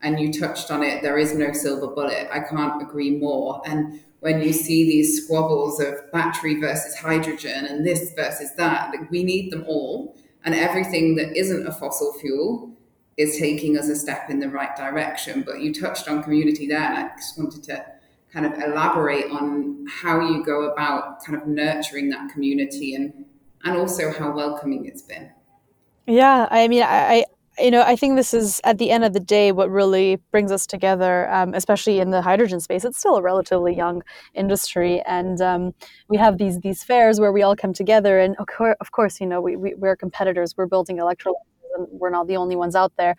And 0.02 0.20
you 0.20 0.32
touched 0.32 0.70
on 0.70 0.82
it, 0.82 1.02
there 1.02 1.18
is 1.18 1.34
no 1.34 1.52
silver 1.52 1.88
bullet. 1.88 2.28
I 2.32 2.40
can't 2.40 2.80
agree 2.80 3.10
more. 3.10 3.60
And 3.66 4.00
when 4.20 4.40
you 4.40 4.52
see 4.52 4.84
these 4.84 5.24
squabbles 5.24 5.80
of 5.80 6.10
battery 6.12 6.60
versus 6.60 6.96
hydrogen 6.96 7.66
and 7.66 7.86
this 7.86 8.12
versus 8.14 8.54
that, 8.56 8.92
we 9.10 9.24
need 9.24 9.50
them 9.50 9.64
all. 9.66 10.16
And 10.44 10.54
everything 10.54 11.16
that 11.16 11.36
isn't 11.36 11.66
a 11.66 11.72
fossil 11.72 12.12
fuel 12.14 12.72
is 13.16 13.36
taking 13.36 13.76
us 13.76 13.88
a 13.88 13.96
step 13.96 14.30
in 14.30 14.38
the 14.38 14.48
right 14.48 14.74
direction. 14.76 15.42
But 15.42 15.60
you 15.60 15.74
touched 15.74 16.08
on 16.08 16.22
community 16.22 16.66
there, 16.68 16.80
and 16.80 16.96
I 16.96 17.16
just 17.16 17.36
wanted 17.36 17.64
to 17.64 17.84
kind 18.32 18.46
of 18.46 18.52
elaborate 18.60 19.30
on 19.30 19.84
how 19.88 20.20
you 20.20 20.44
go 20.44 20.70
about 20.70 21.24
kind 21.24 21.40
of 21.40 21.48
nurturing 21.48 22.08
that 22.10 22.30
community 22.30 22.94
and 22.94 23.24
and 23.64 23.76
also 23.76 24.12
how 24.12 24.30
welcoming 24.30 24.86
it's 24.86 25.02
been. 25.02 25.30
Yeah, 26.06 26.46
I 26.50 26.68
mean, 26.68 26.84
I, 26.84 27.24
you 27.60 27.70
know, 27.70 27.82
I 27.82 27.96
think 27.96 28.16
this 28.16 28.32
is 28.32 28.60
at 28.64 28.78
the 28.78 28.90
end 28.90 29.04
of 29.04 29.12
the 29.12 29.20
day 29.20 29.52
what 29.52 29.70
really 29.70 30.16
brings 30.30 30.52
us 30.52 30.66
together, 30.66 31.30
um, 31.30 31.54
especially 31.54 32.00
in 32.00 32.10
the 32.10 32.22
hydrogen 32.22 32.60
space. 32.60 32.84
It's 32.84 32.98
still 32.98 33.16
a 33.16 33.22
relatively 33.22 33.76
young 33.76 34.02
industry, 34.34 35.00
and 35.02 35.40
um, 35.40 35.74
we 36.08 36.16
have 36.16 36.38
these 36.38 36.60
these 36.60 36.82
fairs 36.84 37.20
where 37.20 37.32
we 37.32 37.42
all 37.42 37.56
come 37.56 37.72
together. 37.72 38.18
And 38.18 38.36
of 38.36 38.46
course, 38.46 38.76
of 38.80 38.92
course 38.92 39.20
you 39.20 39.26
know, 39.26 39.40
we, 39.40 39.56
we 39.56 39.74
we're 39.74 39.96
competitors. 39.96 40.54
We're 40.56 40.66
building 40.66 40.98
electrolyzers, 40.98 41.34
and 41.76 41.86
we're 41.90 42.10
not 42.10 42.26
the 42.26 42.36
only 42.36 42.56
ones 42.56 42.74
out 42.74 42.92
there. 42.96 43.16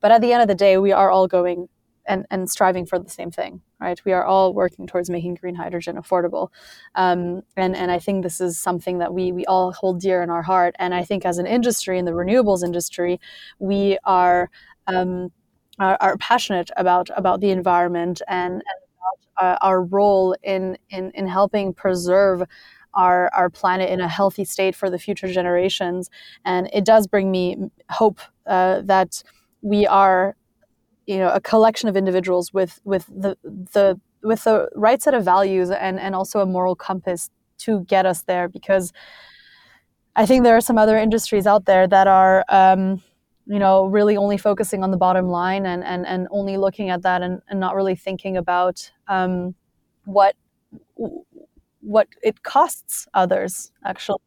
But 0.00 0.12
at 0.12 0.20
the 0.20 0.32
end 0.32 0.42
of 0.42 0.48
the 0.48 0.54
day, 0.54 0.78
we 0.78 0.92
are 0.92 1.10
all 1.10 1.26
going 1.26 1.68
and, 2.08 2.26
and 2.30 2.50
striving 2.50 2.86
for 2.86 2.98
the 2.98 3.08
same 3.08 3.30
thing, 3.30 3.60
right? 3.80 4.00
We 4.04 4.12
are 4.12 4.24
all 4.24 4.52
working 4.54 4.86
towards 4.86 5.10
making 5.10 5.34
green 5.34 5.54
hydrogen 5.54 5.96
affordable. 5.96 6.48
Um, 6.94 7.42
and, 7.56 7.76
and 7.76 7.92
I 7.92 7.98
think 7.98 8.22
this 8.22 8.40
is 8.40 8.58
something 8.58 8.98
that 8.98 9.14
we, 9.14 9.30
we 9.30 9.44
all 9.44 9.72
hold 9.72 10.00
dear 10.00 10.22
in 10.22 10.30
our 10.30 10.42
heart. 10.42 10.74
And 10.78 10.94
I 10.94 11.04
think 11.04 11.24
as 11.24 11.38
an 11.38 11.46
industry, 11.46 11.98
in 11.98 12.06
the 12.06 12.12
renewables 12.12 12.64
industry, 12.64 13.20
we 13.58 13.98
are, 14.04 14.50
um, 14.86 15.30
are, 15.78 15.98
are, 16.00 16.16
passionate 16.16 16.70
about, 16.76 17.10
about 17.16 17.40
the 17.40 17.50
environment 17.50 18.22
and, 18.26 18.54
and 18.54 18.62
about, 18.64 19.44
uh, 19.44 19.58
our 19.60 19.82
role 19.82 20.34
in, 20.42 20.76
in, 20.90 21.12
in 21.12 21.28
helping 21.28 21.72
preserve 21.72 22.42
our, 22.94 23.30
our 23.34 23.50
planet 23.50 23.90
in 23.90 24.00
a 24.00 24.08
healthy 24.08 24.44
state 24.44 24.74
for 24.74 24.90
the 24.90 24.98
future 24.98 25.30
generations. 25.30 26.10
And 26.44 26.68
it 26.72 26.84
does 26.84 27.06
bring 27.06 27.30
me 27.30 27.70
hope 27.90 28.18
uh, 28.46 28.80
that 28.84 29.22
we 29.60 29.86
are 29.86 30.36
you 31.08 31.16
know 31.16 31.30
a 31.30 31.40
collection 31.40 31.88
of 31.88 31.96
individuals 31.96 32.52
with 32.52 32.80
with 32.84 33.06
the 33.06 33.36
the 33.42 33.98
with 34.22 34.44
the 34.44 34.68
right 34.74 35.02
set 35.02 35.14
of 35.14 35.24
values 35.24 35.70
and 35.70 35.98
and 35.98 36.14
also 36.14 36.40
a 36.40 36.46
moral 36.46 36.76
compass 36.76 37.30
to 37.56 37.80
get 37.84 38.04
us 38.06 38.22
there 38.24 38.48
because 38.48 38.92
I 40.14 40.26
think 40.26 40.44
there 40.44 40.56
are 40.56 40.60
some 40.60 40.78
other 40.78 40.98
industries 40.98 41.46
out 41.46 41.64
there 41.64 41.88
that 41.88 42.06
are 42.06 42.44
um, 42.50 43.02
you 43.46 43.58
know 43.58 43.86
really 43.86 44.16
only 44.18 44.36
focusing 44.36 44.84
on 44.84 44.90
the 44.90 44.98
bottom 44.98 45.28
line 45.28 45.64
and 45.64 45.82
and, 45.82 46.06
and 46.06 46.28
only 46.30 46.58
looking 46.58 46.90
at 46.90 47.02
that 47.02 47.22
and, 47.22 47.40
and 47.48 47.58
not 47.58 47.74
really 47.74 47.96
thinking 47.96 48.36
about 48.36 48.92
um, 49.08 49.54
what 50.04 50.36
what 51.80 52.08
it 52.22 52.42
costs 52.42 53.06
others 53.14 53.72
actually 53.84 54.20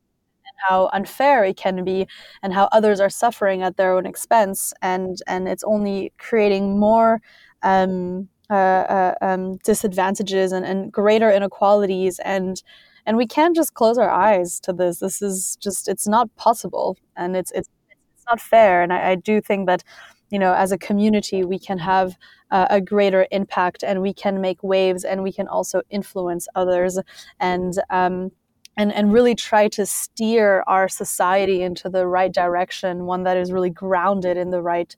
how 0.67 0.89
unfair 0.93 1.43
it 1.43 1.57
can 1.57 1.83
be 1.83 2.07
and 2.43 2.53
how 2.53 2.69
others 2.71 2.99
are 2.99 3.09
suffering 3.09 3.61
at 3.61 3.77
their 3.77 3.95
own 3.95 4.05
expense. 4.05 4.73
And 4.81 5.17
and 5.27 5.47
it's 5.47 5.63
only 5.63 6.13
creating 6.17 6.79
more 6.79 7.21
um, 7.63 8.29
uh, 8.49 8.53
uh, 8.53 9.15
um, 9.21 9.57
disadvantages 9.63 10.51
and, 10.51 10.65
and 10.65 10.91
greater 10.91 11.31
inequalities. 11.31 12.19
And 12.19 12.61
and 13.05 13.17
we 13.17 13.25
can't 13.25 13.55
just 13.55 13.73
close 13.73 13.97
our 13.97 14.09
eyes 14.09 14.59
to 14.61 14.73
this. 14.73 14.99
This 14.99 15.21
is 15.21 15.57
just 15.61 15.87
it's 15.87 16.07
not 16.07 16.33
possible. 16.35 16.97
And 17.15 17.35
it's 17.35 17.51
it's, 17.51 17.69
it's 18.13 18.25
not 18.29 18.41
fair. 18.41 18.83
And 18.83 18.93
I, 18.93 19.11
I 19.11 19.15
do 19.15 19.41
think 19.41 19.67
that 19.67 19.83
you 20.29 20.39
know 20.39 20.53
as 20.53 20.71
a 20.71 20.77
community 20.77 21.43
we 21.43 21.59
can 21.59 21.77
have 21.79 22.15
uh, 22.51 22.67
a 22.69 22.81
greater 22.81 23.27
impact 23.31 23.83
and 23.83 24.01
we 24.01 24.13
can 24.13 24.41
make 24.41 24.61
waves 24.63 25.03
and 25.03 25.23
we 25.23 25.31
can 25.31 25.47
also 25.47 25.81
influence 25.89 26.47
others. 26.55 26.99
And 27.39 27.73
um, 27.89 28.31
and, 28.77 28.93
and 28.93 29.13
really 29.13 29.35
try 29.35 29.67
to 29.69 29.85
steer 29.85 30.63
our 30.67 30.87
society 30.87 31.61
into 31.61 31.89
the 31.89 32.07
right 32.07 32.33
direction, 32.33 33.05
one 33.05 33.23
that 33.23 33.37
is 33.37 33.51
really 33.51 33.69
grounded 33.69 34.37
in 34.37 34.51
the 34.51 34.61
right 34.61 34.95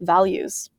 values. 0.00 0.70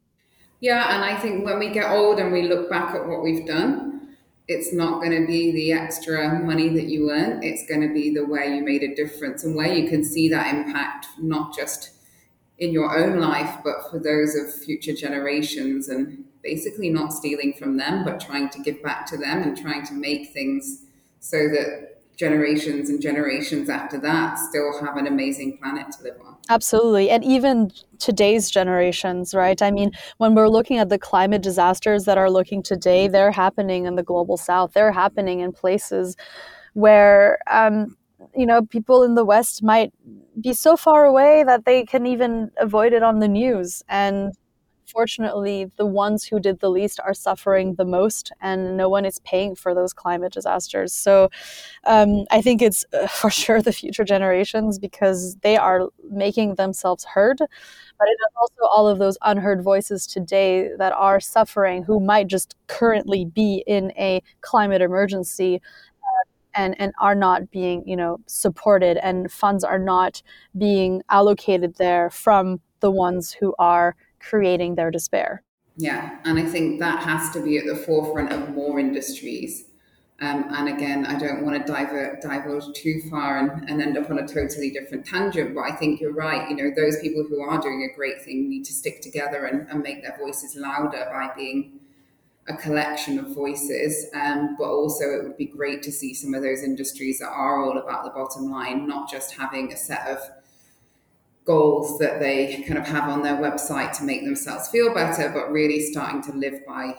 Yeah, 0.62 0.96
and 0.96 1.04
I 1.04 1.18
think 1.20 1.46
when 1.46 1.60
we 1.60 1.70
get 1.70 1.92
old 1.92 2.20
and 2.20 2.32
we 2.32 2.44
look 2.44 2.70
back 2.70 2.96
at 2.96 3.08
what 3.08 3.24
we've 3.24 3.46
done, 3.46 4.18
it's 4.48 4.74
not 4.74 5.02
going 5.02 5.20
to 5.20 5.26
be 5.26 5.52
the 5.52 5.74
extra 5.74 6.40
money 6.40 6.70
that 6.70 6.86
you 6.86 7.10
earn. 7.10 7.42
It's 7.42 7.68
going 7.68 7.82
to 7.82 7.94
be 7.94 8.14
the 8.14 8.26
way 8.26 8.56
you 8.56 8.64
made 8.64 8.84
a 8.84 8.96
difference 8.96 9.44
and 9.44 9.56
where 9.56 9.74
you 9.74 9.90
can 9.90 10.04
see 10.04 10.30
that 10.30 10.54
impact, 10.54 11.08
not 11.20 11.56
just 11.56 11.92
in 12.60 12.72
your 12.72 12.98
own 12.98 13.20
life, 13.20 13.58
but 13.64 13.90
for 13.90 14.00
those 14.00 14.36
of 14.36 14.54
future 14.64 14.94
generations 14.94 15.90
and 15.90 16.24
basically 16.44 16.90
not 16.90 17.12
stealing 17.12 17.54
from 17.54 17.78
them, 17.78 18.06
but 18.06 18.20
trying 18.20 18.50
to 18.50 18.60
give 18.62 18.82
back 18.84 19.06
to 19.08 19.18
them 19.18 19.42
and 19.42 19.58
trying 19.58 19.86
to 19.88 19.94
make 19.94 20.32
things 20.32 20.84
so 21.20 21.48
that 21.50 21.95
generations 22.18 22.90
and 22.90 23.02
generations 23.02 23.70
after 23.70 24.00
that 24.00 24.38
still 24.40 24.80
have 24.80 24.98
an 24.98 25.08
amazing 25.08 25.58
planet 25.58 25.92
to 25.92 26.04
live 26.04 26.16
on. 26.26 26.36
Absolutely. 26.50 27.10
And 27.10 27.24
even 27.24 27.72
today's 28.00 28.50
generations, 28.50 29.34
right? 29.34 29.62
I 29.62 29.72
mean, 29.72 29.92
when 30.18 30.36
we're 30.36 30.50
looking 30.50 30.78
at 30.78 30.90
the 30.90 31.00
climate 31.00 31.42
disasters 31.42 32.06
that 32.06 32.18
are 32.18 32.30
looking 32.30 32.62
today, 32.62 33.08
they're 33.08 33.32
happening 33.32 33.86
in 33.86 33.96
the 33.96 34.04
global 34.04 34.38
south, 34.38 34.74
they're 34.74 34.92
happening 34.92 35.40
in 35.40 35.52
places 35.52 36.16
where, 36.74 37.40
um, 37.50 37.98
you 38.36 38.46
know, 38.46 38.62
people 38.62 39.04
in 39.04 39.16
the 39.16 39.26
West 39.26 39.64
might 39.64 39.92
be 40.42 40.54
so 40.54 40.76
far 40.76 41.06
away 41.06 41.44
that 41.44 41.66
they 41.66 41.84
can 41.84 42.06
even 42.06 42.52
avoid 42.58 42.94
it 42.94 43.04
on 43.04 43.20
the 43.20 43.28
news. 43.28 43.82
And 43.88 44.34
unfortunately, 44.96 45.70
the 45.76 45.86
ones 45.86 46.24
who 46.24 46.40
did 46.40 46.60
the 46.62 46.70
least 46.70 47.00
are 47.02 47.14
suffering 47.14 47.76
the 47.76 47.84
most, 47.86 48.32
and 48.42 48.78
no 48.78 48.88
one 48.88 49.04
is 49.06 49.20
paying 49.20 49.54
for 49.56 49.74
those 49.76 49.92
climate 49.94 50.32
disasters. 50.32 50.94
So 50.94 51.30
um, 51.86 52.26
I 52.32 52.42
think 52.42 52.62
it's 52.62 52.86
uh, 52.94 53.08
for 53.22 53.30
sure 53.30 53.62
the 53.62 53.74
future 53.74 54.06
generations 54.06 54.80
because 54.80 55.36
they 55.38 55.58
are 55.58 55.90
making 56.12 56.56
themselves 56.56 57.06
heard. 57.06 57.40
But 57.40 58.08
it 58.08 58.18
is 58.20 58.34
also 58.40 58.70
all 58.74 58.88
of 58.88 59.00
those 59.00 59.18
unheard 59.22 59.64
voices 59.64 60.08
today 60.08 60.70
that 60.78 60.94
are 60.94 61.20
suffering 61.20 61.84
who 61.84 62.00
might 62.00 62.28
just 62.28 62.56
currently 62.68 63.26
be 63.26 63.64
in 63.68 63.92
a 63.98 64.22
climate 64.42 64.82
emergency 64.82 65.62
uh, 66.04 66.24
and 66.56 66.76
and 66.80 66.94
are 67.00 67.16
not 67.16 67.50
being 67.52 67.84
you 67.88 67.96
know 67.96 68.20
supported 68.28 68.98
and 68.98 69.32
funds 69.32 69.64
are 69.64 69.80
not 69.80 70.22
being 70.58 71.02
allocated 71.10 71.76
there 71.78 72.10
from 72.10 72.60
the 72.82 72.92
ones 72.92 73.32
who 73.32 73.56
are 73.60 73.96
creating 74.30 74.76
their 74.76 74.92
despair. 74.92 75.44
Yeah, 75.78 76.20
and 76.24 76.40
I 76.40 76.46
think 76.46 76.80
that 76.80 77.04
has 77.04 77.32
to 77.32 77.42
be 77.42 77.58
at 77.58 77.66
the 77.66 77.76
forefront 77.76 78.32
of 78.32 78.50
more 78.50 78.80
industries. 78.80 79.66
Um, 80.22 80.46
and 80.50 80.70
again, 80.70 81.06
I 81.06 81.20
don't 81.20 81.44
want 81.44 81.60
to 81.60 81.72
divert, 81.72 82.22
divulge 82.22 82.74
too 82.74 83.02
far 83.10 83.38
and, 83.38 83.70
and 83.70 83.82
end 83.82 83.98
up 83.98 84.10
on 84.10 84.18
a 84.18 84.26
totally 84.26 84.72
different 84.72 85.06
tangent, 85.06 85.54
but 85.54 85.62
I 85.62 85.76
think 85.76 86.00
you're 86.00 86.14
right. 86.14 86.50
You 86.50 86.56
know, 86.56 86.72
those 86.74 87.02
people 87.02 87.26
who 87.28 87.42
are 87.42 87.60
doing 87.60 87.90
a 87.92 87.94
great 87.94 88.22
thing 88.22 88.50
need 88.50 88.64
to 88.64 88.74
stick 88.74 89.02
together 89.02 89.46
and, 89.46 89.68
and 89.70 89.84
make 89.84 90.02
their 90.02 90.18
voices 90.18 90.56
louder 90.56 91.10
by 91.12 91.32
being 91.36 91.82
a 92.48 92.56
collection 92.56 93.20
of 93.20 93.34
voices. 93.36 94.08
Um, 94.14 94.56
but 94.58 94.70
also, 94.70 95.04
it 95.04 95.24
would 95.24 95.36
be 95.36 95.48
great 95.48 95.84
to 95.84 95.92
see 95.92 96.14
some 96.14 96.34
of 96.34 96.42
those 96.42 96.64
industries 96.64 97.20
that 97.20 97.30
are 97.30 97.62
all 97.62 97.78
about 97.78 98.06
the 98.06 98.12
bottom 98.12 98.50
line, 98.50 98.88
not 98.88 99.12
just 99.12 99.34
having 99.36 99.74
a 99.74 99.78
set 99.78 100.08
of 100.08 100.20
goals 101.46 102.00
that 102.00 102.20
they 102.20 102.64
kind 102.68 102.78
of 102.78 102.86
have 102.86 103.08
on 103.08 103.22
their 103.22 103.38
website 103.38 103.96
to 103.98 104.04
make 104.04 104.24
themselves 104.24 104.68
feel 104.70 104.94
better, 104.94 105.30
but 105.30 105.52
really 105.52 105.80
starting 105.80 106.22
to 106.24 106.32
live 106.34 106.66
by 106.66 106.96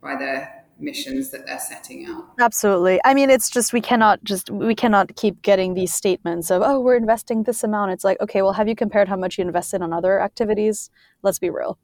by 0.00 0.14
their 0.14 0.64
missions 0.78 1.30
that 1.30 1.44
they're 1.46 1.58
setting 1.58 2.06
out. 2.06 2.24
Absolutely. 2.38 3.00
I 3.04 3.14
mean, 3.14 3.30
it's 3.30 3.50
just 3.50 3.72
we 3.72 3.80
cannot 3.80 4.22
just 4.22 4.50
we 4.50 4.74
cannot 4.74 5.16
keep 5.16 5.42
getting 5.42 5.74
these 5.74 5.92
statements 5.92 6.50
of 6.50 6.62
oh 6.64 6.78
we're 6.80 6.96
investing 6.96 7.42
this 7.42 7.64
amount. 7.64 7.92
It's 7.92 8.04
like 8.04 8.20
okay, 8.20 8.42
well 8.42 8.52
have 8.52 8.68
you 8.68 8.76
compared 8.76 9.08
how 9.08 9.16
much 9.16 9.38
you 9.38 9.44
invested 9.44 9.82
on 9.82 9.92
other 9.92 10.20
activities? 10.20 10.90
Let's 11.22 11.38
be 11.38 11.50
real. 11.50 11.78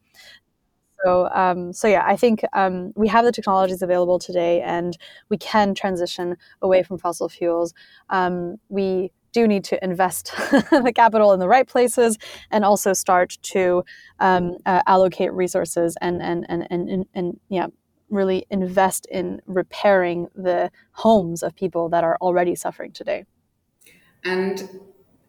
So, 1.05 1.29
um, 1.35 1.73
so 1.75 1.87
yeah, 1.87 2.05
I 2.07 2.17
think 2.17 2.45
um, 2.55 2.93
we 2.97 3.09
have 3.09 3.27
the 3.27 3.33
technologies 3.33 3.83
available 3.83 4.19
today, 4.19 4.63
and 4.63 4.97
we 5.29 5.37
can 5.37 5.75
transition 5.75 6.37
away 6.63 6.83
from 6.83 6.97
fossil 6.97 7.29
fuels. 7.29 7.75
Um, 8.09 8.57
we 8.71 9.13
do 9.35 9.47
need 9.47 9.65
to 9.65 9.85
invest 9.85 10.33
the 10.71 10.93
capital 10.95 11.33
in 11.33 11.41
the 11.41 11.49
right 11.49 11.69
places 11.69 12.17
and 12.51 12.65
also 12.65 12.95
start 12.95 13.37
to 13.43 13.85
um, 14.21 14.57
uh, 14.65 14.81
allocate 14.87 15.33
resources 15.35 15.97
and 16.01 16.23
and, 16.23 16.47
and 16.49 16.67
and 16.71 16.89
and 16.89 17.07
and 17.15 17.41
yeah 17.51 17.67
really 18.11 18.47
invest 18.51 19.07
in 19.11 19.43
repairing 19.47 20.29
the 20.37 20.71
homes 20.93 21.43
of 21.43 21.55
people 21.57 21.89
that 21.89 22.05
are 22.05 22.17
already 22.21 22.55
suffering 22.55 22.93
today. 22.93 23.25
And 24.25 24.69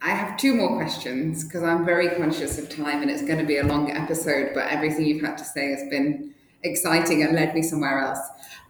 I 0.01 0.09
have 0.09 0.37
two 0.37 0.53
more 0.53 0.77
questions 0.77 1.43
because 1.43 1.63
I'm 1.63 1.83
very 1.83 2.09
conscious 2.09 2.59
of 2.59 2.69
time 2.69 3.01
and 3.01 3.09
it's 3.09 3.23
going 3.23 3.39
to 3.39 3.45
be 3.45 3.57
a 3.57 3.63
long 3.63 3.91
episode, 3.91 4.51
but 4.53 4.67
everything 4.67 5.07
you've 5.07 5.21
had 5.21 5.37
to 5.39 5.43
say 5.43 5.71
has 5.71 5.81
been 5.89 6.34
exciting 6.65 7.23
and 7.23 7.33
led 7.33 7.53
me 7.53 7.61
somewhere 7.61 7.99
else. 7.99 8.19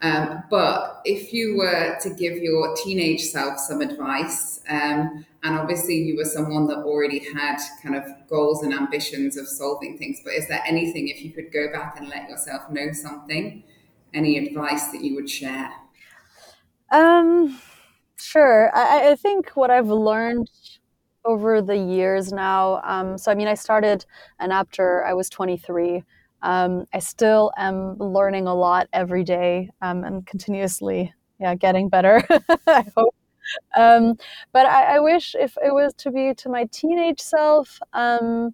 Um, 0.02 0.44
but 0.50 1.02
if 1.06 1.34
you 1.34 1.58
were 1.58 1.98
to 2.02 2.10
give 2.10 2.38
your 2.38 2.76
teenage 2.76 3.24
self 3.24 3.60
some 3.60 3.82
advice, 3.82 4.60
um, 4.70 5.26
and 5.44 5.58
obviously 5.58 5.96
you 5.96 6.18
were 6.18 6.26
someone 6.26 6.68
that 6.68 6.78
already 6.80 7.20
had 7.34 7.58
kind 7.82 7.96
of 7.96 8.04
goals 8.28 8.62
and 8.64 8.74
ambitions 8.74 9.38
of 9.38 9.48
solving 9.48 9.98
things, 9.98 10.20
but 10.24 10.34
is 10.34 10.48
there 10.48 10.62
anything, 10.66 11.08
if 11.08 11.24
you 11.24 11.32
could 11.32 11.52
go 11.52 11.72
back 11.72 11.98
and 11.98 12.10
let 12.10 12.30
yourself 12.30 12.70
know 12.70 12.92
something, 12.92 13.64
any 14.14 14.38
advice 14.38 14.88
that 14.88 15.02
you 15.02 15.16
would 15.16 15.30
share? 15.30 15.72
Um, 16.92 17.60
sure. 18.18 18.76
I, 18.76 19.12
I 19.12 19.16
think 19.16 19.52
what 19.52 19.72
I've 19.72 19.90
learned 19.90 20.50
over 21.24 21.62
the 21.62 21.78
years 21.78 22.32
now, 22.32 22.82
um, 22.84 23.18
so 23.18 23.32
I 23.32 23.36
mean, 23.36 23.48
I 23.48 23.56
started 23.56 24.06
Enapter 24.40 25.04
I 25.04 25.14
was 25.14 25.30
23. 25.30 26.04
Um, 26.46 26.86
I 26.94 27.00
still 27.00 27.52
am 27.58 27.98
learning 27.98 28.46
a 28.46 28.54
lot 28.54 28.88
every 28.94 29.24
day 29.24 29.72
um, 29.82 30.04
and 30.04 30.26
continuously, 30.28 31.12
yeah, 31.40 31.56
getting 31.56 31.90
better. 31.90 32.24
I 32.68 32.86
hope. 32.96 33.16
Um, 33.76 34.18
but 34.54 34.68
I, 34.68 34.98
I, 34.98 35.00
wish 35.00 35.34
if 35.34 35.58
it 35.64 35.74
was 35.74 35.94
to 35.96 36.12
be 36.12 36.36
to 36.36 36.50
my 36.50 36.66
teenage 36.72 37.20
self, 37.20 37.80
um, 37.94 38.54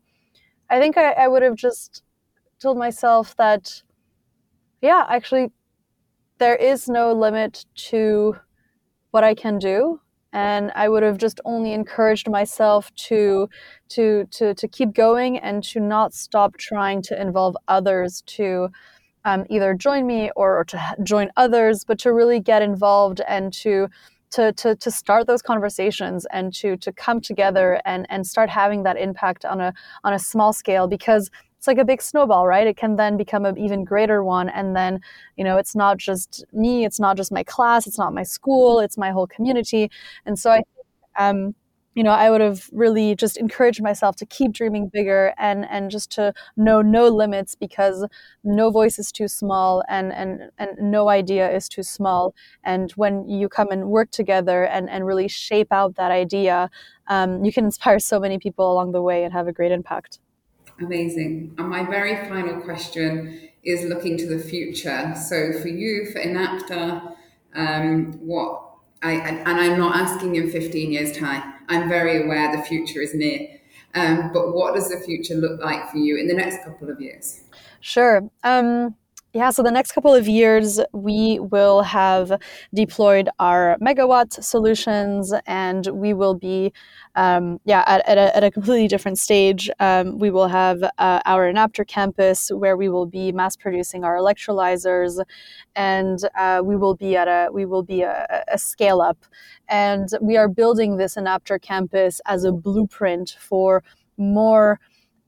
I 0.70 0.80
think 0.80 0.98
I, 0.98 1.12
I 1.12 1.28
would 1.28 1.44
have 1.44 1.56
just 1.56 2.04
told 2.60 2.78
myself 2.78 3.36
that, 3.36 3.84
yeah, 4.82 5.06
actually, 5.10 5.52
there 6.38 6.56
is 6.56 6.88
no 6.88 7.12
limit 7.12 7.66
to 7.89 8.38
what 9.12 9.26
I 9.26 9.36
can 9.36 9.60
do 9.60 10.00
and 10.34 10.72
I 10.76 10.90
would 10.90 11.04
have 11.04 11.18
just 11.18 11.42
only 11.46 11.74
encouraged 11.74 12.30
myself 12.30 12.94
to 13.08 13.50
to 13.90 14.26
to 14.32 14.54
to 14.54 14.68
keep 14.68 14.94
going 14.94 15.38
and 15.40 15.64
to 15.66 15.80
not 15.80 16.14
stop 16.14 16.58
trying 16.58 17.02
to 17.04 17.22
involve 17.22 17.56
others 17.68 18.24
to 18.28 18.70
um, 19.24 19.46
either 19.50 19.74
join 19.74 20.08
me 20.08 20.32
or, 20.36 20.60
or 20.60 20.64
to 20.66 20.96
join 21.04 21.30
others, 21.38 21.84
but 21.84 22.00
to 22.00 22.14
really 22.14 22.40
get 22.40 22.62
involved 22.62 23.22
and 23.28 23.54
to 23.54 23.88
to, 24.32 24.54
to, 24.54 24.76
to 24.78 24.90
start 24.90 25.28
those 25.28 25.42
conversations 25.42 26.26
and 26.32 26.54
to, 26.54 26.78
to 26.78 26.94
come 26.94 27.20
together 27.20 27.82
and, 27.84 28.08
and 28.10 28.26
start 28.26 28.50
having 28.50 28.84
that 28.84 28.98
impact 28.98 29.44
on 29.44 29.60
a, 29.60 29.74
on 30.06 30.14
a 30.14 30.20
small 30.20 30.54
scale 30.54 30.88
because 30.88 31.30
it's 31.62 31.68
like 31.68 31.78
a 31.78 31.86
big 31.86 32.01
snowball, 32.01 32.47
right? 32.47 32.66
It 32.66 32.76
can 32.76 32.95
then 32.95 33.18
become 33.18 33.45
an 33.45 33.55
even 33.55 33.84
greater 33.84 34.24
one. 34.24 34.49
And 34.49 34.76
then, 34.76 34.99
you 35.38 35.43
know, 35.43 35.57
it's 35.57 35.76
not 35.76 35.99
just 35.99 36.43
me, 36.51 36.86
it's 36.86 36.99
not 36.99 37.18
just 37.18 37.32
my 37.32 37.43
class, 37.43 37.86
it's 37.86 37.99
not 37.99 38.16
my 38.16 38.24
school, 38.24 38.80
it's 38.80 38.97
my 38.97 39.12
whole 39.12 39.28
community. 39.28 39.91
And 40.26 40.39
so 40.39 40.49
I 40.49 40.64
um, 41.20 41.53
you 41.93 42.03
know, 42.03 42.09
I 42.12 42.32
would 42.32 42.41
have 42.41 42.68
really 42.72 43.14
just 43.16 43.38
encouraged 43.38 43.80
myself 43.84 44.16
to 44.16 44.26
keep 44.26 44.53
dreaming 44.53 44.89
bigger 44.91 45.36
and 45.38 45.68
and 45.70 45.91
just 45.91 46.09
to 46.14 46.34
know 46.57 46.82
no 46.82 47.07
limits 47.09 47.53
because 47.53 48.07
no 48.43 48.72
voice 48.72 48.97
is 48.97 49.12
too 49.12 49.28
small 49.28 49.84
and 49.88 50.12
and 50.14 50.49
and 50.57 50.72
no 50.80 51.09
idea 51.09 51.51
is 51.51 51.70
too 51.70 51.84
small. 51.84 52.34
And 52.64 52.91
when 52.93 53.30
you 53.30 53.47
come 53.49 53.68
and 53.70 53.89
work 53.91 54.09
together 54.09 54.64
and 54.66 54.89
and 54.89 55.05
really 55.05 55.28
shape 55.28 55.72
out 55.72 55.95
that 55.97 56.09
idea, 56.09 56.72
um, 57.07 57.45
you 57.45 57.53
can 57.53 57.66
inspire 57.66 57.99
so 57.99 58.20
many 58.20 58.39
people 58.39 58.72
along 58.74 58.93
the 58.93 59.01
way 59.03 59.24
and 59.24 59.32
have 59.34 59.47
a 59.47 59.53
great 59.53 59.72
impact. 59.72 60.18
Amazing. 60.82 61.56
And 61.58 61.70
my 61.70 61.84
very 61.84 62.28
final 62.28 62.62
question 62.62 63.50
is 63.64 63.86
looking 63.86 64.18
to 64.18 64.26
the 64.26 64.40
future. 64.40 65.14
So 65.16 65.54
for 65.54 65.68
you, 65.68 66.08
for 66.12 66.20
Enapter, 66.20 67.02
um, 67.54 68.14
what 68.26 68.72
I, 69.04 69.14
and 69.14 69.48
I'm 69.48 69.80
not 69.80 69.96
asking 69.96 70.36
in 70.36 70.52
15 70.52 70.92
years' 70.92 71.18
time. 71.18 71.54
I'm 71.68 71.90
very 71.90 72.24
aware 72.24 72.56
the 72.56 72.64
future 72.64 73.02
is 73.02 73.14
near. 73.14 73.48
Um, 73.94 74.32
but 74.34 74.54
what 74.54 74.76
does 74.76 74.90
the 74.90 74.98
future 74.98 75.36
look 75.36 75.62
like 75.62 75.90
for 75.90 75.98
you 75.98 76.18
in 76.18 76.28
the 76.28 76.34
next 76.34 76.64
couple 76.64 76.90
of 76.90 77.02
years? 77.02 77.42
Sure. 77.82 78.30
Um, 78.44 78.96
Yeah, 79.34 79.50
so 79.52 79.64
the 79.64 79.72
next 79.72 79.94
couple 79.94 80.14
of 80.14 80.28
years, 80.28 80.82
we 80.92 81.40
will 81.40 81.84
have 81.84 82.38
deployed 82.74 83.30
our 83.40 83.78
megawatt 83.82 84.44
solutions 84.44 85.34
and 85.48 85.88
we 85.88 86.14
will 86.14 86.34
be, 86.34 86.74
um, 87.16 87.58
yeah, 87.64 87.86
at, 87.88 88.06
at, 88.10 88.18
a, 88.18 88.36
at, 88.36 88.44
a, 88.44 88.52
completely 88.52 88.90
different 88.90 89.18
stage. 89.18 89.70
Um, 89.80 90.20
we 90.20 90.32
will 90.32 90.50
have 90.50 90.84
uh, 90.84 91.22
our 91.26 91.48
Enapter 91.48 91.86
campus 91.86 92.50
where 92.50 92.76
we 92.76 92.90
will 92.90 93.06
be 93.06 93.32
mass 93.32 93.56
producing 93.56 94.04
our 94.04 94.18
electrolyzers 94.18 95.24
and 95.78 96.20
uh, 96.38 96.62
we 96.62 96.76
will 96.76 96.96
be 96.96 97.16
at 97.16 97.30
a, 97.30 97.50
we 97.54 97.64
will 97.64 97.84
be 97.84 98.02
a, 98.02 98.44
a 98.52 98.58
scale 98.58 99.00
up. 99.00 99.18
And 99.70 100.10
we 100.22 100.36
are 100.36 100.50
building 100.50 100.98
this 100.98 101.16
Enapter 101.16 101.58
campus 101.58 102.20
as 102.26 102.44
a 102.44 102.52
blueprint 102.52 103.38
for 103.40 103.82
more 104.18 104.78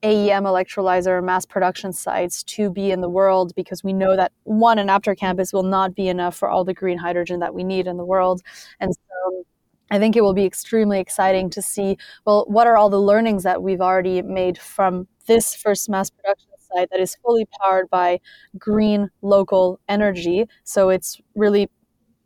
AEM 0.04 0.44
electrolyzer 0.44 1.24
mass 1.24 1.46
production 1.46 1.94
sites 1.94 2.44
to 2.44 2.70
be 2.70 2.92
in 2.92 3.02
the 3.02 3.10
world 3.10 3.54
because 3.56 3.84
we 3.84 3.94
know 3.94 4.16
that 4.16 4.34
one, 4.44 4.78
Enapter 4.78 5.16
campus 5.16 5.54
will 5.54 5.64
not 5.64 5.96
be 5.96 6.10
enough 6.10 6.36
for 6.36 6.50
all 6.50 6.66
the 6.66 6.74
green 6.74 6.98
hydrogen 6.98 7.40
that 7.40 7.54
we 7.54 7.64
need 7.64 7.88
in 7.88 7.98
the 7.98 8.06
world. 8.06 8.42
And 8.80 8.94
so 8.94 9.46
I 9.92 10.00
think 10.00 10.16
it 10.16 10.22
will 10.22 10.34
be 10.34 10.46
extremely 10.46 11.00
exciting 11.00 11.50
to 11.52 11.62
see, 11.62 11.98
well, 12.26 12.46
what 12.48 12.68
are 12.68 12.76
all 12.76 12.90
the 12.90 13.00
learnings 13.00 13.44
that 13.44 13.64
we've 13.64 13.82
already 13.82 14.22
made 14.22 14.58
from 14.58 15.08
this 15.28 15.56
first 15.56 15.90
mass 15.90 16.10
production 16.10 16.50
site 16.58 16.90
that 16.92 17.00
is 17.00 17.16
fully 17.24 17.46
powered 17.62 17.90
by 17.90 18.20
green 18.58 19.10
local 19.22 19.80
energy. 19.88 20.46
So 20.64 20.90
it's 20.90 21.22
really 21.36 21.70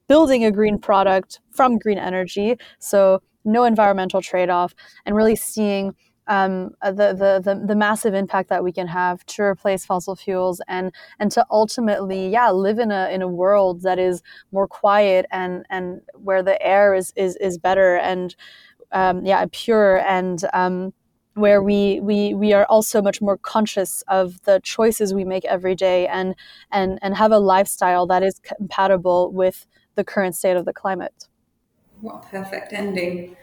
building 0.07 0.45
a 0.45 0.51
green 0.51 0.79
product 0.79 1.41
from 1.51 1.77
green 1.77 1.97
energy. 1.97 2.55
So 2.79 3.21
no 3.45 3.65
environmental 3.65 4.21
trade 4.21 4.49
off 4.49 4.73
and 5.05 5.15
really 5.15 5.35
seeing 5.35 5.93
um, 6.27 6.71
uh, 6.81 6.91
the, 6.91 7.13
the, 7.13 7.41
the 7.43 7.65
the 7.65 7.75
massive 7.75 8.13
impact 8.13 8.49
that 8.49 8.63
we 8.63 8.71
can 8.71 8.87
have 8.87 9.25
to 9.27 9.43
replace 9.43 9.85
fossil 9.85 10.15
fuels 10.15 10.61
and 10.67 10.93
and 11.19 11.31
to 11.31 11.45
ultimately 11.49 12.29
yeah 12.29 12.51
live 12.51 12.79
in 12.79 12.91
a 12.91 13.09
in 13.11 13.21
a 13.21 13.27
world 13.27 13.81
that 13.81 13.99
is 13.99 14.21
more 14.51 14.67
quiet 14.67 15.25
and 15.31 15.65
and 15.69 16.01
where 16.15 16.43
the 16.43 16.61
air 16.65 16.93
is 16.93 17.13
is 17.15 17.35
is 17.37 17.57
better 17.57 17.95
and 17.97 18.35
um, 18.91 19.25
yeah 19.25 19.45
pure 19.51 19.99
and 20.07 20.43
um, 20.53 20.93
where 21.37 21.61
we, 21.61 21.99
we 21.99 22.33
we 22.33 22.51
are 22.51 22.65
also 22.65 23.01
much 23.01 23.21
more 23.21 23.37
conscious 23.37 24.03
of 24.07 24.41
the 24.43 24.59
choices 24.63 25.13
we 25.13 25.23
make 25.23 25.45
every 25.45 25.75
day 25.75 26.07
and 26.07 26.35
and 26.71 26.97
and 27.01 27.15
have 27.15 27.31
a 27.31 27.37
lifestyle 27.37 28.07
that 28.07 28.23
is 28.23 28.39
compatible 28.39 29.31
with 29.31 29.67
the 29.95 30.03
current 30.03 30.35
state 30.35 30.57
of 30.57 30.65
the 30.65 30.73
climate. 30.73 31.27
What 32.01 32.23
perfect 32.23 32.73
ending. 32.73 33.35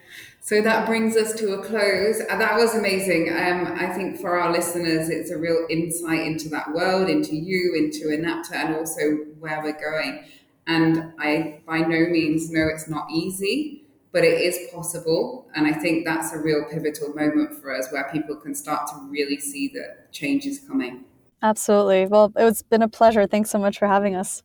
So 0.45 0.61
that 0.61 0.85
brings 0.85 1.17
us 1.17 1.33
to 1.37 1.55
a 1.55 1.65
close. 1.65 2.21
Uh, 2.21 2.37
that 2.37 2.59
was 2.59 2.75
amazing. 2.75 3.31
Um, 3.31 3.79
I 3.81 3.87
think 3.95 4.21
for 4.21 4.39
our 4.39 4.53
listeners, 4.53 5.09
it's 5.09 5.31
a 5.31 5.39
real 5.39 5.67
insight 5.71 6.21
into 6.21 6.51
that 6.51 6.71
world, 6.75 7.09
into 7.09 7.35
you, 7.35 7.75
into 7.75 8.13
Enapter, 8.13 8.55
and 8.55 8.77
also 8.77 9.01
where 9.39 9.63
we're 9.63 9.81
going. 9.81 10.23
And 10.67 11.15
I 11.19 11.63
by 11.67 11.79
no 11.79 12.11
means 12.11 12.51
know 12.51 12.69
it's 12.69 12.91
not 12.91 13.11
easy, 13.11 13.87
but 14.13 14.23
it 14.23 14.39
is 14.43 14.71
possible. 14.71 15.49
And 15.55 15.67
I 15.67 15.73
think 15.73 16.05
that's 16.05 16.35
a 16.35 16.39
real 16.39 16.67
pivotal 16.71 17.15
moment 17.15 17.59
for 17.63 17.75
us 17.75 17.91
where 17.91 18.07
people 18.13 18.37
can 18.37 18.55
start 18.55 18.87
to 18.89 18.97
really 19.09 19.41
see 19.41 19.69
that 19.69 20.13
change 20.13 20.45
is 20.45 20.59
coming. 20.59 21.05
Absolutely. 21.41 22.05
Well, 22.05 22.31
it's 22.37 22.61
been 22.61 22.83
a 22.83 22.89
pleasure. 22.89 23.27
Thanks 23.27 23.49
so 23.49 23.59
much 23.59 23.79
for 23.79 23.89
having 23.89 24.15
us. 24.15 24.43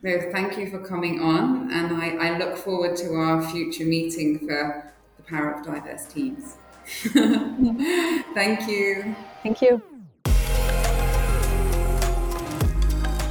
No, 0.00 0.16
thank 0.30 0.56
you 0.56 0.70
for 0.70 0.78
coming 0.78 1.20
on. 1.20 1.72
And 1.72 1.96
I, 1.96 2.28
I 2.28 2.38
look 2.38 2.56
forward 2.56 2.96
to 2.98 3.14
our 3.14 3.42
future 3.50 3.84
meeting 3.84 4.38
for 4.46 4.90
power 5.30 5.52
of 5.52 5.64
diverse 5.64 6.06
teams. 6.06 6.56
thank 8.34 8.68
you. 8.68 9.14
Thank 9.42 9.62
you. 9.62 9.80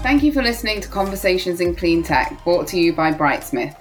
Thank 0.01 0.23
you 0.23 0.31
for 0.31 0.41
listening 0.41 0.79
to 0.81 0.87
Conversations 0.87 1.59
in 1.59 1.75
Clean 1.75 2.01
Tech, 2.01 2.41
brought 2.45 2.67
to 2.69 2.79
you 2.79 2.93
by 2.93 3.11
Brightsmith. 3.11 3.75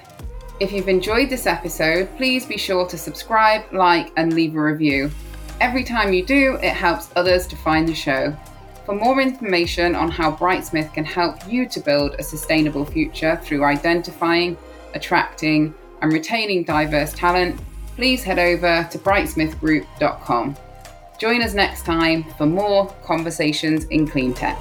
If 0.59 0.73
you've 0.73 0.89
enjoyed 0.89 1.31
this 1.31 1.47
episode, 1.47 2.09
please 2.17 2.45
be 2.45 2.59
sure 2.59 2.89
to 2.89 2.99
subscribe, 2.99 3.73
like, 3.73 4.13
and 4.17 4.33
leave 4.33 4.57
a 4.57 4.61
review. 4.61 5.13
Every 5.61 5.85
time 5.85 6.13
you 6.13 6.27
do, 6.27 6.57
it 6.57 6.73
helps 6.73 7.11
others 7.15 7.47
to 7.47 7.57
find 7.57 7.89
the 7.89 7.95
show. 7.95 8.37
For 8.85 8.97
more 8.97 9.21
information 9.21 9.95
on 9.95 10.11
how 10.11 10.33
Brightsmith 10.33 10.93
can 10.93 11.05
help 11.05 11.37
you 11.47 11.69
to 11.69 11.79
build 11.79 12.17
a 12.19 12.23
sustainable 12.25 12.85
future 12.85 13.41
through 13.45 13.65
identifying, 13.65 14.57
attracting, 14.95 15.73
and 16.03 16.13
retaining 16.13 16.65
diverse 16.65 17.13
talent, 17.13 17.61
please 17.99 18.23
head 18.23 18.39
over 18.39 18.89
to 18.93 18.97
brightsmithgroup.com. 18.97 20.57
Join 21.19 21.43
us 21.43 21.53
next 21.53 21.85
time 21.85 22.23
for 22.35 22.47
more 22.47 22.87
conversations 23.03 23.87
in 23.87 24.07
clean 24.07 24.33
tech. 24.33 24.57